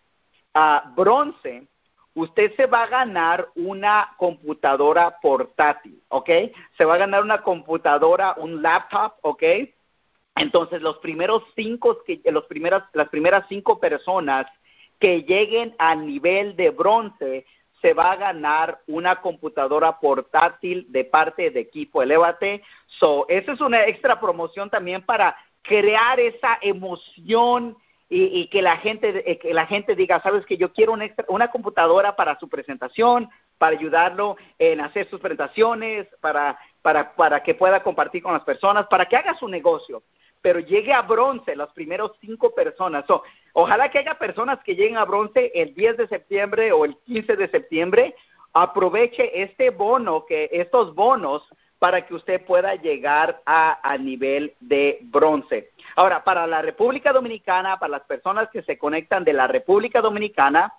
ah, 0.54 0.92
bronce, 0.96 1.66
usted 2.14 2.54
se 2.56 2.66
va 2.66 2.84
a 2.84 2.88
ganar 2.88 3.48
una 3.54 4.14
computadora 4.16 5.18
portátil, 5.20 6.02
¿ok? 6.08 6.30
Se 6.76 6.84
va 6.84 6.94
a 6.94 6.98
ganar 6.98 7.22
una 7.22 7.42
computadora, 7.42 8.34
un 8.38 8.62
laptop, 8.62 9.14
¿ok? 9.20 9.42
Entonces, 10.36 10.80
los 10.80 10.98
primeros 10.98 11.42
cinco, 11.54 12.02
los 12.24 12.44
primeras, 12.44 12.84
las 12.94 13.08
primeras 13.10 13.44
cinco 13.48 13.78
personas 13.78 14.46
que 14.98 15.22
lleguen 15.22 15.74
a 15.78 15.94
nivel 15.94 16.56
de 16.56 16.70
bronce 16.70 17.46
se 17.80 17.94
va 17.94 18.12
a 18.12 18.16
ganar 18.16 18.80
una 18.86 19.16
computadora 19.16 19.98
portátil 19.98 20.86
de 20.90 21.04
parte 21.04 21.50
de 21.50 21.60
equipo 21.60 22.02
Elevate. 22.02 22.62
So, 22.86 23.26
esa 23.28 23.52
es 23.52 23.60
una 23.60 23.84
extra 23.86 24.20
promoción 24.20 24.70
también 24.70 25.02
para 25.02 25.36
crear 25.62 26.20
esa 26.20 26.58
emoción 26.60 27.76
y, 28.12 28.48
que 28.48 28.60
la 28.60 28.76
gente 28.78 29.30
eh, 29.30 29.38
que 29.38 29.54
la 29.54 29.66
gente 29.66 29.94
diga, 29.94 30.20
sabes 30.20 30.44
que 30.44 30.56
yo 30.56 30.72
quiero 30.72 30.92
una, 30.92 31.08
una 31.28 31.48
computadora 31.48 32.16
para 32.16 32.36
su 32.40 32.48
presentación, 32.48 33.30
para 33.56 33.76
ayudarlo 33.76 34.36
en 34.58 34.80
hacer 34.80 35.08
sus 35.08 35.20
presentaciones, 35.20 36.08
para, 36.20 36.58
para, 36.82 37.14
para 37.14 37.42
que 37.44 37.54
pueda 37.54 37.84
compartir 37.84 38.22
con 38.22 38.32
las 38.32 38.42
personas, 38.42 38.88
para 38.88 39.06
que 39.06 39.16
haga 39.16 39.34
su 39.34 39.46
negocio 39.46 40.02
pero 40.42 40.60
llegue 40.60 40.92
a 40.92 41.02
bronce 41.02 41.54
los 41.54 41.70
primeros 41.72 42.12
cinco 42.20 42.54
personas. 42.54 43.04
Ojalá 43.52 43.90
que 43.90 43.98
haya 43.98 44.14
personas 44.14 44.58
que 44.64 44.74
lleguen 44.74 44.96
a 44.96 45.04
bronce 45.04 45.52
el 45.54 45.74
10 45.74 45.96
de 45.96 46.08
septiembre 46.08 46.72
o 46.72 46.84
el 46.84 46.96
15 46.98 47.36
de 47.36 47.48
septiembre. 47.48 48.14
Aproveche 48.52 49.42
este 49.42 49.70
bono, 49.70 50.26
que 50.26 50.50
estos 50.52 50.94
bonos, 50.94 51.48
para 51.78 52.06
que 52.06 52.14
usted 52.14 52.44
pueda 52.44 52.74
llegar 52.74 53.40
a, 53.46 53.80
a 53.82 53.96
nivel 53.96 54.54
de 54.60 54.98
bronce. 55.02 55.70
Ahora, 55.96 56.22
para 56.22 56.46
la 56.46 56.60
República 56.60 57.12
Dominicana, 57.12 57.78
para 57.78 57.92
las 57.92 58.02
personas 58.02 58.50
que 58.50 58.62
se 58.62 58.76
conectan 58.76 59.24
de 59.24 59.32
la 59.32 59.46
República 59.46 60.02
Dominicana, 60.02 60.74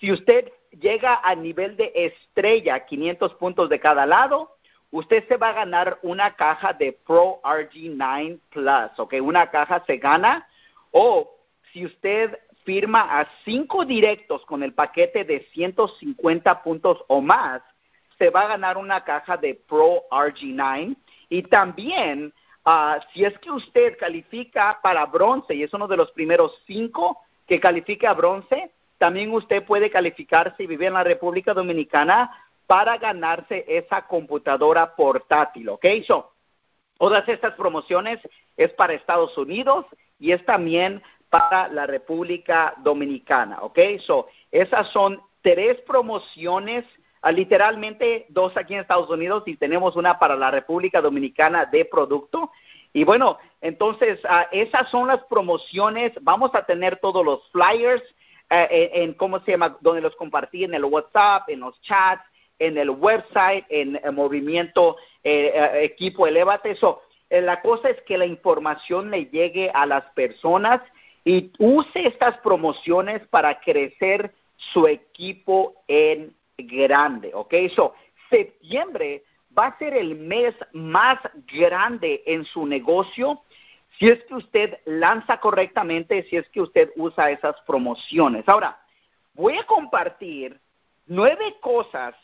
si 0.00 0.10
usted 0.10 0.50
llega 0.78 1.20
a 1.22 1.34
nivel 1.34 1.76
de 1.76 1.92
estrella, 1.94 2.84
500 2.84 3.34
puntos 3.34 3.68
de 3.68 3.80
cada 3.80 4.06
lado, 4.06 4.56
usted 4.90 5.26
se 5.28 5.36
va 5.36 5.50
a 5.50 5.54
ganar 5.54 5.98
una 6.02 6.34
caja 6.34 6.72
de 6.72 6.92
Pro 6.92 7.40
RG9 7.42 8.40
Plus, 8.50 8.98
¿ok? 8.98 9.14
Una 9.22 9.50
caja 9.50 9.84
se 9.86 9.98
gana 9.98 10.46
o 10.90 11.30
si 11.72 11.84
usted 11.84 12.38
firma 12.64 13.20
a 13.20 13.26
cinco 13.44 13.84
directos 13.84 14.44
con 14.46 14.62
el 14.62 14.74
paquete 14.74 15.24
de 15.24 15.40
150 15.52 16.62
puntos 16.62 17.02
o 17.08 17.20
más, 17.20 17.62
se 18.18 18.30
va 18.30 18.42
a 18.42 18.48
ganar 18.48 18.76
una 18.76 19.02
caja 19.02 19.36
de 19.36 19.54
Pro 19.54 20.02
RG9 20.10 20.96
y 21.30 21.42
también 21.44 22.32
ah, 22.64 23.00
si 23.12 23.24
es 23.24 23.38
que 23.38 23.50
usted 23.50 23.96
califica 23.98 24.78
para 24.82 25.06
bronce 25.06 25.54
y 25.54 25.62
es 25.62 25.72
uno 25.72 25.88
de 25.88 25.96
los 25.96 26.10
primeros 26.12 26.62
cinco 26.66 27.18
que 27.46 27.58
califica 27.58 28.10
a 28.10 28.14
bronce, 28.14 28.70
también 28.98 29.32
usted 29.32 29.64
puede 29.64 29.90
calificar 29.90 30.54
si 30.56 30.66
vive 30.66 30.86
en 30.86 30.92
la 30.92 31.02
República 31.02 31.54
Dominicana 31.54 32.30
para 32.66 32.98
ganarse 32.98 33.64
esa 33.66 34.06
computadora 34.06 34.94
portátil, 34.94 35.70
¿ok? 35.70 35.86
So, 36.06 36.30
todas 36.98 37.26
estas 37.28 37.54
promociones 37.54 38.20
es 38.56 38.72
para 38.74 38.92
Estados 38.92 39.36
Unidos 39.38 39.86
y 40.18 40.32
es 40.32 40.44
también 40.44 41.02
para 41.30 41.68
la 41.68 41.86
República 41.86 42.74
Dominicana, 42.78 43.58
¿ok? 43.62 43.78
So, 44.00 44.28
esas 44.50 44.88
son 44.88 45.22
tres 45.42 45.80
promociones, 45.86 46.84
ah, 47.22 47.32
literalmente 47.32 48.26
dos 48.28 48.56
aquí 48.56 48.74
en 48.74 48.80
Estados 48.80 49.08
Unidos 49.08 49.44
y 49.46 49.56
tenemos 49.56 49.96
una 49.96 50.18
para 50.18 50.36
la 50.36 50.50
República 50.50 51.00
Dominicana 51.00 51.64
de 51.66 51.84
producto. 51.84 52.50
Y 52.92 53.04
bueno, 53.04 53.38
entonces 53.60 54.20
ah, 54.28 54.48
esas 54.50 54.90
son 54.90 55.06
las 55.06 55.22
promociones. 55.24 56.12
Vamos 56.20 56.54
a 56.54 56.66
tener 56.66 56.96
todos 56.96 57.24
los 57.24 57.48
flyers 57.50 58.02
eh, 58.50 58.90
en, 58.94 59.14
cómo 59.14 59.38
se 59.40 59.52
llama, 59.52 59.78
donde 59.80 60.00
los 60.00 60.16
compartí 60.16 60.64
en 60.64 60.74
el 60.74 60.84
WhatsApp, 60.84 61.48
en 61.48 61.60
los 61.60 61.80
chats, 61.82 62.24
en 62.60 62.76
el 62.78 62.90
website, 62.90 63.64
en 63.68 63.98
el 64.02 64.12
movimiento 64.12 64.96
eh, 65.24 65.52
eh, 65.54 65.84
equipo 65.84 66.26
Elevate. 66.26 66.72
Eso, 66.72 67.02
eh, 67.30 67.40
la 67.40 67.60
cosa 67.62 67.88
es 67.88 68.00
que 68.02 68.18
la 68.18 68.26
información 68.26 69.10
le 69.10 69.26
llegue 69.26 69.70
a 69.72 69.86
las 69.86 70.04
personas 70.12 70.80
y 71.24 71.52
use 71.58 72.06
estas 72.06 72.38
promociones 72.38 73.26
para 73.28 73.60
crecer 73.60 74.32
su 74.56 74.86
equipo 74.86 75.74
en 75.88 76.34
grande, 76.56 77.30
¿ok? 77.34 77.54
So, 77.74 77.94
septiembre 78.28 79.24
va 79.56 79.66
a 79.66 79.78
ser 79.78 79.94
el 79.94 80.14
mes 80.16 80.54
más 80.72 81.18
grande 81.46 82.22
en 82.26 82.44
su 82.44 82.66
negocio 82.66 83.42
si 83.98 84.08
es 84.08 84.22
que 84.24 84.34
usted 84.34 84.78
lanza 84.84 85.38
correctamente, 85.38 86.22
si 86.24 86.36
es 86.36 86.48
que 86.50 86.60
usted 86.60 86.90
usa 86.96 87.30
esas 87.30 87.60
promociones. 87.62 88.48
Ahora, 88.48 88.80
voy 89.34 89.58
a 89.58 89.66
compartir 89.66 90.58
nueve 91.06 91.56
cosas 91.60 92.14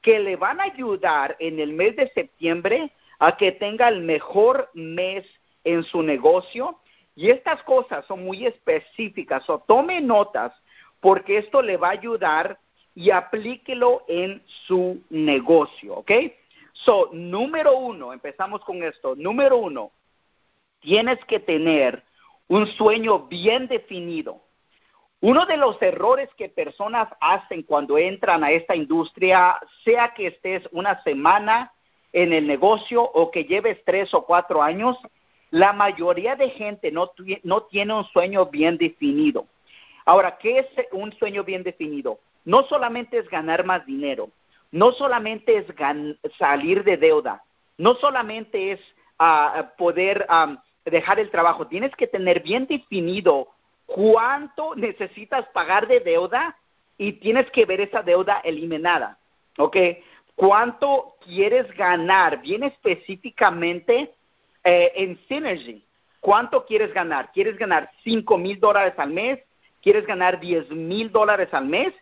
que 0.00 0.18
le 0.18 0.36
van 0.36 0.60
a 0.60 0.64
ayudar 0.64 1.36
en 1.38 1.60
el 1.60 1.72
mes 1.72 1.96
de 1.96 2.08
septiembre 2.08 2.92
a 3.18 3.36
que 3.36 3.52
tenga 3.52 3.88
el 3.88 4.02
mejor 4.02 4.68
mes 4.74 5.24
en 5.64 5.84
su 5.84 6.02
negocio. 6.02 6.80
Y 7.14 7.30
estas 7.30 7.62
cosas 7.62 8.06
son 8.06 8.24
muy 8.24 8.46
específicas, 8.46 9.48
o 9.50 9.58
tome 9.58 10.00
notas, 10.00 10.52
porque 11.00 11.38
esto 11.38 11.62
le 11.62 11.76
va 11.76 11.88
a 11.88 11.92
ayudar 11.92 12.58
y 12.94 13.10
aplíquelo 13.10 14.04
en 14.08 14.42
su 14.66 15.02
negocio, 15.10 15.96
¿ok? 15.96 16.10
So, 16.72 17.10
número 17.12 17.76
uno, 17.76 18.12
empezamos 18.12 18.62
con 18.64 18.82
esto. 18.82 19.14
Número 19.14 19.58
uno, 19.58 19.92
tienes 20.80 21.22
que 21.26 21.38
tener 21.38 22.02
un 22.48 22.66
sueño 22.66 23.20
bien 23.26 23.68
definido. 23.68 24.40
Uno 25.20 25.46
de 25.46 25.56
los 25.56 25.80
errores 25.80 26.28
que 26.36 26.48
personas 26.48 27.08
hacen 27.20 27.62
cuando 27.62 27.96
entran 27.96 28.42
a 28.42 28.50
esta 28.50 28.74
industria, 28.74 29.58
sea 29.84 30.14
que 30.14 30.28
estés 30.28 30.68
una 30.72 31.00
semana 31.02 31.72
en 32.12 32.32
el 32.32 32.46
negocio 32.46 33.02
o 33.02 33.30
que 33.30 33.44
lleves 33.44 33.82
tres 33.84 34.12
o 34.14 34.24
cuatro 34.24 34.62
años, 34.62 34.98
la 35.52 35.74
mayoría 35.74 36.34
de 36.34 36.48
gente 36.48 36.90
no, 36.90 37.12
no 37.42 37.62
tiene 37.64 37.92
un 37.92 38.04
sueño 38.06 38.46
bien 38.46 38.78
definido. 38.78 39.46
Ahora, 40.06 40.38
¿qué 40.38 40.60
es 40.60 40.66
un 40.92 41.12
sueño 41.12 41.44
bien 41.44 41.62
definido? 41.62 42.18
No 42.46 42.64
solamente 42.64 43.18
es 43.18 43.28
ganar 43.28 43.64
más 43.64 43.84
dinero, 43.84 44.30
no 44.70 44.92
solamente 44.92 45.58
es 45.58 45.66
salir 46.38 46.82
de 46.84 46.96
deuda, 46.96 47.44
no 47.76 47.94
solamente 47.96 48.72
es 48.72 48.80
ah, 49.18 49.72
poder 49.76 50.26
dejar 50.86 51.20
el 51.20 51.30
trabajo, 51.30 51.66
tienes 51.66 51.94
que 51.96 52.06
tener 52.06 52.42
bien 52.42 52.66
definido 52.66 53.48
cuánto 53.84 54.74
necesitas 54.74 55.46
pagar 55.48 55.86
de 55.86 56.00
deuda 56.00 56.56
y 56.96 57.12
tienes 57.12 57.50
que 57.50 57.66
ver 57.66 57.82
esa 57.82 58.02
deuda 58.02 58.40
eliminada, 58.42 59.18
¿ok? 59.58 59.76
¿Cuánto 60.34 61.16
quieres 61.20 61.70
ganar? 61.76 62.40
Bien 62.40 62.62
específicamente 62.62 64.14
eh, 64.64 64.92
en 64.96 65.18
Synergy. 65.28 65.84
¿Cuánto 66.20 66.64
quieres 66.64 66.94
ganar? 66.94 67.32
¿Quieres 67.32 67.56
ganar 67.56 67.90
5 68.04 68.38
mil 68.38 68.60
dólares 68.60 68.94
al 68.96 69.10
mes? 69.10 69.40
¿Quieres 69.82 70.06
ganar 70.06 70.38
10 70.38 70.70
mil 70.70 71.10
dólares 71.10 71.48
al 71.52 71.66
mes? 71.66 71.92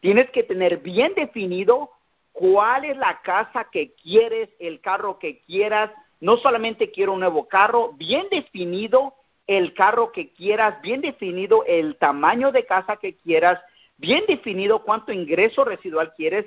Tienes 0.00 0.28
que 0.30 0.42
tener 0.42 0.78
bien 0.78 1.14
definido 1.14 1.90
cuál 2.32 2.84
es 2.84 2.96
la 2.96 3.22
casa 3.22 3.68
que 3.70 3.92
quieres, 3.94 4.50
el 4.58 4.80
carro 4.80 5.18
que 5.18 5.40
quieras. 5.40 5.90
No 6.20 6.36
solamente 6.36 6.90
quiero 6.90 7.12
un 7.14 7.20
nuevo 7.20 7.48
carro, 7.48 7.92
bien 7.94 8.26
definido 8.30 9.14
el 9.46 9.74
carro 9.74 10.12
que 10.12 10.32
quieras, 10.32 10.80
bien 10.82 11.00
definido 11.00 11.64
el 11.66 11.96
tamaño 11.96 12.52
de 12.52 12.66
casa 12.66 12.96
que 12.96 13.16
quieras, 13.16 13.60
bien 13.96 14.24
definido 14.28 14.82
cuánto 14.82 15.12
ingreso 15.12 15.64
residual 15.64 16.12
quieres. 16.14 16.46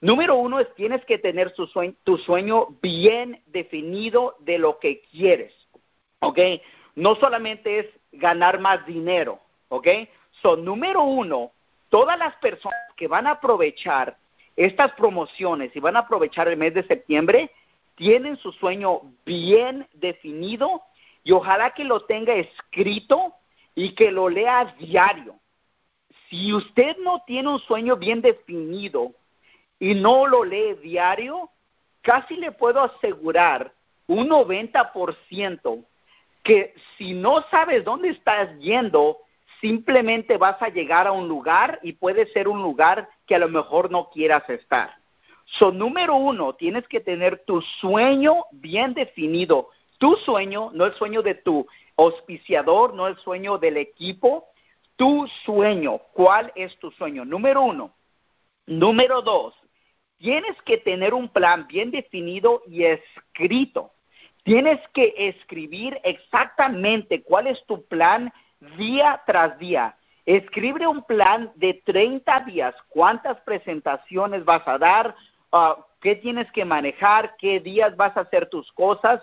Número 0.00 0.36
uno 0.36 0.60
es 0.60 0.72
tienes 0.74 1.04
que 1.04 1.18
tener 1.18 1.52
tu 1.52 2.18
sueño, 2.18 2.68
bien 2.80 3.42
definido 3.46 4.36
de 4.40 4.58
lo 4.58 4.78
que 4.78 5.02
quieres, 5.10 5.52
¿ok? 6.20 6.38
No 6.94 7.16
solamente 7.16 7.80
es 7.80 7.86
ganar 8.12 8.60
más 8.60 8.86
dinero, 8.86 9.40
¿ok? 9.68 9.88
Son 10.40 10.64
número 10.64 11.02
uno, 11.02 11.50
todas 11.88 12.16
las 12.16 12.36
personas 12.36 12.78
que 12.96 13.08
van 13.08 13.26
a 13.26 13.32
aprovechar 13.32 14.16
estas 14.54 14.92
promociones 14.92 15.74
y 15.74 15.80
van 15.80 15.96
a 15.96 16.00
aprovechar 16.00 16.46
el 16.48 16.56
mes 16.56 16.74
de 16.74 16.84
septiembre, 16.84 17.50
tienen 17.96 18.36
su 18.36 18.52
sueño 18.52 19.00
bien 19.26 19.88
definido 19.94 20.82
y 21.24 21.32
ojalá 21.32 21.70
que 21.70 21.84
lo 21.84 22.00
tenga 22.00 22.34
escrito 22.34 23.34
y 23.74 23.94
que 23.96 24.12
lo 24.12 24.28
lea 24.28 24.76
diario. 24.78 25.34
Si 26.28 26.52
usted 26.52 26.96
no 26.98 27.22
tiene 27.26 27.48
un 27.48 27.58
sueño 27.58 27.96
bien 27.96 28.20
definido 28.20 29.12
y 29.78 29.94
no 29.94 30.26
lo 30.26 30.44
lee 30.44 30.74
diario, 30.82 31.50
casi 32.02 32.36
le 32.36 32.52
puedo 32.52 32.82
asegurar 32.82 33.72
un 34.06 34.28
90% 34.28 35.84
que 36.42 36.74
si 36.96 37.12
no 37.12 37.42
sabes 37.50 37.84
dónde 37.84 38.10
estás 38.10 38.58
yendo, 38.58 39.18
simplemente 39.60 40.36
vas 40.38 40.60
a 40.62 40.68
llegar 40.68 41.06
a 41.06 41.12
un 41.12 41.28
lugar 41.28 41.78
y 41.82 41.92
puede 41.92 42.26
ser 42.28 42.48
un 42.48 42.62
lugar 42.62 43.08
que 43.26 43.34
a 43.34 43.38
lo 43.38 43.48
mejor 43.48 43.90
no 43.90 44.08
quieras 44.10 44.48
estar. 44.48 44.96
So, 45.44 45.72
número 45.72 46.14
uno, 46.16 46.54
tienes 46.54 46.86
que 46.88 47.00
tener 47.00 47.44
tu 47.44 47.60
sueño 47.80 48.44
bien 48.52 48.94
definido 48.94 49.70
tu 49.98 50.14
sueño, 50.16 50.70
no 50.72 50.86
el 50.86 50.94
sueño 50.94 51.22
de 51.22 51.34
tu 51.34 51.66
auspiciador, 51.96 52.94
no 52.94 53.08
el 53.08 53.16
sueño 53.18 53.58
del 53.58 53.76
equipo, 53.76 54.46
tu 54.96 55.26
sueño. 55.44 55.98
¿Cuál 56.12 56.52
es 56.54 56.76
tu 56.78 56.90
sueño? 56.92 57.24
Número 57.24 57.62
uno. 57.62 57.92
Número 58.66 59.22
dos, 59.22 59.54
tienes 60.18 60.60
que 60.62 60.78
tener 60.78 61.14
un 61.14 61.28
plan 61.28 61.66
bien 61.66 61.90
definido 61.90 62.62
y 62.66 62.84
escrito. 62.84 63.92
Tienes 64.42 64.80
que 64.94 65.14
escribir 65.16 66.00
exactamente 66.04 67.22
cuál 67.22 67.48
es 67.48 67.64
tu 67.66 67.84
plan 67.86 68.32
día 68.76 69.22
tras 69.26 69.58
día. 69.58 69.96
Escribe 70.26 70.86
un 70.86 71.02
plan 71.02 71.52
de 71.54 71.74
30 71.84 72.40
días. 72.40 72.74
¿Cuántas 72.88 73.40
presentaciones 73.40 74.44
vas 74.44 74.66
a 74.66 74.78
dar? 74.78 75.14
Ah, 75.52 75.76
¿Qué 76.00 76.16
tienes 76.16 76.50
que 76.52 76.64
manejar? 76.64 77.36
¿Qué 77.36 77.60
días 77.60 77.96
vas 77.96 78.16
a 78.16 78.20
hacer 78.20 78.48
tus 78.48 78.70
cosas? 78.72 79.20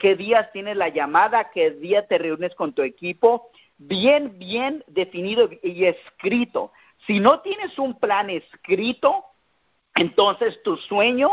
¿Qué, 0.00 0.16
días 0.16 0.50
tienes 0.52 0.76
la 0.76 0.88
llamada? 0.88 1.50
¿Qué 1.50 1.70
día 1.70 2.06
te 2.06 2.18
reúnes 2.18 2.54
con 2.54 2.72
tu 2.72 2.82
equipo? 2.82 3.50
Bien, 3.76 4.38
bien 4.38 4.82
definido 4.88 5.50
y 5.62 5.84
escrito. 5.84 6.72
Si 7.06 7.20
no 7.20 7.40
tienes 7.40 7.78
un 7.78 7.98
plan 7.98 8.28
escrito, 8.30 9.24
entonces 9.98 10.62
tu 10.62 10.76
sueño 10.76 11.30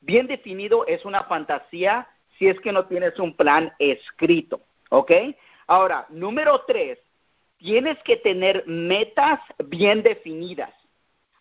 bien 0.00 0.26
definido 0.26 0.86
es 0.86 1.04
una 1.04 1.24
fantasía 1.24 2.08
si 2.38 2.48
es 2.48 2.58
que 2.60 2.72
no 2.72 2.86
tienes 2.86 3.18
un 3.18 3.36
plan 3.36 3.72
escrito. 3.78 4.62
¿Ok? 4.88 5.12
Ahora, 5.66 6.06
número 6.08 6.62
tres, 6.66 6.98
tienes 7.58 7.98
que 8.04 8.16
tener 8.16 8.64
metas 8.66 9.40
bien 9.66 10.02
definidas. 10.02 10.72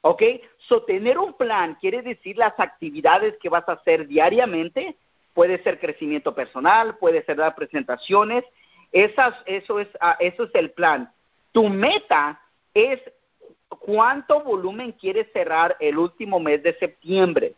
¿Ok? 0.01 0.21
So, 0.57 0.83
tener 0.83 1.17
un 1.17 1.33
plan 1.33 1.75
quiere 1.75 2.01
decir 2.01 2.37
las 2.37 2.59
actividades 2.59 3.37
que 3.37 3.47
vas 3.47 3.67
a 3.69 3.73
hacer 3.73 4.05
diariamente. 4.05 4.97
Puede 5.33 5.63
ser 5.63 5.79
crecimiento 5.79 6.35
personal, 6.35 6.97
puede 6.97 7.23
ser 7.23 7.37
dar 7.37 7.55
presentaciones. 7.55 8.43
Eso, 8.91 9.79
es, 9.79 9.87
ah, 10.01 10.17
eso 10.19 10.43
es 10.43 10.55
el 10.55 10.71
plan. 10.71 11.11
Tu 11.53 11.69
meta 11.69 12.41
es 12.73 12.99
cuánto 13.79 14.41
volumen 14.41 14.91
quieres 14.91 15.27
cerrar 15.33 15.75
el 15.79 15.97
último 15.97 16.39
mes 16.39 16.61
de 16.63 16.73
septiembre. 16.77 17.53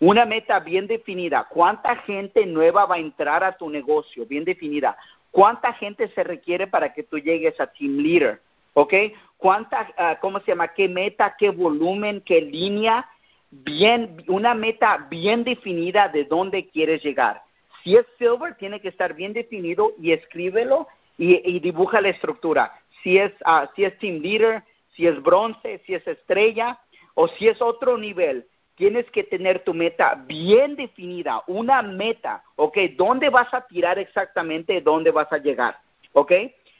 Una 0.00 0.26
meta 0.26 0.58
bien 0.58 0.86
definida. 0.86 1.46
¿Cuánta 1.48 1.96
gente 1.96 2.44
nueva 2.46 2.86
va 2.86 2.96
a 2.96 2.98
entrar 2.98 3.44
a 3.44 3.56
tu 3.56 3.70
negocio? 3.70 4.26
Bien 4.26 4.44
definida. 4.44 4.96
¿Cuánta 5.30 5.72
gente 5.72 6.08
se 6.08 6.24
requiere 6.24 6.66
para 6.66 6.92
que 6.92 7.04
tú 7.04 7.18
llegues 7.18 7.58
a 7.60 7.68
team 7.68 7.98
leader? 7.98 8.40
¿Ok? 8.74 8.94
¿Cuánta, 9.36 9.92
ah, 9.96 10.18
cómo 10.20 10.40
se 10.40 10.46
llama? 10.46 10.68
¿Qué 10.68 10.88
meta, 10.88 11.36
qué 11.38 11.50
volumen, 11.50 12.20
qué 12.20 12.40
línea? 12.40 13.08
Bien, 13.50 14.22
una 14.28 14.54
meta 14.54 15.06
bien 15.10 15.44
definida 15.44 16.08
de 16.08 16.24
dónde 16.24 16.68
quieres 16.68 17.02
llegar. 17.02 17.42
Si 17.82 17.96
es 17.96 18.06
silver, 18.18 18.56
tiene 18.56 18.80
que 18.80 18.88
estar 18.88 19.14
bien 19.14 19.32
definido 19.32 19.94
y 20.00 20.12
escríbelo 20.12 20.88
y, 21.18 21.60
dibuja 21.60 22.00
la 22.00 22.08
estructura. 22.08 22.72
Si 23.02 23.18
es, 23.18 23.32
uh, 23.46 23.66
si 23.76 23.84
es 23.84 23.98
team 23.98 24.20
leader, 24.20 24.62
si 24.94 25.06
es 25.06 25.20
bronce, 25.22 25.82
si 25.86 25.94
es 25.94 26.06
estrella 26.06 26.78
o 27.14 27.28
si 27.28 27.48
es 27.48 27.60
otro 27.60 27.98
nivel, 27.98 28.46
tienes 28.74 29.10
que 29.10 29.24
tener 29.24 29.64
tu 29.64 29.74
meta 29.74 30.22
bien 30.26 30.76
definida, 30.76 31.42
una 31.46 31.82
meta, 31.82 32.42
¿ok? 32.56 32.78
¿Dónde 32.96 33.28
vas 33.28 33.52
a 33.52 33.66
tirar 33.66 33.98
exactamente? 33.98 34.80
¿Dónde 34.80 35.10
vas 35.10 35.30
a 35.32 35.38
llegar? 35.38 35.78
¿Ok? 36.12 36.32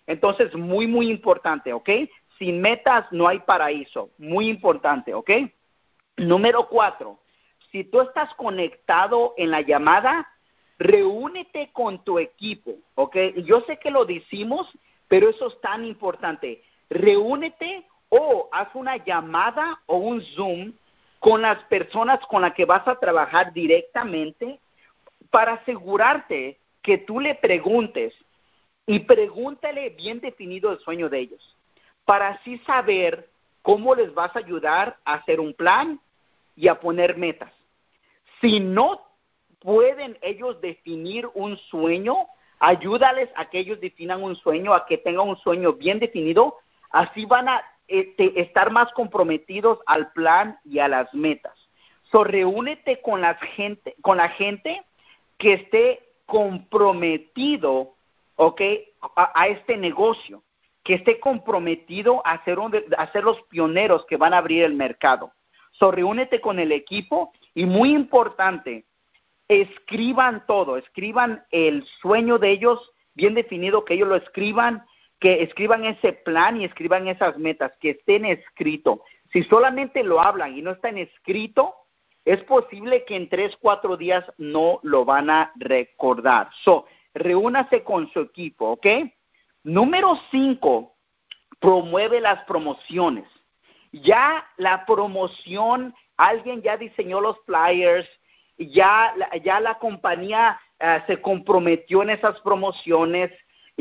Entonces, 0.07 0.55
muy, 0.55 0.87
muy 0.87 1.11
importante, 1.11 1.73
¿ok? 1.73 1.91
Sin 2.39 2.61
metas 2.61 3.07
no 3.13 3.29
hay 3.29 3.41
paraíso, 3.41 4.11
muy 4.19 4.49
importante, 4.49 5.15
¿ok? 5.15 5.31
Número 6.17 6.69
cuatro, 6.69 7.19
si 7.71 7.85
tú 7.85 8.01
estás 8.01 8.35
conectado 8.35 9.35
en 9.37 9.51
la 9.51 9.61
llamada, 9.61 10.29
reúnete 10.79 11.71
con 11.73 12.03
tu 12.05 12.19
equipo, 12.19 12.77
¿ok? 12.95 13.17
Yo 13.45 13.61
sé 13.63 13.79
que 13.79 13.91
lo 13.91 14.05
decimos, 14.05 14.69
pero 15.09 15.29
eso 15.29 15.49
es 15.49 15.61
tan 15.61 15.85
importante. 15.85 16.63
Reúnete 16.91 17.87
o 18.15 18.51
haz 18.53 18.69
una 18.75 18.99
llamada 18.99 19.81
o 19.87 19.97
un 19.97 20.21
Zoom 20.21 20.75
con 21.19 21.41
las 21.41 21.65
personas 21.65 22.21
con 22.27 22.43
las 22.43 22.53
que 22.53 22.67
vas 22.67 22.87
a 22.87 22.97
trabajar 22.97 23.55
directamente 23.55 24.61
para 25.31 25.55
asegurarte 25.55 26.59
que 26.83 26.99
tú 26.99 27.21
le 27.21 27.35
preguntes 27.35 28.13
y 28.85 28.99
pregúntale 28.99 29.91
bien 29.91 30.21
definido 30.21 30.71
el 30.73 30.79
sueño 30.81 31.09
de 31.09 31.21
ellos, 31.21 31.57
para 32.05 32.29
así 32.29 32.59
saber 32.67 33.31
cómo 33.63 33.95
les 33.95 34.13
vas 34.13 34.37
a 34.37 34.41
ayudar 34.41 34.99
a 35.07 35.15
hacer 35.15 35.41
un 35.41 35.55
plan 35.55 35.99
y 36.55 36.69
a 36.69 36.81
poner 36.81 37.17
metas. 37.17 37.53
Si 38.43 38.61
no 38.61 39.01
pueden 39.59 40.19
ellos 40.21 40.61
definir 40.61 41.27
un 41.33 41.57
sueño, 41.57 42.27
ayúdales 42.59 43.31
a 43.37 43.49
que 43.49 43.61
ellos 43.61 43.81
definan 43.81 44.23
un 44.23 44.37
sueño, 44.37 44.75
a 44.75 44.85
que 44.85 44.99
tengan 44.99 45.29
un 45.29 45.39
sueño 45.39 45.73
bien 45.73 45.99
definido, 45.99 46.59
así 46.91 47.25
van 47.25 47.49
a 47.49 47.63
este, 47.89 48.41
estar 48.41 48.71
más 48.71 48.93
comprometidos 48.93 49.81
al 49.87 50.13
plan 50.13 50.59
y 50.65 50.79
a 50.79 50.89
las 50.89 51.13
metas. 51.15 51.53
So, 52.11 52.25
reúnete 52.25 53.01
con 53.01 53.21
la 53.21 53.35
gente, 53.35 53.97
con 54.03 54.19
la 54.19 54.29
gente 54.29 54.83
que 55.39 55.55
esté 55.55 56.13
comprometido, 56.27 57.95
¿ok? 58.37 58.61
A, 59.17 59.49
este 59.49 59.77
negocio, 59.77 60.43
que 60.85 60.95
esté 60.95 61.19
comprometido 61.19 62.23
a 62.27 62.43
ser, 62.45 62.59
a 62.97 63.13
ser 63.13 63.25
los 63.25 63.41
pioneros 63.43 64.05
que 64.07 64.17
van 64.17 64.35
a 64.35 64.39
abrir 64.39 64.63
el 64.63 64.75
mercado. 64.75 65.33
So, 65.73 65.91
reúnete 65.91 66.41
con 66.41 66.59
el 66.59 66.71
equipo 66.71 67.33
y 67.55 67.65
muy 67.65 67.91
importante, 67.91 68.85
escriban 69.49 70.47
todo, 70.47 70.77
escriban 70.77 71.45
el 71.51 71.85
sueño 72.01 72.39
de 72.39 72.51
ellos 72.51 72.93
bien 73.15 73.35
definido, 73.35 73.85
que 73.85 73.95
ellos 73.95 74.09
lo 74.09 74.17
escriban 74.17 74.85
que 75.23 75.45
escriban 75.45 75.85
ese 75.85 76.13
plan 76.13 76.61
y 76.61 76.65
escriban 76.65 77.07
esas 77.07 77.39
metas, 77.39 77.73
que 77.81 77.91
estén 77.91 78.25
escrito. 78.25 79.05
Si 79.33 79.45
solamente 79.45 80.03
lo 80.03 80.21
hablan 80.21 80.59
y 80.59 80.63
no 80.63 80.73
están 80.73 80.99
escrito, 80.99 81.77
es 82.25 82.43
posible 82.43 83.05
que 83.05 83.15
en 83.15 83.29
tres, 83.29 83.57
cuatro 83.61 83.97
días 83.97 84.25
no 84.37 84.81
lo 84.83 85.05
van 85.05 85.31
a 85.31 85.53
recordar. 85.55 86.51
So, 86.65 86.87
reúnase 87.15 87.85
con 87.85 88.11
su 88.11 88.19
equipo, 88.19 88.71
¿ok? 88.73 88.87
Número 89.63 90.19
cinco, 90.33 90.97
promueve 91.61 92.21
las 92.21 92.43
promociones. 92.43 93.29
Ya 93.93 94.45
la 94.57 94.85
promoción, 94.85 95.95
alguien 96.17 96.63
ya 96.63 96.77
diseñó 96.77 97.21
los 97.21 97.39
flyers, 97.47 98.09
ya, 98.59 99.15
ya 99.45 99.61
la 99.61 99.79
compañía 99.79 100.61
eh, 100.81 101.01
se 101.07 101.21
comprometió 101.21 102.03
en 102.03 102.11
esas 102.11 102.41
promociones, 102.41 103.31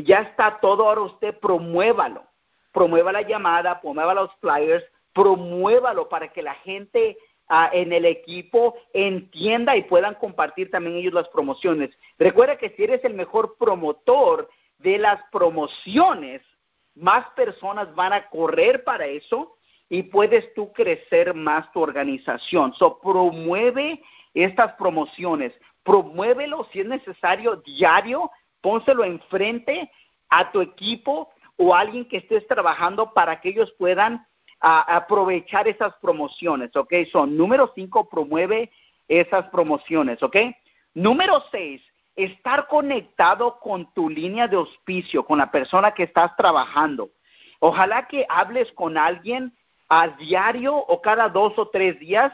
ya 0.04 0.22
está 0.22 0.60
todo, 0.60 0.88
ahora 0.88 1.02
usted 1.02 1.38
promuévalo, 1.40 2.24
promueva 2.72 3.12
la 3.12 3.22
llamada, 3.22 3.82
promueva 3.82 4.14
los 4.14 4.32
flyers, 4.36 4.84
promuévalo 5.14 6.08
para 6.10 6.30
que 6.30 6.42
la 6.42 6.56
gente 6.56 7.18
ah, 7.48 7.70
en 7.74 7.92
el 7.92 8.06
equipo 8.06 8.76
entienda 8.94 9.76
y 9.76 9.84
puedan 9.84 10.16
compartir 10.16 10.72
también 10.72 10.98
ellos 10.98 11.14
las 11.14 11.30
promociones. 11.30 11.90
Recuerda 12.18 12.58
que 12.58 12.70
si 12.72 12.84
eres 12.84 13.04
el 13.04 13.14
mejor 13.14 13.58
promotor 13.58 14.50
de 14.80 14.98
las 14.98 15.22
promociones, 15.32 16.42
más 16.96 17.30
personas 17.32 17.94
van 17.96 18.14
a 18.14 18.30
correr 18.30 18.84
para 18.84 19.06
eso 19.06 19.56
y 19.90 20.04
puedes 20.04 20.54
tú 20.54 20.72
crecer 20.72 21.34
más 21.34 21.72
tu 21.72 21.82
organización. 21.82 22.74
So, 22.74 23.00
promueve 23.00 24.02
estas 24.34 24.74
promociones, 24.74 25.54
promuévelo 25.84 26.66
si 26.72 26.80
es 26.80 26.86
necesario 26.86 27.58
diario 27.58 28.32
pónselo 28.62 29.04
enfrente 29.04 29.92
a 30.30 30.52
tu 30.52 30.62
equipo 30.62 31.30
o 31.58 31.76
a 31.76 31.80
alguien 31.82 32.06
que 32.06 32.18
estés 32.18 32.48
trabajando 32.48 33.14
para 33.14 33.42
que 33.42 33.50
ellos 33.50 33.72
puedan 33.78 34.26
aprovechar 34.60 35.68
esas 35.68 35.94
promociones, 35.96 36.76
¿ok? 36.76 36.94
Son 37.12 37.36
número 37.36 37.72
cinco, 37.74 38.08
promueve 38.08 38.72
esas 39.08 39.50
promociones, 39.50 40.22
¿ok? 40.22 40.38
Número 40.94 41.44
seis, 41.52 41.82
estar 42.16 42.68
conectado 42.68 43.60
con 43.60 43.92
tu 43.94 44.10
línea 44.10 44.48
de 44.48 44.58
auspicio, 44.58 45.26
con 45.26 45.40
la 45.40 45.50
persona 45.50 45.92
que 45.92 46.04
estás 46.04 46.36
trabajando. 46.36 47.10
Ojalá 47.60 48.08
que 48.08 48.26
hables 48.30 48.72
con 48.74 48.98
alguien 48.98 49.54
a 49.90 50.10
diario 50.10 50.76
o 50.76 51.02
cada 51.02 51.28
dos 51.28 51.58
o 51.58 51.68
tres 51.70 52.00
días 52.00 52.32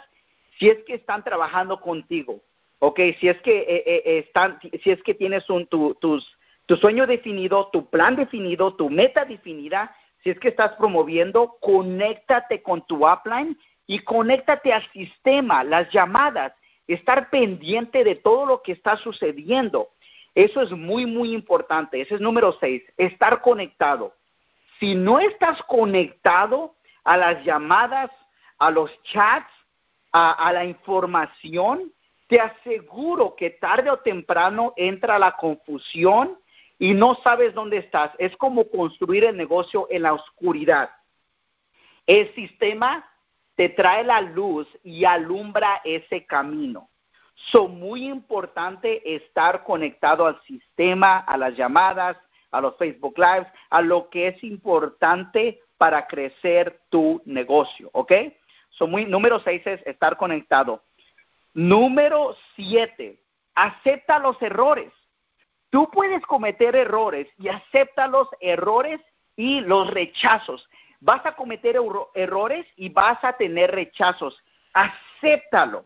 si 0.60 0.70
es 0.70 0.84
que 0.86 0.96
están 0.96 1.24
trabajando 1.24 1.80
contigo. 1.80 2.42
Ok, 2.80 3.00
si 3.20 3.28
es 3.28 3.42
que, 3.42 3.60
eh, 3.60 3.84
eh, 3.86 4.20
están, 4.20 4.60
si 4.84 4.92
es 4.92 5.02
que 5.02 5.16
tienes 5.16 5.50
un, 5.50 5.66
tu, 5.66 5.96
tus, 5.96 6.38
tu 6.68 6.76
sueño 6.76 7.08
definido, 7.08 7.70
tu 7.72 7.90
plan 7.90 8.16
definido, 8.16 8.76
tu 8.76 8.90
meta 8.90 9.26
definida, 9.26 9.96
si 10.24 10.30
es 10.30 10.40
que 10.40 10.50
estás 10.50 10.74
promoviendo, 10.74 11.58
conéctate 11.60 12.62
con 12.62 12.86
tu 12.86 13.08
upline 13.08 13.58
y 13.88 14.00
conéctate 14.00 14.74
al 14.74 14.88
sistema, 14.92 15.64
las 15.64 15.90
llamadas, 15.92 16.54
estar 16.88 17.30
pendiente 17.30 18.04
de 18.04 18.16
todo 18.16 18.46
lo 18.46 18.62
que 18.62 18.74
está 18.74 18.98
sucediendo. 18.98 19.90
Eso 20.36 20.62
es 20.62 20.72
muy, 20.72 21.08
muy 21.08 21.34
importante. 21.34 22.00
Ese 22.00 22.16
es 22.16 22.22
número 22.22 22.52
seis, 22.60 22.84
estar 22.98 23.42
conectado. 23.42 24.14
Si 24.80 24.94
no 24.94 25.20
estás 25.20 25.64
conectado 25.64 26.76
a 27.04 27.18
las 27.18 27.44
llamadas, 27.44 28.12
a 28.60 28.70
los 28.70 28.92
chats, 29.04 29.52
a 30.12 30.52
la 30.52 30.66
información, 30.66 31.92
te 32.28 32.40
aseguro 32.40 33.36
que 33.36 33.52
tarde 33.52 33.90
o 33.90 33.98
temprano 33.98 34.74
entra 34.76 35.18
la 35.18 35.34
confusión 35.34 36.38
y 36.78 36.94
no 36.94 37.16
sabes 37.24 37.54
dónde 37.54 37.78
estás. 37.78 38.12
Es 38.20 38.36
como 38.38 38.70
construir 38.70 39.24
el 39.24 39.36
negocio 39.36 39.88
en 39.90 40.04
la 40.04 40.14
oscuridad. 40.14 40.92
El 42.06 42.34
sistema 42.36 43.10
te 43.56 43.70
trae 43.70 44.04
la 44.04 44.22
luz 44.22 44.68
y 44.84 45.06
alumbra 45.06 45.82
ese 45.84 46.26
camino. 46.26 46.90
Son 47.52 47.80
muy 47.80 48.08
importante 48.08 49.16
estar 49.16 49.64
conectado 49.64 50.26
al 50.26 50.42
sistema, 50.44 51.20
a 51.20 51.38
las 51.38 51.56
llamadas, 51.56 52.18
a 52.52 52.62
los 52.62 52.76
Facebook 52.78 53.18
Lives, 53.18 53.48
a 53.70 53.82
lo 53.82 54.10
que 54.10 54.28
es 54.28 54.44
importante 54.44 55.62
para 55.78 56.08
crecer 56.08 56.82
tu 56.90 57.22
negocio, 57.26 57.90
¿ok? 57.94 58.12
So, 58.70 58.88
muy, 58.88 59.06
número 59.06 59.40
seis 59.40 59.62
es 59.66 59.86
estar 59.86 60.18
conectado. 60.18 60.84
Número 61.58 62.36
siete, 62.56 63.20
acepta 63.56 64.20
los 64.20 64.40
errores. 64.44 64.94
Tú 65.72 65.90
puedes 65.90 66.24
cometer 66.28 66.76
errores 66.76 67.28
y 67.40 67.48
acepta 67.48 68.08
los 68.08 68.28
errores 68.42 69.02
y 69.36 69.62
los 69.62 69.90
rechazos. 69.90 70.70
Vas 71.00 71.26
a 71.26 71.36
cometer 71.36 71.76
errores 72.14 72.68
y 72.76 72.90
vas 72.90 73.24
a 73.24 73.34
tener 73.34 73.72
rechazos. 73.72 74.40
Acéptalo. 74.72 75.86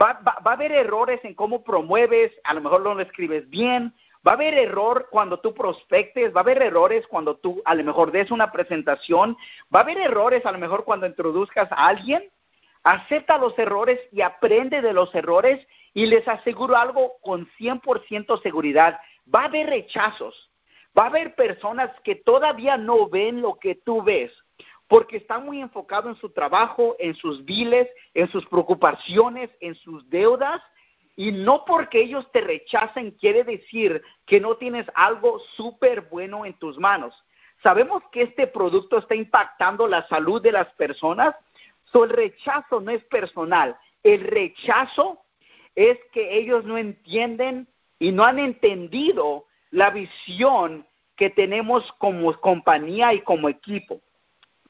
Va, 0.00 0.14
va, 0.26 0.38
va, 0.46 0.52
a 0.52 0.54
haber 0.54 0.72
errores 0.72 1.22
en 1.24 1.34
cómo 1.34 1.62
promueves, 1.62 2.32
a 2.44 2.54
lo 2.54 2.62
mejor 2.62 2.80
no 2.80 2.94
lo 2.94 3.02
escribes 3.02 3.50
bien, 3.50 3.94
va 4.26 4.30
a 4.32 4.34
haber 4.36 4.54
error 4.54 5.08
cuando 5.10 5.40
tú 5.40 5.52
prospectes, 5.52 6.34
va 6.34 6.40
a 6.40 6.42
haber 6.42 6.62
errores 6.62 7.06
cuando 7.06 7.36
tú 7.36 7.60
a 7.66 7.74
lo 7.74 7.84
mejor 7.84 8.12
des 8.12 8.30
una 8.30 8.50
presentación, 8.50 9.36
va 9.74 9.80
a 9.80 9.82
haber 9.82 9.98
errores 9.98 10.46
a 10.46 10.52
lo 10.52 10.58
mejor 10.58 10.86
cuando 10.86 11.04
introduzcas 11.04 11.70
a 11.70 11.86
alguien. 11.86 12.30
Acepta 12.86 13.36
los 13.36 13.58
errores 13.58 13.98
y 14.12 14.20
aprende 14.20 14.80
de 14.80 14.92
los 14.92 15.12
errores 15.12 15.66
y 15.92 16.06
les 16.06 16.28
aseguro 16.28 16.76
algo 16.76 17.14
con 17.20 17.48
100% 17.58 18.40
seguridad, 18.40 19.00
va 19.34 19.40
a 19.40 19.44
haber 19.46 19.70
rechazos, 19.70 20.52
va 20.96 21.02
a 21.02 21.06
haber 21.08 21.34
personas 21.34 21.90
que 22.04 22.14
todavía 22.14 22.76
no 22.76 23.08
ven 23.08 23.42
lo 23.42 23.58
que 23.58 23.74
tú 23.74 24.04
ves, 24.04 24.32
porque 24.86 25.16
están 25.16 25.44
muy 25.44 25.60
enfocados 25.60 26.14
en 26.14 26.20
su 26.20 26.30
trabajo, 26.30 26.94
en 27.00 27.16
sus 27.16 27.44
biles, 27.44 27.88
en 28.14 28.28
sus 28.30 28.46
preocupaciones, 28.46 29.50
en 29.58 29.74
sus 29.74 30.08
deudas, 30.08 30.62
y 31.16 31.32
no 31.32 31.64
porque 31.64 32.00
ellos 32.00 32.30
te 32.30 32.40
rechacen 32.40 33.10
quiere 33.10 33.42
decir 33.42 34.00
que 34.26 34.38
no 34.38 34.58
tienes 34.58 34.86
algo 34.94 35.40
súper 35.56 36.02
bueno 36.02 36.46
en 36.46 36.56
tus 36.60 36.78
manos. 36.78 37.20
Sabemos 37.64 38.04
que 38.12 38.22
este 38.22 38.46
producto 38.46 38.96
está 38.96 39.16
impactando 39.16 39.88
la 39.88 40.06
salud 40.06 40.40
de 40.40 40.52
las 40.52 40.72
personas, 40.74 41.34
so 41.92 42.04
el 42.04 42.10
rechazo 42.10 42.80
no 42.80 42.90
es 42.90 43.04
personal, 43.04 43.76
el 44.02 44.20
rechazo 44.20 45.20
es 45.74 45.98
que 46.12 46.38
ellos 46.38 46.64
no 46.64 46.78
entienden 46.78 47.68
y 47.98 48.12
no 48.12 48.24
han 48.24 48.38
entendido 48.38 49.46
la 49.70 49.90
visión 49.90 50.86
que 51.16 51.30
tenemos 51.30 51.90
como 51.98 52.32
compañía 52.40 53.14
y 53.14 53.20
como 53.20 53.48
equipo. 53.48 54.00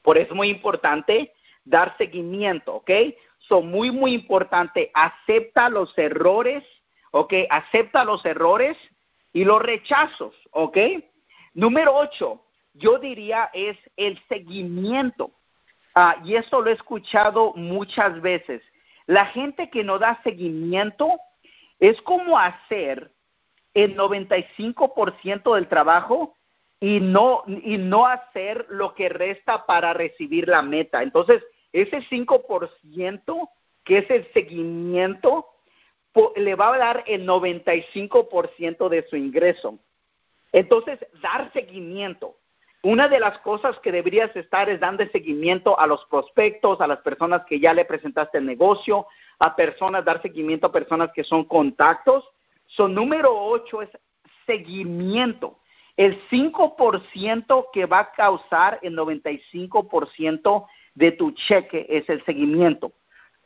Por 0.01 0.17
eso 0.17 0.31
es 0.31 0.35
muy 0.35 0.49
importante 0.49 1.33
dar 1.65 1.97
seguimiento, 1.97 2.75
¿ok? 2.75 2.91
Son 3.39 3.69
muy, 3.69 3.91
muy 3.91 4.13
importante. 4.13 4.89
Acepta 4.93 5.69
los 5.69 5.97
errores, 5.97 6.63
¿ok? 7.11 7.33
Acepta 7.49 8.05
los 8.05 8.25
errores 8.25 8.77
y 9.33 9.43
los 9.43 9.61
rechazos, 9.61 10.33
¿ok? 10.51 10.77
Número 11.53 11.95
ocho, 11.95 12.45
yo 12.73 12.99
diría 12.99 13.49
es 13.53 13.77
el 13.97 14.19
seguimiento. 14.29 15.31
Ah, 15.99 16.21
y 16.23 16.35
esto 16.35 16.61
lo 16.61 16.69
he 16.69 16.73
escuchado 16.73 17.53
muchas 17.55 18.21
veces. 18.21 18.61
La 19.07 19.25
gente 19.25 19.71
que 19.71 19.83
no 19.83 19.97
da 19.97 20.21
seguimiento 20.21 21.09
es 21.79 21.99
como 22.03 22.37
hacer 22.37 23.11
el 23.73 23.97
95% 23.97 25.55
del 25.55 25.67
trabajo 25.67 26.35
y 26.79 26.99
no, 26.99 27.41
y 27.47 27.79
no 27.79 28.05
hacer 28.05 28.67
lo 28.69 28.93
que 28.93 29.09
resta 29.09 29.65
para 29.65 29.91
recibir 29.93 30.47
la 30.47 30.61
meta. 30.61 31.01
Entonces, 31.01 31.43
ese 31.73 32.03
5% 32.03 33.49
que 33.83 33.97
es 33.97 34.09
el 34.11 34.31
seguimiento, 34.33 35.47
le 36.35 36.53
va 36.53 36.75
a 36.75 36.77
dar 36.77 37.03
el 37.07 37.27
95% 37.27 38.87
de 38.87 39.07
su 39.07 39.15
ingreso. 39.15 39.79
Entonces, 40.51 40.99
dar 41.23 41.51
seguimiento. 41.53 42.35
Una 42.83 43.07
de 43.07 43.19
las 43.19 43.39
cosas 43.39 43.77
que 43.79 43.91
deberías 43.91 44.35
estar 44.35 44.69
es 44.69 44.79
dando 44.79 45.05
seguimiento 45.07 45.79
a 45.79 45.87
los 45.87 46.05
prospectos, 46.05 46.79
a 46.79 46.87
las 46.87 46.99
personas 46.99 47.43
que 47.45 47.59
ya 47.59 47.73
le 47.73 47.85
presentaste 47.85 48.37
el 48.37 48.45
negocio, 48.45 49.07
a 49.39 49.55
personas, 49.55 50.05
dar 50.05 50.21
seguimiento 50.21 50.67
a 50.67 50.71
personas 50.71 51.11
que 51.13 51.23
son 51.23 51.45
contactos. 51.45 52.23
Su 52.67 52.87
número 52.87 53.33
ocho 53.35 53.81
es 53.81 53.89
seguimiento. 54.45 55.59
El 55.95 56.21
5% 56.29 57.67
que 57.73 57.85
va 57.87 57.99
a 57.99 58.11
causar 58.11 58.79
el 58.83 58.95
95% 58.95 60.67
de 60.93 61.11
tu 61.11 61.31
cheque 61.31 61.87
es 61.89 62.07
el 62.09 62.23
seguimiento. 62.25 62.93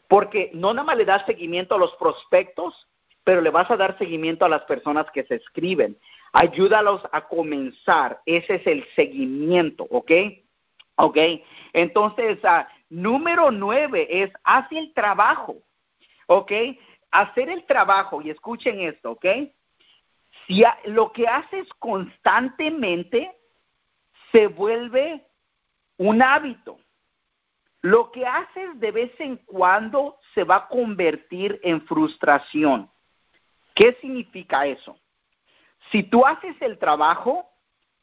Porque 0.09 0.51
no 0.53 0.73
nada 0.73 0.85
más 0.85 0.97
le 0.97 1.05
das 1.05 1.25
seguimiento 1.25 1.75
a 1.75 1.77
los 1.77 1.95
prospectos, 1.95 2.87
pero 3.23 3.39
le 3.39 3.49
vas 3.49 3.71
a 3.71 3.77
dar 3.77 3.97
seguimiento 3.97 4.43
a 4.45 4.49
las 4.49 4.63
personas 4.63 5.05
que 5.11 5.23
se 5.23 5.35
escriben. 5.35 5.97
Ayúdalos 6.31 7.01
a 7.11 7.27
comenzar. 7.27 8.21
Ese 8.25 8.55
es 8.55 8.67
el 8.67 8.85
seguimiento, 8.95 9.85
¿ok? 9.89 10.11
¿Ok? 10.95 11.17
Entonces, 11.73 12.39
uh, 12.43 12.63
número 12.89 13.51
nueve 13.51 14.07
es, 14.09 14.31
haz 14.43 14.71
el 14.71 14.93
trabajo, 14.93 15.57
¿ok? 16.27 16.51
Hacer 17.11 17.49
el 17.49 17.65
trabajo, 17.65 18.21
y 18.21 18.29
escuchen 18.29 18.79
esto, 18.79 19.11
¿ok? 19.11 19.25
Si 20.47 20.63
lo 20.85 21.11
que 21.11 21.27
haces 21.27 21.67
constantemente 21.79 23.35
se 24.31 24.47
vuelve 24.47 25.25
un 25.97 26.21
hábito. 26.21 26.79
Lo 27.81 28.11
que 28.11 28.25
haces 28.25 28.79
de 28.79 28.91
vez 28.91 29.11
en 29.19 29.37
cuando 29.37 30.17
se 30.33 30.43
va 30.43 30.55
a 30.55 30.67
convertir 30.67 31.59
en 31.63 31.81
frustración. 31.85 32.89
¿Qué 33.73 33.97
significa 34.01 34.65
eso? 34.65 34.97
Si 35.89 36.03
tú 36.03 36.25
haces 36.25 36.55
el 36.61 36.77
trabajo, 36.77 37.49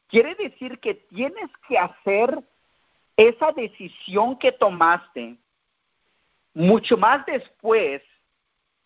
quiere 0.07 0.35
decir 0.35 0.79
que 0.79 0.95
tienes 0.95 1.49
que 1.67 1.77
hacer 1.77 2.43
esa 3.15 3.51
decisión 3.51 4.37
que 4.37 4.51
tomaste 4.51 5.37
mucho 6.53 6.97
más 6.97 7.25
después, 7.25 8.01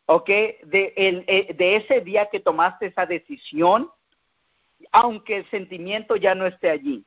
¿ok? 0.06 0.27
De, 0.27 0.93
eh, 0.95 1.53
de 1.53 1.75
ese 1.77 2.01
día 2.01 2.29
que 2.29 2.39
tomaste 2.39 2.88
esa 2.88 3.06
decisión, 3.06 3.89
aunque 4.91 5.38
el 5.38 5.49
sentimiento 5.49 6.15
ya 6.15 6.36
no 6.36 6.45
esté 6.45 6.69
allí. 6.69 7.06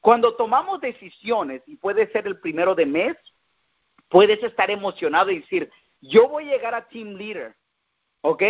Cuando 0.00 0.34
tomamos 0.34 0.80
decisiones, 0.80 1.62
y 1.66 1.76
puede 1.76 2.10
ser 2.10 2.26
el 2.26 2.40
primero 2.40 2.74
de 2.74 2.86
mes, 2.86 3.16
puedes 4.08 4.42
estar 4.42 4.70
emocionado 4.70 5.30
y 5.30 5.38
decir, 5.38 5.70
yo 6.00 6.28
voy 6.28 6.48
a 6.48 6.52
llegar 6.52 6.74
a 6.74 6.88
team 6.88 7.14
leader, 7.14 7.54
¿ok? 8.22 8.42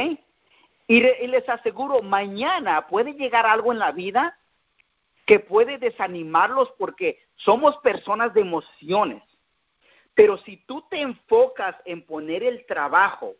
Y, 0.92 1.00
les 1.00 1.48
aseguro, 1.48 2.02
mañana 2.02 2.86
puede 2.86 3.14
llegar 3.14 3.46
algo 3.46 3.72
en 3.72 3.78
la 3.78 3.92
vida 3.92 4.38
que 5.24 5.40
puede 5.40 5.78
desanimarlos 5.78 6.70
porque 6.76 7.18
somos 7.34 7.78
personas 7.78 8.34
de 8.34 8.42
emociones. 8.42 9.22
Pero 10.12 10.36
si 10.36 10.58
tú 10.66 10.84
te 10.90 11.00
enfocas 11.00 11.76
en 11.86 12.04
poner 12.04 12.42
el 12.42 12.66
trabajo, 12.66 13.36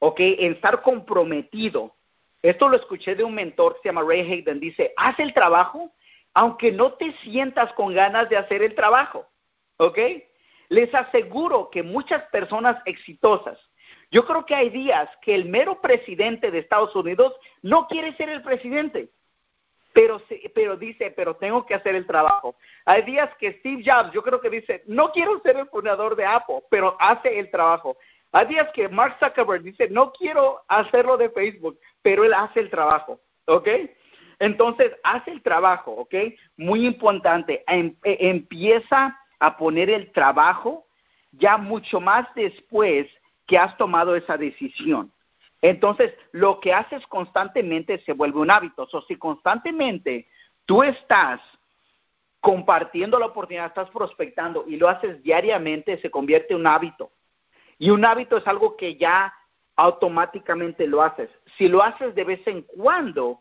¿ok? 0.00 0.18
En 0.18 0.54
estar 0.54 0.82
comprometido. 0.82 1.94
Esto 2.42 2.68
lo 2.68 2.76
escuché 2.76 3.14
de 3.14 3.22
un 3.22 3.32
mentor 3.32 3.74
que 3.74 3.82
se 3.82 3.88
llama 3.90 4.02
Ray 4.02 4.32
Hayden. 4.32 4.58
Dice, 4.58 4.92
haz 4.96 5.20
el 5.20 5.32
trabajo 5.32 5.92
aunque 6.34 6.72
no 6.72 6.94
te 6.94 7.12
sientas 7.18 7.72
con 7.74 7.94
ganas 7.94 8.28
de 8.28 8.38
hacer 8.38 8.60
el 8.60 8.74
trabajo. 8.74 9.24
¿Ok? 9.76 9.98
Les 10.68 10.92
aseguro 10.92 11.70
que 11.70 11.84
muchas 11.84 12.24
personas 12.30 12.82
exitosas 12.86 13.56
yo 14.10 14.24
creo 14.24 14.46
que 14.46 14.54
hay 14.54 14.70
días 14.70 15.08
que 15.22 15.34
el 15.34 15.46
mero 15.46 15.80
presidente 15.80 16.50
de 16.50 16.58
Estados 16.60 16.94
Unidos 16.96 17.34
no 17.62 17.86
quiere 17.86 18.14
ser 18.16 18.30
el 18.30 18.42
presidente, 18.42 19.10
pero, 19.92 20.20
pero 20.54 20.76
dice, 20.76 21.10
pero 21.10 21.36
tengo 21.36 21.66
que 21.66 21.74
hacer 21.74 21.94
el 21.94 22.06
trabajo. 22.06 22.56
Hay 22.86 23.02
días 23.02 23.30
que 23.38 23.54
Steve 23.54 23.82
Jobs, 23.84 24.12
yo 24.12 24.22
creo 24.22 24.40
que 24.40 24.50
dice, 24.50 24.82
no 24.86 25.12
quiero 25.12 25.40
ser 25.40 25.56
el 25.56 25.68
fundador 25.68 26.16
de 26.16 26.24
Apple, 26.24 26.62
pero 26.70 26.96
hace 27.00 27.38
el 27.38 27.50
trabajo. 27.50 27.96
Hay 28.32 28.46
días 28.46 28.70
que 28.72 28.88
Mark 28.88 29.16
Zuckerberg 29.18 29.62
dice, 29.62 29.88
no 29.90 30.12
quiero 30.12 30.62
hacerlo 30.68 31.16
de 31.16 31.30
Facebook, 31.30 31.78
pero 32.02 32.24
él 32.24 32.34
hace 32.34 32.60
el 32.60 32.70
trabajo, 32.70 33.20
¿ok? 33.46 33.68
Entonces, 34.38 34.92
hace 35.02 35.32
el 35.32 35.42
trabajo, 35.42 35.92
¿ok? 35.92 36.14
Muy 36.56 36.86
importante, 36.86 37.64
em, 37.66 37.96
e, 38.04 38.28
empieza 38.28 39.18
a 39.40 39.56
poner 39.56 39.90
el 39.90 40.12
trabajo 40.12 40.86
ya 41.32 41.56
mucho 41.56 42.00
más 42.00 42.26
después 42.34 43.06
que 43.48 43.58
has 43.58 43.76
tomado 43.78 44.14
esa 44.14 44.36
decisión. 44.36 45.10
Entonces, 45.62 46.14
lo 46.30 46.60
que 46.60 46.72
haces 46.72 47.04
constantemente 47.08 47.98
se 48.00 48.12
vuelve 48.12 48.38
un 48.38 48.50
hábito. 48.50 48.86
O 48.92 49.02
si 49.02 49.16
constantemente 49.16 50.28
tú 50.66 50.84
estás 50.84 51.40
compartiendo 52.40 53.18
la 53.18 53.26
oportunidad, 53.26 53.66
estás 53.66 53.90
prospectando 53.90 54.64
y 54.68 54.76
lo 54.76 54.88
haces 54.88 55.20
diariamente, 55.22 55.98
se 55.98 56.10
convierte 56.10 56.54
en 56.54 56.60
un 56.60 56.66
hábito. 56.66 57.10
Y 57.78 57.90
un 57.90 58.04
hábito 58.04 58.36
es 58.36 58.46
algo 58.46 58.76
que 58.76 58.96
ya 58.96 59.34
automáticamente 59.74 60.86
lo 60.86 61.02
haces. 61.02 61.30
Si 61.56 61.68
lo 61.68 61.82
haces 61.82 62.14
de 62.14 62.24
vez 62.24 62.46
en 62.46 62.62
cuando, 62.62 63.40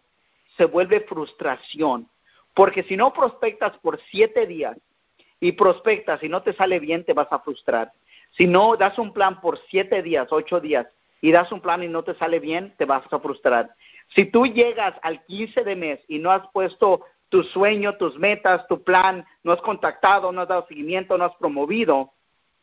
se 0.55 0.65
vuelve 0.65 1.01
frustración. 1.01 2.09
Porque 2.53 2.83
si 2.83 2.95
no 2.95 3.11
prospectas 3.11 3.77
por 3.79 3.99
siete 4.09 4.47
días 4.47 4.77
y 5.39 5.51
prospectas 5.51 6.23
y 6.23 6.29
no 6.29 6.41
te 6.41 6.53
sale 6.53 6.79
bien, 6.79 7.03
te 7.03 7.13
vas 7.13 7.27
a 7.29 7.39
frustrar. 7.39 7.91
Si 8.38 8.45
no 8.45 8.77
das 8.77 8.97
un 8.99 9.13
plan 9.13 9.41
por 9.41 9.59
siete 9.69 10.03
días, 10.03 10.27
ocho 10.31 10.59
días, 10.59 10.88
y 11.21 11.31
das 11.31 11.51
un 11.51 11.61
plan 11.61 11.83
y 11.83 11.88
no 11.88 12.03
te 12.03 12.13
sale 12.15 12.39
bien, 12.39 12.75
te 12.77 12.85
vas 12.85 13.03
a 13.11 13.19
frustrar. 13.19 13.73
Si 14.09 14.25
tú 14.25 14.45
llegas 14.45 14.93
al 15.01 15.25
15 15.25 15.63
de 15.63 15.75
mes 15.75 15.99
y 16.07 16.19
no 16.19 16.31
has 16.31 16.47
puesto 16.51 17.03
tu 17.29 17.43
sueño, 17.43 17.97
tus 17.97 18.17
metas, 18.17 18.67
tu 18.67 18.83
plan, 18.83 19.25
no 19.43 19.51
has 19.51 19.61
contactado, 19.61 20.31
no 20.31 20.41
has 20.41 20.47
dado 20.47 20.67
seguimiento, 20.67 21.17
no 21.17 21.25
has 21.25 21.35
promovido 21.35 22.13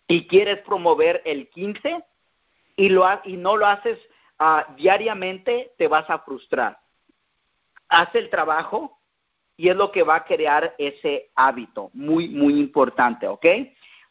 y 0.07 0.27
quieres 0.27 0.59
promover 0.61 1.22
el 1.25 1.49
15 1.51 2.05
y, 2.77 2.89
lo 2.89 3.07
y 3.25 3.37
no 3.37 3.57
lo 3.57 3.66
haces 3.66 3.99
ah, 4.39 4.66
diariamente, 4.77 5.72
te 5.77 5.89
vas 5.89 6.09
a 6.09 6.20
frustrar. 6.20 6.79
Haz 7.89 8.14
el 8.14 8.31
trabajo 8.31 8.99
y 9.57 9.68
es 9.68 9.77
lo 9.77 9.93
que 9.93 10.03
va 10.03 10.16
a 10.16 10.25
crear 10.25 10.75
ese 10.79 11.31
hábito, 11.35 11.91
muy, 11.93 12.29
muy 12.29 12.59
importante, 12.59 13.29
¿ok? 13.29 13.47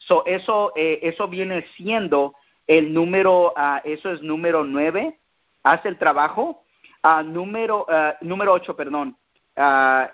So, 0.08 0.26
eso, 0.26 0.74
eh, 0.76 0.99
eso 1.04 1.28
viene 1.28 1.66
siendo 1.76 2.36
el 2.68 2.93
número, 2.93 3.54
uh, 3.56 3.80
eso 3.84 4.12
es 4.12 4.22
número 4.22 4.64
nueve, 4.64 5.20
haz 5.64 5.86
el 5.86 5.97
trabajo. 5.97 6.64
Uh, 7.04 7.22
número, 7.22 7.86
número 8.22 8.54
ocho, 8.54 8.76
perdón. 8.76 9.18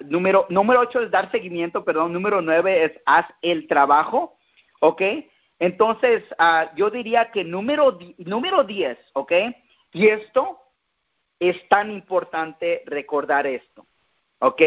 número, 0.01 0.47
número 0.49 0.79
ocho 0.81 1.01
es 1.01 1.11
dar 1.11 1.29
seguimiento, 1.31 1.85
perdón. 1.85 2.11
Número 2.13 2.41
nueve 2.41 2.83
es 2.83 2.91
haz 3.05 3.25
el 3.41 3.67
trabajo, 3.67 4.37
¿ok? 4.79 5.01
Entonces, 5.59 6.23
yo 6.75 6.89
diría 6.89 7.31
que 7.31 7.43
número, 7.43 7.99
número 8.17 8.63
diez, 8.63 8.97
¿ok? 9.13 9.31
Y 9.93 10.07
esto 10.07 10.59
es 11.39 11.55
tan 11.69 11.91
importante 11.91 12.81
recordar 12.85 13.45
esto, 13.45 13.85
¿ok? 14.39 14.61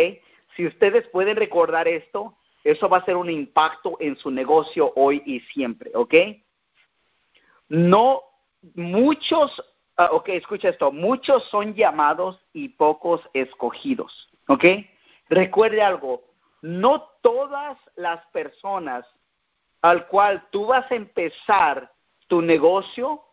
Si 0.55 0.67
ustedes 0.67 1.09
pueden 1.09 1.37
recordar 1.37 1.89
esto, 1.89 2.37
eso 2.65 2.89
va 2.89 2.99
a 2.99 3.05
ser 3.05 3.17
un 3.17 3.31
impacto 3.31 3.97
en 4.01 4.17
su 4.17 4.31
negocio 4.31 4.93
hoy 4.97 5.23
y 5.27 5.41
siempre, 5.41 5.91
¿ok? 5.95 6.15
No, 7.69 8.23
muchos, 8.75 9.59
uh, 9.99 10.15
ok, 10.15 10.29
escucha 10.31 10.69
esto, 10.69 10.93
muchos 10.93 11.45
son 11.49 11.75
llamados 11.75 12.41
y 12.53 12.69
pocos 12.71 13.21
escogidos, 13.33 14.31
¿ok? 14.49 14.65
Recuerde 15.29 15.83
algo, 15.83 16.23
no 16.61 17.09
todas 17.23 17.79
las 17.97 18.25
personas 18.27 19.07
al 19.81 20.07
cual 20.07 20.47
tú 20.51 20.67
vas 20.67 20.91
a 20.91 20.95
empezar 20.95 21.93
tu 22.29 22.41
negocio 22.41 23.25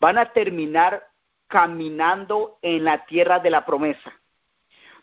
van 0.00 0.18
a 0.18 0.32
terminar 0.32 1.06
caminando 1.46 2.58
en 2.62 2.84
la 2.84 3.04
tierra 3.04 3.38
de 3.38 3.50
la 3.50 3.64
promesa. 3.64 4.12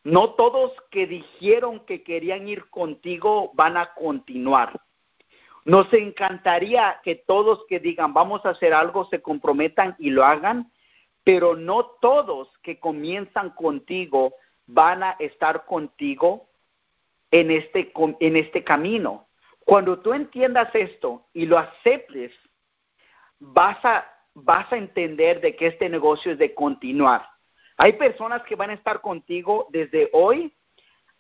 No 0.04 0.36
todos 0.36 0.72
que 0.92 1.08
dijeron 1.08 1.82
que 1.82 2.04
querían 2.04 2.48
ir 2.48 2.70
contigo 2.70 3.52
van 3.54 3.78
a 3.78 3.94
continuar. 3.94 4.80
Nos 5.66 5.92
encantaría 5.94 7.00
que 7.04 7.16
todos 7.16 7.66
que 7.68 7.80
digan 7.80 8.14
vamos 8.14 8.46
a 8.46 8.50
hacer 8.50 8.74
algo 8.74 9.06
se 9.06 9.22
comprometan 9.22 9.96
y 10.00 10.10
lo 10.10 10.24
hagan, 10.24 10.72
pero 11.24 11.56
no 11.56 11.86
todos 12.02 12.50
que 12.64 12.80
comienzan 12.80 13.52
contigo 13.52 14.34
van 14.66 15.04
a 15.04 15.16
estar 15.20 15.66
contigo 15.66 16.50
en 17.32 17.52
este, 17.52 17.92
en 18.20 18.38
este 18.38 18.64
camino. 18.64 19.28
Cuando 19.66 20.00
tú 20.00 20.14
entiendas 20.14 20.74
esto 20.74 21.28
y 21.34 21.46
lo 21.46 21.58
aceptes, 21.58 22.32
vas 23.40 23.84
a, 23.84 24.06
vas 24.34 24.72
a 24.72 24.78
entender 24.78 25.42
de 25.42 25.56
que 25.56 25.68
este 25.68 25.90
negocio 25.90 26.32
es 26.32 26.38
de 26.38 26.54
continuar. 26.54 27.30
Hay 27.82 27.94
personas 27.94 28.44
que 28.44 28.58
van 28.58 28.72
a 28.72 28.74
estar 28.74 29.00
contigo 29.00 29.68
desde 29.70 30.10
hoy, 30.12 30.54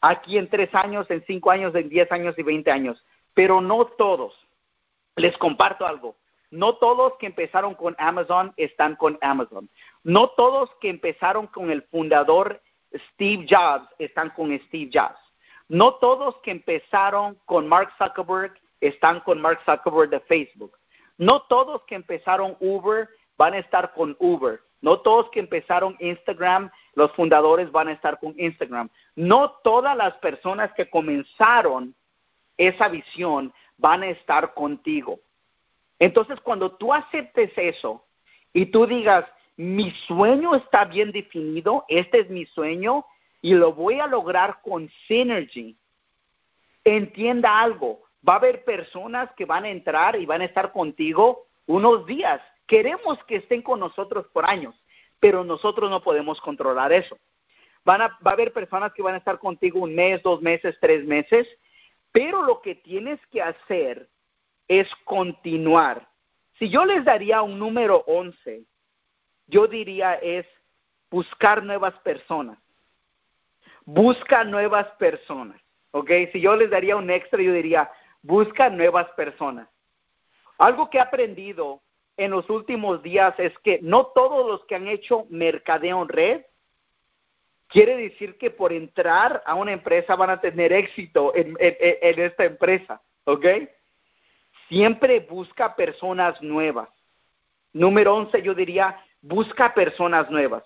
aquí 0.01 0.37
en 0.37 0.49
tres 0.49 0.75
años, 0.75 1.09
en 1.09 1.23
cinco 1.25 1.51
años, 1.51 1.73
en 1.73 1.87
diez 1.87 2.11
años 2.11 2.37
y 2.37 2.43
veinte 2.43 2.69
años, 2.69 3.01
pero 3.33 3.61
no 3.61 3.85
todos. 3.85 4.37
Les 5.15 5.37
comparto 5.37 5.87
algo. 5.87 6.17
No 6.51 6.75
todos 6.75 7.13
que 7.17 7.27
empezaron 7.27 7.75
con 7.75 7.95
Amazon 7.97 8.53
están 8.57 8.97
con 8.97 9.17
Amazon. 9.21 9.69
No 10.03 10.31
todos 10.31 10.69
que 10.81 10.89
empezaron 10.89 11.47
con 11.47 11.71
el 11.71 11.83
fundador 11.83 12.61
Steve 13.13 13.45
Jobs 13.49 13.87
están 13.97 14.29
con 14.31 14.51
Steve 14.67 14.91
Jobs. 14.93 15.19
No 15.69 15.93
todos 15.93 16.35
que 16.43 16.51
empezaron 16.51 17.35
con 17.45 17.69
Mark 17.69 17.93
Zuckerberg 17.97 18.53
están 18.81 19.21
con 19.21 19.39
Mark 19.39 19.61
Zuckerberg 19.65 20.09
de 20.09 20.19
Facebook. 20.19 20.77
No 21.17 21.43
todos 21.43 21.83
que 21.83 21.95
empezaron 21.95 22.57
Uber 22.59 23.07
van 23.37 23.53
a 23.53 23.59
estar 23.59 23.93
con 23.93 24.17
Uber. 24.19 24.59
No 24.81 24.99
todos 25.01 25.29
que 25.31 25.39
empezaron 25.39 25.97
Instagram, 25.99 26.71
los 26.95 27.11
fundadores 27.13 27.71
van 27.71 27.89
a 27.89 27.91
estar 27.91 28.19
con 28.19 28.33
Instagram. 28.37 28.89
No 29.15 29.51
todas 29.63 29.95
las 29.95 30.13
personas 30.15 30.71
que 30.73 30.89
comenzaron 30.89 31.95
esa 32.57 32.87
visión 32.87 33.53
van 33.77 34.03
a 34.03 34.07
estar 34.07 34.53
contigo. 34.53 35.19
Entonces, 35.97 36.39
cuando 36.41 36.75
tú 36.75 36.93
aceptes 36.93 37.51
eso 37.57 38.05
y 38.53 38.67
tú 38.67 38.85
digas, 38.85 39.25
mi 39.57 39.91
sueño 40.07 40.55
está 40.55 40.85
bien 40.85 41.11
definido, 41.11 41.85
este 41.89 42.19
es 42.19 42.29
mi 42.29 42.45
sueño 42.45 43.05
y 43.41 43.53
lo 43.53 43.73
voy 43.73 43.99
a 43.99 44.07
lograr 44.07 44.61
con 44.61 44.89
Synergy, 45.07 45.77
entienda 46.83 47.59
algo, 47.59 48.01
va 48.27 48.33
a 48.33 48.37
haber 48.37 48.63
personas 48.63 49.29
que 49.35 49.45
van 49.45 49.65
a 49.65 49.69
entrar 49.69 50.15
y 50.15 50.25
van 50.25 50.41
a 50.41 50.45
estar 50.45 50.71
contigo 50.71 51.47
unos 51.65 52.05
días 52.05 52.41
Queremos 52.69 53.17
que 53.23 53.37
estén 53.37 53.63
con 53.63 53.79
nosotros 53.79 54.27
por 54.27 54.45
años, 54.45 54.75
pero 55.19 55.43
nosotros 55.43 55.89
no 55.89 56.03
podemos 56.03 56.39
controlar 56.39 56.93
eso. 56.93 57.17
Va 57.87 57.95
a 57.95 58.31
haber 58.31 58.53
personas 58.53 58.93
que 58.93 59.01
van 59.01 59.15
a 59.15 59.17
estar 59.17 59.39
contigo 59.39 59.79
un 59.79 59.95
mes, 59.95 60.21
dos 60.21 60.39
meses, 60.39 60.77
tres 60.79 61.03
meses, 61.03 61.47
pero 62.11 62.43
lo 62.43 62.61
que 62.61 62.75
tienes 62.75 63.19
que 63.31 63.41
hacer 63.41 64.07
es 64.67 64.87
continuar. 65.03 66.07
Si 66.59 66.69
yo 66.69 66.85
les 66.85 67.03
daría 67.03 67.41
un 67.41 67.57
número 67.57 68.03
11, 68.05 68.63
yo 69.47 69.65
diría 69.65 70.13
es 70.13 70.45
buscar 71.09 71.63
nuevas 71.63 71.95
personas. 72.01 72.59
Busca 73.83 74.43
nuevas 74.43 74.85
personas. 74.99 75.59
¿Ok? 75.89 76.11
Si 76.31 76.39
yo 76.39 76.55
les 76.55 76.69
daría 76.69 76.95
un 76.97 77.09
extra, 77.09 77.41
yo 77.41 77.51
diría, 77.51 77.91
busca 78.21 78.69
nuevas 78.69 79.09
personas. 79.13 79.67
Algo 80.59 80.87
que 80.91 80.99
he 80.99 81.01
aprendido 81.01 81.81
en 82.19 82.31
los 82.31 82.49
últimos 82.49 83.01
días 83.01 83.33
es 83.39 83.57
que 83.59 83.79
no 83.81 84.07
todos 84.07 84.45
los 84.45 84.65
que 84.65 84.75
han 84.75 84.87
hecho 84.87 85.25
mercadeo 85.29 86.01
en 86.01 86.09
red 86.09 86.41
quiere 87.69 87.95
decir 87.95 88.37
que 88.37 88.51
por 88.51 88.73
entrar 88.73 89.41
a 89.45 89.55
una 89.55 89.71
empresa 89.71 90.15
van 90.15 90.31
a 90.31 90.41
tener 90.41 90.73
éxito 90.73 91.33
en, 91.33 91.55
esta 91.59 92.43
empresa, 92.43 93.01
¿ok? 93.23 93.45
Siempre 94.67 95.21
busca 95.21 95.75
personas 95.75 96.41
nuevas. 96.41 96.89
Número 97.71 98.15
11, 98.15 98.41
yo 98.41 98.53
diría, 98.53 98.99
busca 99.21 99.73
personas 99.73 100.29
nuevas. 100.29 100.63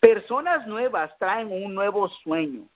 Personas 0.00 0.66
nuevas 0.66 1.16
traen 1.18 1.52
un 1.52 1.72
nuevo 1.72 2.08
sueño. 2.08 2.66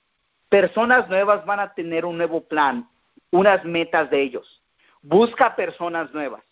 Personas 0.49 1.09
nuevas 1.09 1.45
van 1.45 1.59
a 1.59 1.75
tener 1.75 2.05
un 2.05 2.17
nuevo 2.17 2.43
plan, 2.43 2.89
unas 3.33 3.65
metas 3.65 4.09
de 4.11 4.21
ellos. 4.21 4.63
Busca 5.03 5.57
personas 5.57 6.13
nuevas. 6.15 6.45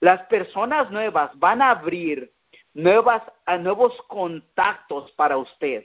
Las 0.00 0.22
personas 0.26 0.90
nuevas 0.90 1.30
van 1.38 1.62
a 1.62 1.70
abrir 1.70 2.32
nuevas, 2.74 3.22
a 3.46 3.58
nuevos 3.58 4.00
contactos 4.06 5.10
para 5.12 5.36
usted. 5.36 5.84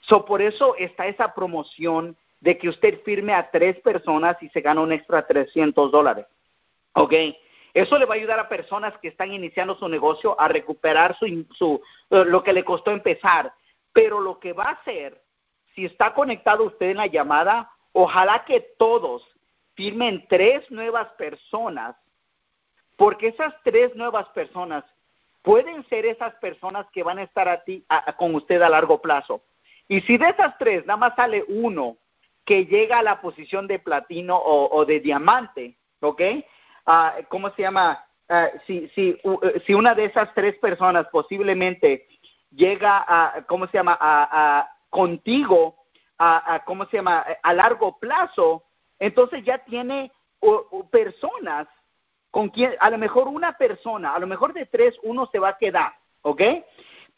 So, 0.00 0.24
por 0.24 0.42
eso 0.42 0.74
está 0.76 1.06
esa 1.06 1.34
promoción 1.34 2.16
de 2.40 2.58
que 2.58 2.68
usted 2.68 3.02
firme 3.04 3.32
a 3.32 3.50
tres 3.50 3.80
personas 3.80 4.36
y 4.42 4.48
se 4.50 4.60
gana 4.60 4.82
un 4.82 4.92
extra 4.92 5.26
300 5.26 5.90
dólares. 5.90 6.26
¿Ok? 6.92 7.12
Eso 7.72 7.98
le 7.98 8.04
va 8.04 8.14
a 8.14 8.18
ayudar 8.18 8.38
a 8.38 8.48
personas 8.48 8.96
que 8.98 9.08
están 9.08 9.32
iniciando 9.32 9.76
su 9.76 9.88
negocio 9.88 10.38
a 10.38 10.46
recuperar 10.48 11.16
su, 11.18 11.80
eh, 12.10 12.24
lo 12.26 12.42
que 12.42 12.52
le 12.52 12.64
costó 12.64 12.90
empezar. 12.90 13.52
Pero 13.92 14.20
lo 14.20 14.38
que 14.38 14.52
va 14.52 14.64
a 14.64 14.72
hacer, 14.72 15.20
si 15.74 15.84
está 15.84 16.14
conectado 16.14 16.64
usted 16.64 16.90
en 16.90 16.98
la 16.98 17.06
llamada, 17.06 17.70
ojalá 17.92 18.44
que 18.44 18.60
todos 18.78 19.26
firmen 19.74 20.26
tres 20.28 20.70
nuevas 20.70 21.08
personas 21.14 21.96
porque 22.96 23.28
esas 23.28 23.54
tres 23.62 23.94
nuevas 23.96 24.28
personas 24.30 24.84
pueden 25.42 25.86
ser 25.88 26.06
esas 26.06 26.34
personas 26.36 26.86
que 26.92 27.02
van 27.02 27.18
a 27.18 27.22
estar 27.22 27.48
a 27.48 27.62
ti, 27.64 27.84
con 28.16 28.34
usted 28.34 28.62
a 28.62 28.68
largo 28.68 29.00
plazo. 29.00 29.42
Y 29.88 30.00
si 30.02 30.16
de 30.16 30.30
esas 30.30 30.56
tres 30.58 30.86
nada 30.86 30.96
más 30.96 31.14
sale 31.16 31.44
uno 31.48 31.98
que 32.44 32.66
llega 32.66 32.98
a 32.98 33.02
la 33.02 33.20
posición 33.20 33.66
de 33.66 33.78
platino 33.78 34.36
o, 34.38 34.84
de 34.84 35.00
diamante, 35.00 35.76
¿ok? 36.00 36.22
Ah, 36.86 37.16
¿Cómo 37.28 37.50
se 37.50 37.62
llama? 37.62 38.04
Ah, 38.28 38.48
eh, 38.68 39.62
si 39.66 39.74
una 39.74 39.94
de 39.94 40.06
esas 40.06 40.32
tres 40.34 40.56
personas 40.58 41.06
posiblemente 41.08 42.06
llega 42.50 43.04
a, 43.06 43.44
¿cómo 43.46 43.66
se 43.66 43.78
llama? 43.78 43.98
A, 44.00 44.70
contigo, 44.88 45.84
a, 46.18 46.62
¿cómo 46.64 46.86
se 46.86 46.98
llama? 46.98 47.24
A 47.42 47.52
largo 47.52 47.98
plazo, 47.98 48.64
entonces 48.98 49.44
ya 49.44 49.58
tiene 49.58 50.12
personas 50.90 51.66
con 52.34 52.48
quien, 52.48 52.74
a 52.80 52.90
lo 52.90 52.98
mejor 52.98 53.28
una 53.28 53.56
persona, 53.56 54.12
a 54.12 54.18
lo 54.18 54.26
mejor 54.26 54.52
de 54.54 54.66
tres, 54.66 54.98
uno 55.04 55.28
se 55.30 55.38
va 55.38 55.50
a 55.50 55.56
quedar, 55.56 55.92
¿ok? 56.22 56.42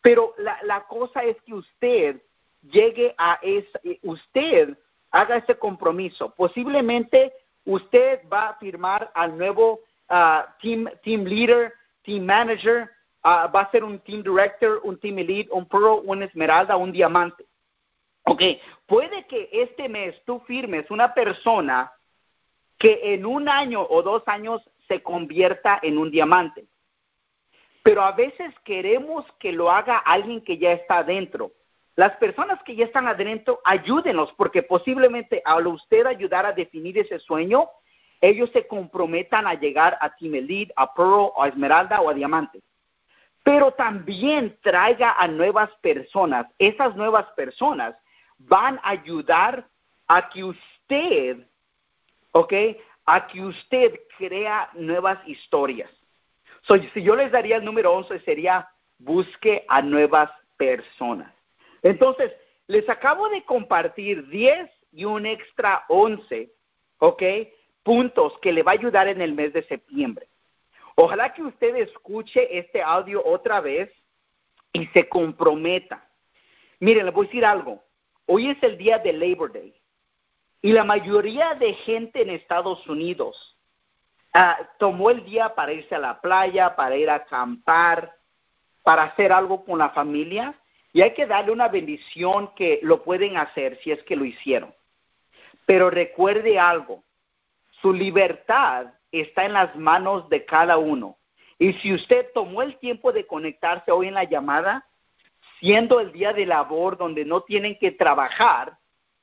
Pero 0.03 0.35
la, 0.37 0.59
la 0.65 0.83
cosa 0.83 1.25
es 1.25 1.41
que 1.41 1.55
usted 1.55 2.21
llegue 2.61 3.15
a 3.17 3.39
ese, 3.41 3.99
usted 4.03 4.77
haga 5.11 5.39
ese 5.39 5.55
compromiso. 5.55 6.35
Posiblemente 6.35 7.33
usted 7.65 8.29
va 8.31 8.49
a 8.49 8.59
firmar 8.59 9.11
al 9.15 9.39
nuevo 9.39 9.81
ah, 10.11 10.55
team, 10.61 10.87
team 11.03 11.25
leader, 11.25 11.73
team 12.03 12.27
manager, 12.27 12.91
ah, 13.23 13.47
va 13.47 13.63
a 13.63 13.71
ser 13.71 13.85
un 13.85 13.99
team 14.01 14.23
director, 14.23 14.83
un 14.85 15.01
team 15.01 15.19
elite, 15.21 15.51
un 15.51 15.67
pro, 15.67 16.03
un 16.03 16.25
esmeralda, 16.25 16.77
un 16.77 16.93
diamante. 16.93 17.47
Ok, 18.25 18.43
puede 18.85 19.27
que 19.27 19.49
este 19.51 19.89
mes 19.89 20.23
tú 20.27 20.41
firmes 20.41 20.91
una 20.91 21.15
persona 21.15 21.91
que 22.77 23.15
en 23.15 23.25
un 23.25 23.49
año 23.49 23.81
o 23.81 24.03
dos 24.03 24.23
años 24.27 24.61
se 24.89 25.03
convierta 25.03 25.79
en 25.83 25.99
un 25.99 26.11
diamante. 26.11 26.67
Pero 27.83 28.03
a 28.03 28.13
veces 28.13 28.53
queremos 28.65 29.25
que 29.39 29.53
lo 29.53 29.71
haga 29.71 29.99
alguien 29.99 30.43
que 30.43 30.59
ya 30.59 30.73
está 30.73 30.99
adentro. 30.99 31.53
Las 31.95 32.17
personas 32.17 32.63
que 32.65 32.77
ya 32.77 32.85
están 32.85 33.09
adentro, 33.09 33.61
ayúdenos, 33.65 34.33
porque 34.35 34.63
posiblemente 34.63 35.41
al 35.45 35.67
usted 35.67 36.05
ayudar 36.05 36.45
a 36.45 36.53
definir 36.53 36.99
ese 36.99 37.19
sueño, 37.19 37.69
ellos 38.21 38.51
se 38.51 38.67
comprometan 38.67 39.47
a 39.47 39.55
llegar 39.55 39.97
a 40.01 40.15
Team 40.15 40.35
Elite, 40.35 40.73
a 40.77 40.93
Pearl, 40.93 41.31
a 41.39 41.49
Esmeralda 41.49 42.01
o 42.01 42.11
a 42.11 42.15
Diamante. 42.15 42.61
Pero 43.43 43.71
también 43.73 44.59
traiga 44.63 45.15
a 45.19 45.29
nuevas 45.29 45.71
personas. 45.81 46.47
Esas 46.59 46.97
nuevas 46.97 47.27
personas 47.37 47.95
van 48.39 48.79
a 48.83 48.91
ayudar 48.91 49.67
a 50.09 50.29
que 50.29 50.45
usted, 50.45 51.47
¿ok? 52.33 52.53
A 53.07 53.27
que 53.27 53.41
usted 53.41 54.01
crea 54.19 54.69
nuevas 54.75 55.19
historias. 55.27 55.91
si 56.93 57.03
yo 57.03 57.15
les 57.15 57.31
daría 57.31 57.57
el 57.57 57.65
número 57.65 57.93
11 57.93 58.21
sería 58.21 58.69
busque 58.99 59.65
a 59.69 59.83
nuevas 59.83 60.31
personas. 60.57 61.33
Entonces, 61.83 62.33
les 62.67 62.89
acabo 62.89 63.29
de 63.29 63.45
compartir 63.45 64.27
10 64.29 64.69
y 64.93 65.05
un 65.05 65.27
extra 65.27 65.85
11, 65.89 66.51
¿ok? 66.99 67.23
Puntos 67.83 68.37
que 68.41 68.53
le 68.53 68.63
va 68.63 68.73
a 68.73 68.75
ayudar 68.75 69.07
en 69.07 69.21
el 69.21 69.35
mes 69.35 69.53
de 69.53 69.63
septiembre. 69.65 70.27
Ojalá 70.97 71.33
que 71.33 71.43
usted 71.43 71.77
escuche 71.77 72.59
este 72.59 72.83
audio 72.83 73.23
otra 73.25 73.61
vez 73.61 73.93
y 74.73 74.87
se 74.87 75.09
comprometa. 75.09 76.09
Miren, 76.81 77.05
le 77.05 77.13
voy 77.13 77.27
a 77.27 77.29
decir 77.29 77.45
algo. 77.45 77.85
Hoy 78.27 78.51
es 78.51 78.61
el 78.63 78.77
día 78.77 78.99
de 78.99 79.13
Labor 79.13 79.53
Day 79.53 79.76
y 80.63 80.73
la 80.73 80.85
mayoría 80.85 81.55
de 81.55 81.75
gente 81.75 82.23
en 82.23 82.31
Estados 82.31 82.87
Unidos 82.87 83.57
ah, 84.33 84.59
tomó 84.79 85.11
el 85.11 85.25
día 85.25 85.55
para 85.55 85.73
irse 85.73 85.95
a 85.95 85.99
la 85.99 86.21
playa, 86.21 86.75
para 86.75 86.97
ir 86.97 87.11
a 87.11 87.17
acampar, 87.17 88.17
para 88.83 89.05
hacer 89.05 89.33
algo 89.33 89.65
con 89.65 89.79
la 89.79 89.91
familia 89.91 90.55
y 90.93 91.03
hay 91.03 91.13
que 91.13 91.27
darle 91.27 91.53
una 91.53 91.69
bendición 91.69 92.55
que 92.55 92.81
lo 92.83 93.03
pueden 93.03 93.37
hacer 93.37 93.79
si 93.83 93.91
es 93.91 94.03
que 94.05 94.17
lo 94.17 94.25
hicieron. 94.25 94.75
Pero 95.67 95.91
recuerde 95.91 96.59
algo, 96.59 97.05
su 97.83 97.93
libertad 97.93 98.87
está 99.13 99.45
en 99.45 99.53
las 99.53 99.77
manos 99.77 100.29
de 100.31 100.47
cada 100.47 100.79
uno. 100.79 101.19
Y 101.59 101.75
si 101.75 101.93
usted 101.93 102.29
tomó 102.33 102.63
el 102.63 102.79
tiempo 102.79 103.13
de 103.13 103.27
conectarse 103.27 103.91
hoy 103.91 104.09
en 104.09 104.15
la 104.15 104.25
llamada, 104.25 104.87
siendo 105.61 106.01
el 106.01 106.13
día 106.13 106.33
de 106.33 106.47
labor 106.47 106.97
donde 106.97 107.25
no 107.25 107.43
tienen 107.43 107.79
que 107.79 107.91
trabajar 107.91 108.79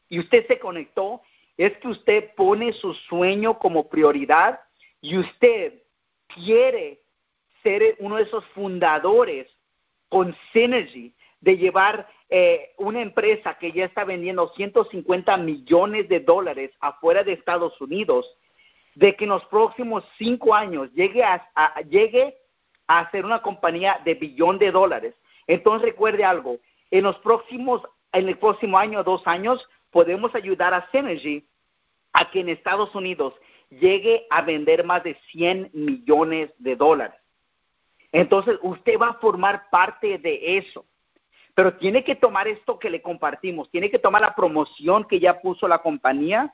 y 0.09 0.19
usted 0.19 0.45
se 0.47 0.59
conectó, 0.59 1.21
es 1.57 1.77
que 1.77 1.87
usted 1.87 2.33
pone 2.35 2.73
su 2.73 2.93
sueño 2.93 3.59
como 3.59 3.89
prioridad 3.89 4.59
y 5.01 5.17
usted 5.17 5.81
quiere 6.27 7.01
ser 7.61 7.95
uno 7.99 8.17
de 8.17 8.23
esos 8.23 8.45
fundadores 8.47 9.47
con 10.09 10.35
Synergy 10.51 11.13
de 11.41 11.57
llevar 11.57 12.07
eh, 12.29 12.73
una 12.77 13.01
empresa 13.01 13.57
que 13.59 13.71
ya 13.71 13.85
está 13.85 14.05
vendiendo 14.05 14.47
150 14.55 15.37
millones 15.37 16.07
de 16.09 16.19
dólares 16.19 16.71
afuera 16.79 17.23
de 17.23 17.33
Estados 17.33 17.79
Unidos, 17.81 18.25
de 18.95 19.15
que 19.15 19.25
en 19.25 19.31
los 19.31 19.45
próximos 19.45 20.03
cinco 20.17 20.55
años 20.55 20.91
llegue 20.93 21.23
a, 21.23 21.51
a 22.87 23.11
ser 23.11 23.25
una 23.25 23.41
compañía 23.41 23.99
de 24.05 24.15
billón 24.15 24.57
de 24.57 24.71
dólares. 24.71 25.15
Entonces 25.47 25.89
recuerde 25.89 26.23
algo, 26.23 26.59
en 26.91 27.03
los 27.03 27.17
próximos, 27.17 27.81
en 28.11 28.29
el 28.29 28.37
próximo 28.37 28.77
año 28.77 29.03
dos 29.03 29.23
años, 29.25 29.67
podemos 29.93 30.35
ayudar 30.35 30.73
a 30.73 30.89
Synergy 30.91 31.47
a 32.11 32.29
que 32.29 32.41
en 32.41 32.49
Estados 32.49 32.93
Unidos 32.93 33.33
llegue 33.69 34.27
a 34.29 34.41
vender 34.41 34.83
más 34.83 35.03
de 35.03 35.15
100 35.31 35.69
millones 35.73 36.51
de 36.57 36.75
dólares. 36.75 37.19
Entonces, 38.11 38.59
usted 38.61 38.99
va 38.99 39.09
a 39.09 39.19
formar 39.19 39.69
parte 39.69 40.17
de 40.17 40.57
eso. 40.57 40.85
Pero 41.55 41.77
tiene 41.77 42.03
que 42.03 42.15
tomar 42.15 42.47
esto 42.47 42.79
que 42.79 42.89
le 42.89 43.01
compartimos, 43.01 43.69
tiene 43.69 43.89
que 43.89 43.99
tomar 43.99 44.21
la 44.21 44.35
promoción 44.35 45.05
que 45.05 45.19
ya 45.19 45.39
puso 45.39 45.67
la 45.67 45.79
compañía, 45.79 46.53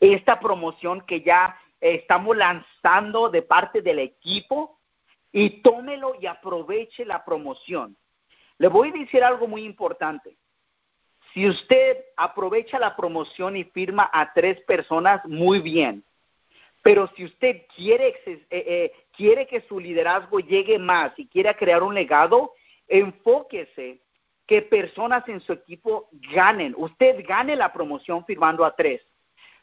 esta 0.00 0.40
promoción 0.40 1.02
que 1.02 1.20
ya 1.20 1.58
estamos 1.80 2.34
lanzando 2.36 3.28
de 3.28 3.42
parte 3.42 3.82
del 3.82 3.98
equipo 3.98 4.78
y 5.32 5.60
tómelo 5.60 6.14
y 6.18 6.26
aproveche 6.26 7.04
la 7.04 7.24
promoción. 7.24 7.96
Le 8.56 8.68
voy 8.68 8.88
a 8.88 8.92
decir 8.92 9.22
algo 9.22 9.46
muy 9.46 9.64
importante. 9.64 10.38
Si 11.34 11.48
usted 11.48 11.98
aprovecha 12.16 12.78
la 12.78 12.94
promoción 12.94 13.56
y 13.56 13.64
firma 13.64 14.08
a 14.12 14.32
tres 14.32 14.60
personas, 14.60 15.20
muy 15.26 15.60
bien. 15.60 16.04
Pero 16.80 17.10
si 17.16 17.24
usted 17.24 17.62
quiere, 17.74 18.14
eh, 18.24 18.46
eh, 18.50 18.92
quiere 19.16 19.46
que 19.48 19.62
su 19.62 19.80
liderazgo 19.80 20.38
llegue 20.38 20.78
más 20.78 21.12
y 21.16 21.26
quiere 21.26 21.52
crear 21.56 21.82
un 21.82 21.92
legado, 21.92 22.52
enfóquese 22.86 24.00
que 24.46 24.62
personas 24.62 25.28
en 25.28 25.40
su 25.40 25.52
equipo 25.52 26.08
ganen. 26.32 26.72
Usted 26.76 27.24
gane 27.26 27.56
la 27.56 27.72
promoción 27.72 28.24
firmando 28.24 28.64
a 28.64 28.76
tres. 28.76 29.02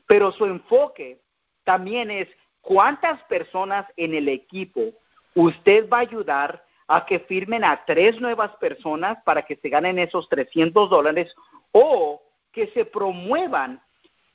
Pero 0.08 0.34
su 0.34 0.46
enfoque 0.46 1.22
también 1.64 2.12
es 2.12 2.28
cuántas 2.60 3.24
personas 3.24 3.86
en 3.96 4.14
el 4.14 4.28
equipo 4.28 4.92
usted 5.36 5.88
va 5.88 5.98
a 5.98 6.02
ayudar 6.02 6.66
a 6.88 7.06
que 7.06 7.20
firmen 7.20 7.64
a 7.64 7.86
tres 7.86 8.20
nuevas 8.20 8.52
personas 8.58 9.20
para 9.24 9.44
que 9.44 9.56
se 9.56 9.70
ganen 9.70 10.00
esos 10.00 10.28
300 10.28 10.90
dólares 10.90 11.34
o 11.72 12.22
que 12.52 12.68
se 12.68 12.86
promuevan 12.86 13.82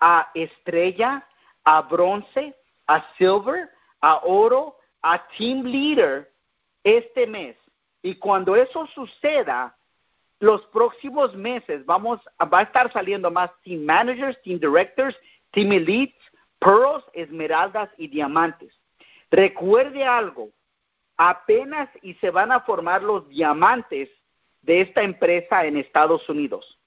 a 0.01 0.30
estrella, 0.34 1.26
a 1.64 1.82
bronce, 1.82 2.55
a 2.87 3.05
silver, 3.16 3.70
a 4.01 4.20
oro, 4.24 4.78
a 5.03 5.26
team 5.37 5.64
leader 5.64 6.30
este 6.84 7.26
mes. 7.26 7.57
Y 8.03 8.14
cuando 8.16 8.55
eso 8.55 8.87
suceda, 8.89 9.76
los 10.39 10.64
próximos 10.66 11.34
meses 11.34 11.84
vamos 11.87 12.20
va 12.41 12.61
a 12.61 12.62
estar 12.62 12.93
saliendo 12.93 13.30
más 13.30 13.51
team 13.62 13.82
managers, 13.84 14.41
team 14.43 14.59
directors, 14.59 15.16
team 15.51 15.72
elites, 15.72 16.22
pearls, 16.59 17.05
esmeraldas 17.14 17.91
y 17.97 18.09
diamantes. 18.09 18.72
Recuerde 19.30 20.05
algo, 20.05 20.51
apenas 21.16 21.89
y 22.03 22.14
se 22.14 22.30
van 22.30 22.53
a 22.53 22.61
formar 22.61 23.03
los 23.03 23.28
diamantes 23.28 24.09
de 24.62 24.82
esta 24.82 25.03
empresa 25.03 25.64
en 25.64 25.76
Estados 25.76 26.28
Unidos. 26.28 26.78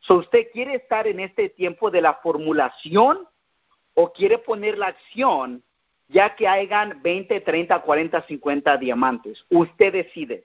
So, 0.00 0.14
¿Usted 0.14 0.48
quiere 0.52 0.74
estar 0.74 1.06
en 1.06 1.20
este 1.20 1.48
tiempo 1.48 1.90
de 1.90 2.00
la 2.00 2.14
formulación 2.14 3.26
o 3.94 4.12
quiere 4.12 4.38
poner 4.38 4.78
la 4.78 4.88
acción 4.88 5.62
ya 6.08 6.34
que 6.34 6.48
hayan 6.48 7.02
20, 7.02 7.40
30, 7.40 7.80
40, 7.80 8.22
50 8.22 8.76
diamantes? 8.78 9.44
Usted 9.50 9.92
decide. 9.92 10.44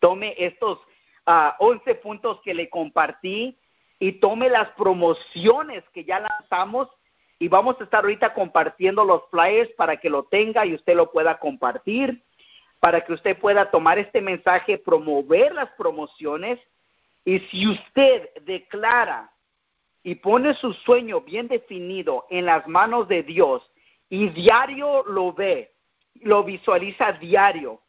Tome 0.00 0.34
estos 0.38 0.78
11 1.26 1.90
ah, 1.90 2.00
puntos 2.02 2.40
que 2.42 2.54
le 2.54 2.70
compartí 2.70 3.58
y 3.98 4.12
tome 4.12 4.48
las 4.48 4.70
promociones 4.70 5.84
que 5.92 6.04
ya 6.04 6.20
lanzamos 6.20 6.88
y 7.38 7.48
vamos 7.48 7.76
a 7.80 7.84
estar 7.84 8.04
ahorita 8.04 8.34
compartiendo 8.34 9.04
los 9.04 9.22
flyers 9.30 9.70
para 9.72 9.98
que 9.98 10.10
lo 10.10 10.24
tenga 10.24 10.64
y 10.66 10.74
usted 10.74 10.94
lo 10.94 11.12
pueda 11.12 11.38
compartir 11.38 12.24
para 12.80 13.02
que 13.02 13.12
usted 13.12 13.38
pueda 13.38 13.70
tomar 13.70 13.98
este 13.98 14.22
mensaje, 14.22 14.78
promover 14.78 15.54
las 15.54 15.70
promociones 15.72 16.58
y 17.24 17.38
si 17.40 17.68
usted 17.68 18.30
declara 18.42 19.30
y 20.02 20.14
pone 20.16 20.54
su 20.54 20.72
sueño 20.72 21.20
bien 21.20 21.48
definido 21.48 22.26
en 22.30 22.46
las 22.46 22.66
manos 22.66 23.08
de 23.08 23.22
Dios 23.22 23.70
y 24.08 24.28
diario 24.30 25.04
lo 25.04 25.32
ve, 25.32 25.72
lo 26.14 26.42
visualiza 26.44 27.12
diario 27.12 27.80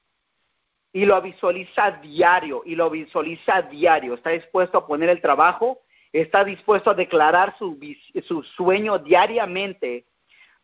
y 0.93 1.05
lo 1.05 1.21
visualiza 1.21 1.91
diario 1.91 2.63
y 2.65 2.75
lo 2.75 2.89
visualiza 2.89 3.61
diario, 3.63 4.15
está 4.15 4.32
dispuesto 4.32 4.77
a 4.77 4.88
poner 4.88 5.09
el 5.09 5.21
trabajo, 5.21 5.79
está 6.11 6.43
dispuesto 6.43 6.89
a 6.89 6.95
declarar 6.95 7.55
su, 7.57 7.79
su 8.23 8.43
sueño 8.43 8.99
diariamente, 8.99 10.05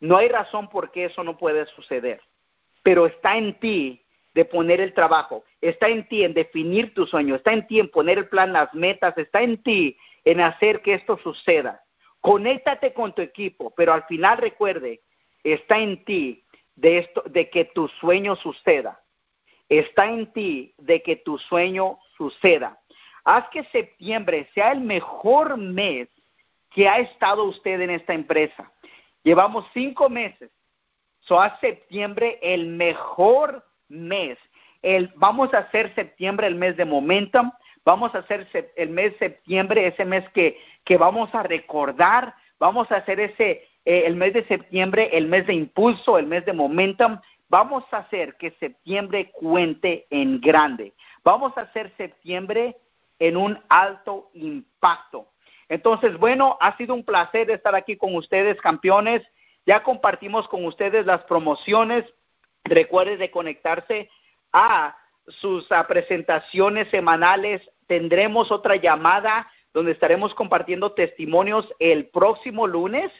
no 0.01 0.18
hay 0.18 0.28
razón 0.28 0.70
por 0.70 0.91
qué 0.91 1.05
eso 1.05 1.24
no 1.24 1.38
puede 1.38 1.65
suceder, 1.68 2.22
pero 2.84 3.07
está 3.07 3.38
en 3.38 3.57
ti 3.59 4.05
de 4.38 4.45
poner 4.45 4.79
el 4.81 4.93
trabajo, 4.93 5.43
está 5.61 5.88
en 5.89 6.07
ti 6.07 6.23
en 6.23 6.35
definir 6.35 6.93
tu 6.93 7.07
sueño, 7.07 7.33
está 7.33 7.53
en 7.53 7.65
ti 7.65 7.79
en 7.79 7.89
poner 7.89 8.19
el 8.19 8.29
plan, 8.29 8.53
las 8.53 8.71
metas, 8.71 9.17
está 9.17 9.41
en 9.41 9.63
ti 9.63 9.97
en 10.23 10.41
hacer 10.41 10.83
que 10.83 10.93
esto 10.93 11.17
suceda. 11.17 11.81
Conéctate 12.21 12.93
con 12.93 13.15
tu 13.15 13.23
equipo, 13.23 13.73
pero 13.75 13.93
al 13.93 14.03
final 14.03 14.38
recuerde, 14.38 15.01
está 15.43 15.79
en 15.79 16.05
ti 16.05 16.45
de 16.75 16.99
esto 16.99 17.23
de 17.25 17.49
que 17.49 17.65
tu 17.65 17.88
sueño 17.88 18.35
suceda. 18.35 19.01
Está 19.69 20.05
en 20.05 20.31
ti 20.31 20.75
de 20.77 21.01
que 21.01 21.15
tu 21.15 21.39
sueño 21.39 21.97
suceda. 22.15 22.79
Haz 23.23 23.49
que 23.49 23.63
septiembre 23.63 24.47
sea 24.53 24.71
el 24.71 24.81
mejor 24.81 25.57
mes 25.57 26.09
que 26.69 26.88
ha 26.88 26.99
estado 26.99 27.43
usted 27.45 27.81
en 27.81 27.89
esta 27.89 28.13
empresa. 28.13 28.71
Llevamos 29.23 29.65
cinco 29.73 30.09
meses. 30.09 30.51
So, 31.21 31.41
haz 31.41 31.59
septiembre 31.59 32.38
el 32.43 32.67
mejor 32.67 33.65
mes. 33.89 34.38
El, 34.81 35.11
vamos 35.15 35.53
a 35.53 35.59
hacer 35.59 35.93
septiembre 35.95 36.47
el 36.47 36.55
mes 36.55 36.77
de 36.77 36.85
momentum 36.85 37.51
Vamos 37.88 38.13
a 38.15 38.17
hacer 38.17 38.45
el 38.75 38.89
mes 38.89 39.15
septiembre, 39.17 39.88
ese 39.88 40.03
mes 40.03 40.27
que, 40.31 40.59
que 40.83 40.97
vamos 40.97 41.33
a 41.33 41.41
recordar, 41.41 42.35
vamos 42.59 42.91
a 42.91 42.97
hacer 42.97 43.17
ese, 43.21 43.65
eh, 43.85 44.03
el 44.05 44.17
mes 44.17 44.33
de 44.33 44.43
septiembre, 44.43 45.09
el 45.13 45.29
mes 45.29 45.47
de 45.47 45.53
impulso, 45.53 46.17
el 46.17 46.27
mes 46.27 46.45
de 46.45 46.51
momentum. 46.51 47.17
Vamos 47.47 47.85
a 47.91 47.99
hacer 47.99 48.35
que 48.35 48.51
septiembre 48.59 49.31
cuente 49.31 50.05
en 50.09 50.41
grande. 50.41 50.91
Vamos 51.23 51.57
a 51.57 51.61
hacer 51.61 51.93
septiembre 51.95 52.75
en 53.19 53.38
un 53.38 53.57
alto 53.69 54.31
impacto. 54.33 55.29
Entonces, 55.69 56.17
bueno, 56.17 56.57
ha 56.59 56.75
sido 56.75 56.93
un 56.93 57.05
placer 57.05 57.49
estar 57.49 57.73
aquí 57.73 57.95
con 57.95 58.17
ustedes, 58.17 58.59
campeones. 58.59 59.21
Ya 59.65 59.81
compartimos 59.81 60.45
con 60.49 60.65
ustedes 60.65 61.05
las 61.05 61.23
promociones. 61.23 62.03
Recuerden 62.70 63.20
de 63.20 63.32
conectarse 63.32 64.09
a 64.51 64.97
sus 65.28 65.68
presentaciones 65.88 66.88
semanales. 66.89 67.61
Tendremos 67.88 68.51
otra 68.51 68.76
llamada 68.76 69.49
donde 69.74 69.91
estaremos 69.91 70.34
compartiendo 70.34 70.93
testimonios 70.93 71.72
el 71.80 72.07
próximo 72.07 72.65
lunes 72.65 73.11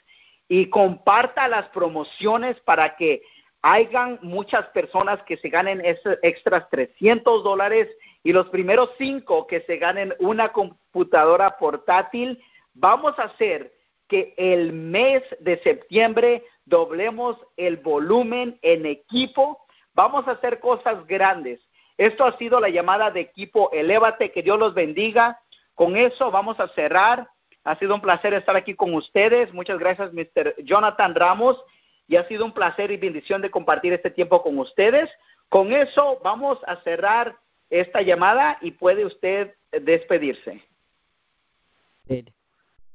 y 0.48 0.70
comparta 0.70 1.48
las 1.48 1.70
promociones 1.70 2.60
para 2.62 2.96
que 2.96 3.22
hayan 3.62 4.20
muchas 4.22 4.68
personas 4.70 5.22
que 5.24 5.38
se 5.38 5.50
ganen 5.50 5.84
esos 5.84 6.18
extras 6.22 6.70
300 6.70 7.44
dólares 7.44 7.90
y 8.24 8.32
los 8.32 8.50
primeros 8.50 8.90
cinco 8.98 9.48
que 9.48 9.62
se 9.62 9.78
ganen 9.78 10.14
una 10.20 10.50
computadora 10.50 11.58
portátil. 11.58 12.42
Vamos 12.74 13.18
a 13.20 13.24
hacer 13.24 13.74
que 14.08 14.34
el 14.38 14.74
mes 14.74 15.24
de 15.40 15.58
septiembre 15.60 16.44
doblemos 16.68 17.38
el 17.56 17.78
volumen 17.78 18.60
en 18.62 18.86
equipo. 18.86 19.66
Vamos 19.94 20.28
a 20.28 20.32
hacer 20.32 20.60
cosas 20.60 21.06
grandes. 21.08 21.60
Esto 21.98 22.26
ha 22.26 22.38
sido 22.38 22.60
la 22.60 22.70
llamada 22.70 23.10
de 23.10 23.22
equipo 23.22 23.72
Elévate. 23.72 24.32
Que 24.32 24.44
Dios 24.44 24.60
los 24.60 24.74
bendiga. 24.74 25.40
Con 25.74 25.98
eso 25.98 26.30
vamos 26.30 26.60
a 26.60 26.68
cerrar. 26.70 27.28
Ha 27.64 27.76
sido 27.78 27.96
un 27.96 28.02
placer 28.02 28.34
estar 28.34 28.56
aquí 28.56 28.76
con 28.76 28.94
ustedes. 28.94 29.54
Muchas 29.54 29.80
gracias, 29.80 30.14
Mr. 30.14 30.56
Jonathan 30.64 31.16
Ramos. 31.16 31.62
Y 32.08 32.16
ha 32.16 32.28
sido 32.28 32.46
un 32.46 32.54
placer 32.54 32.92
y 32.92 32.98
bendición 32.98 33.42
de 33.42 33.52
compartir 33.52 33.94
este 33.94 34.12
tiempo 34.12 34.42
con 34.44 34.58
ustedes. 34.60 35.10
Con 35.50 35.74
eso 35.74 36.20
vamos 36.24 36.60
a 36.68 36.78
cerrar 36.78 37.38
esta 37.70 38.02
llamada 38.02 38.58
y 38.62 38.72
puede 38.72 39.06
usted 39.06 39.56
despedirse. 39.72 40.62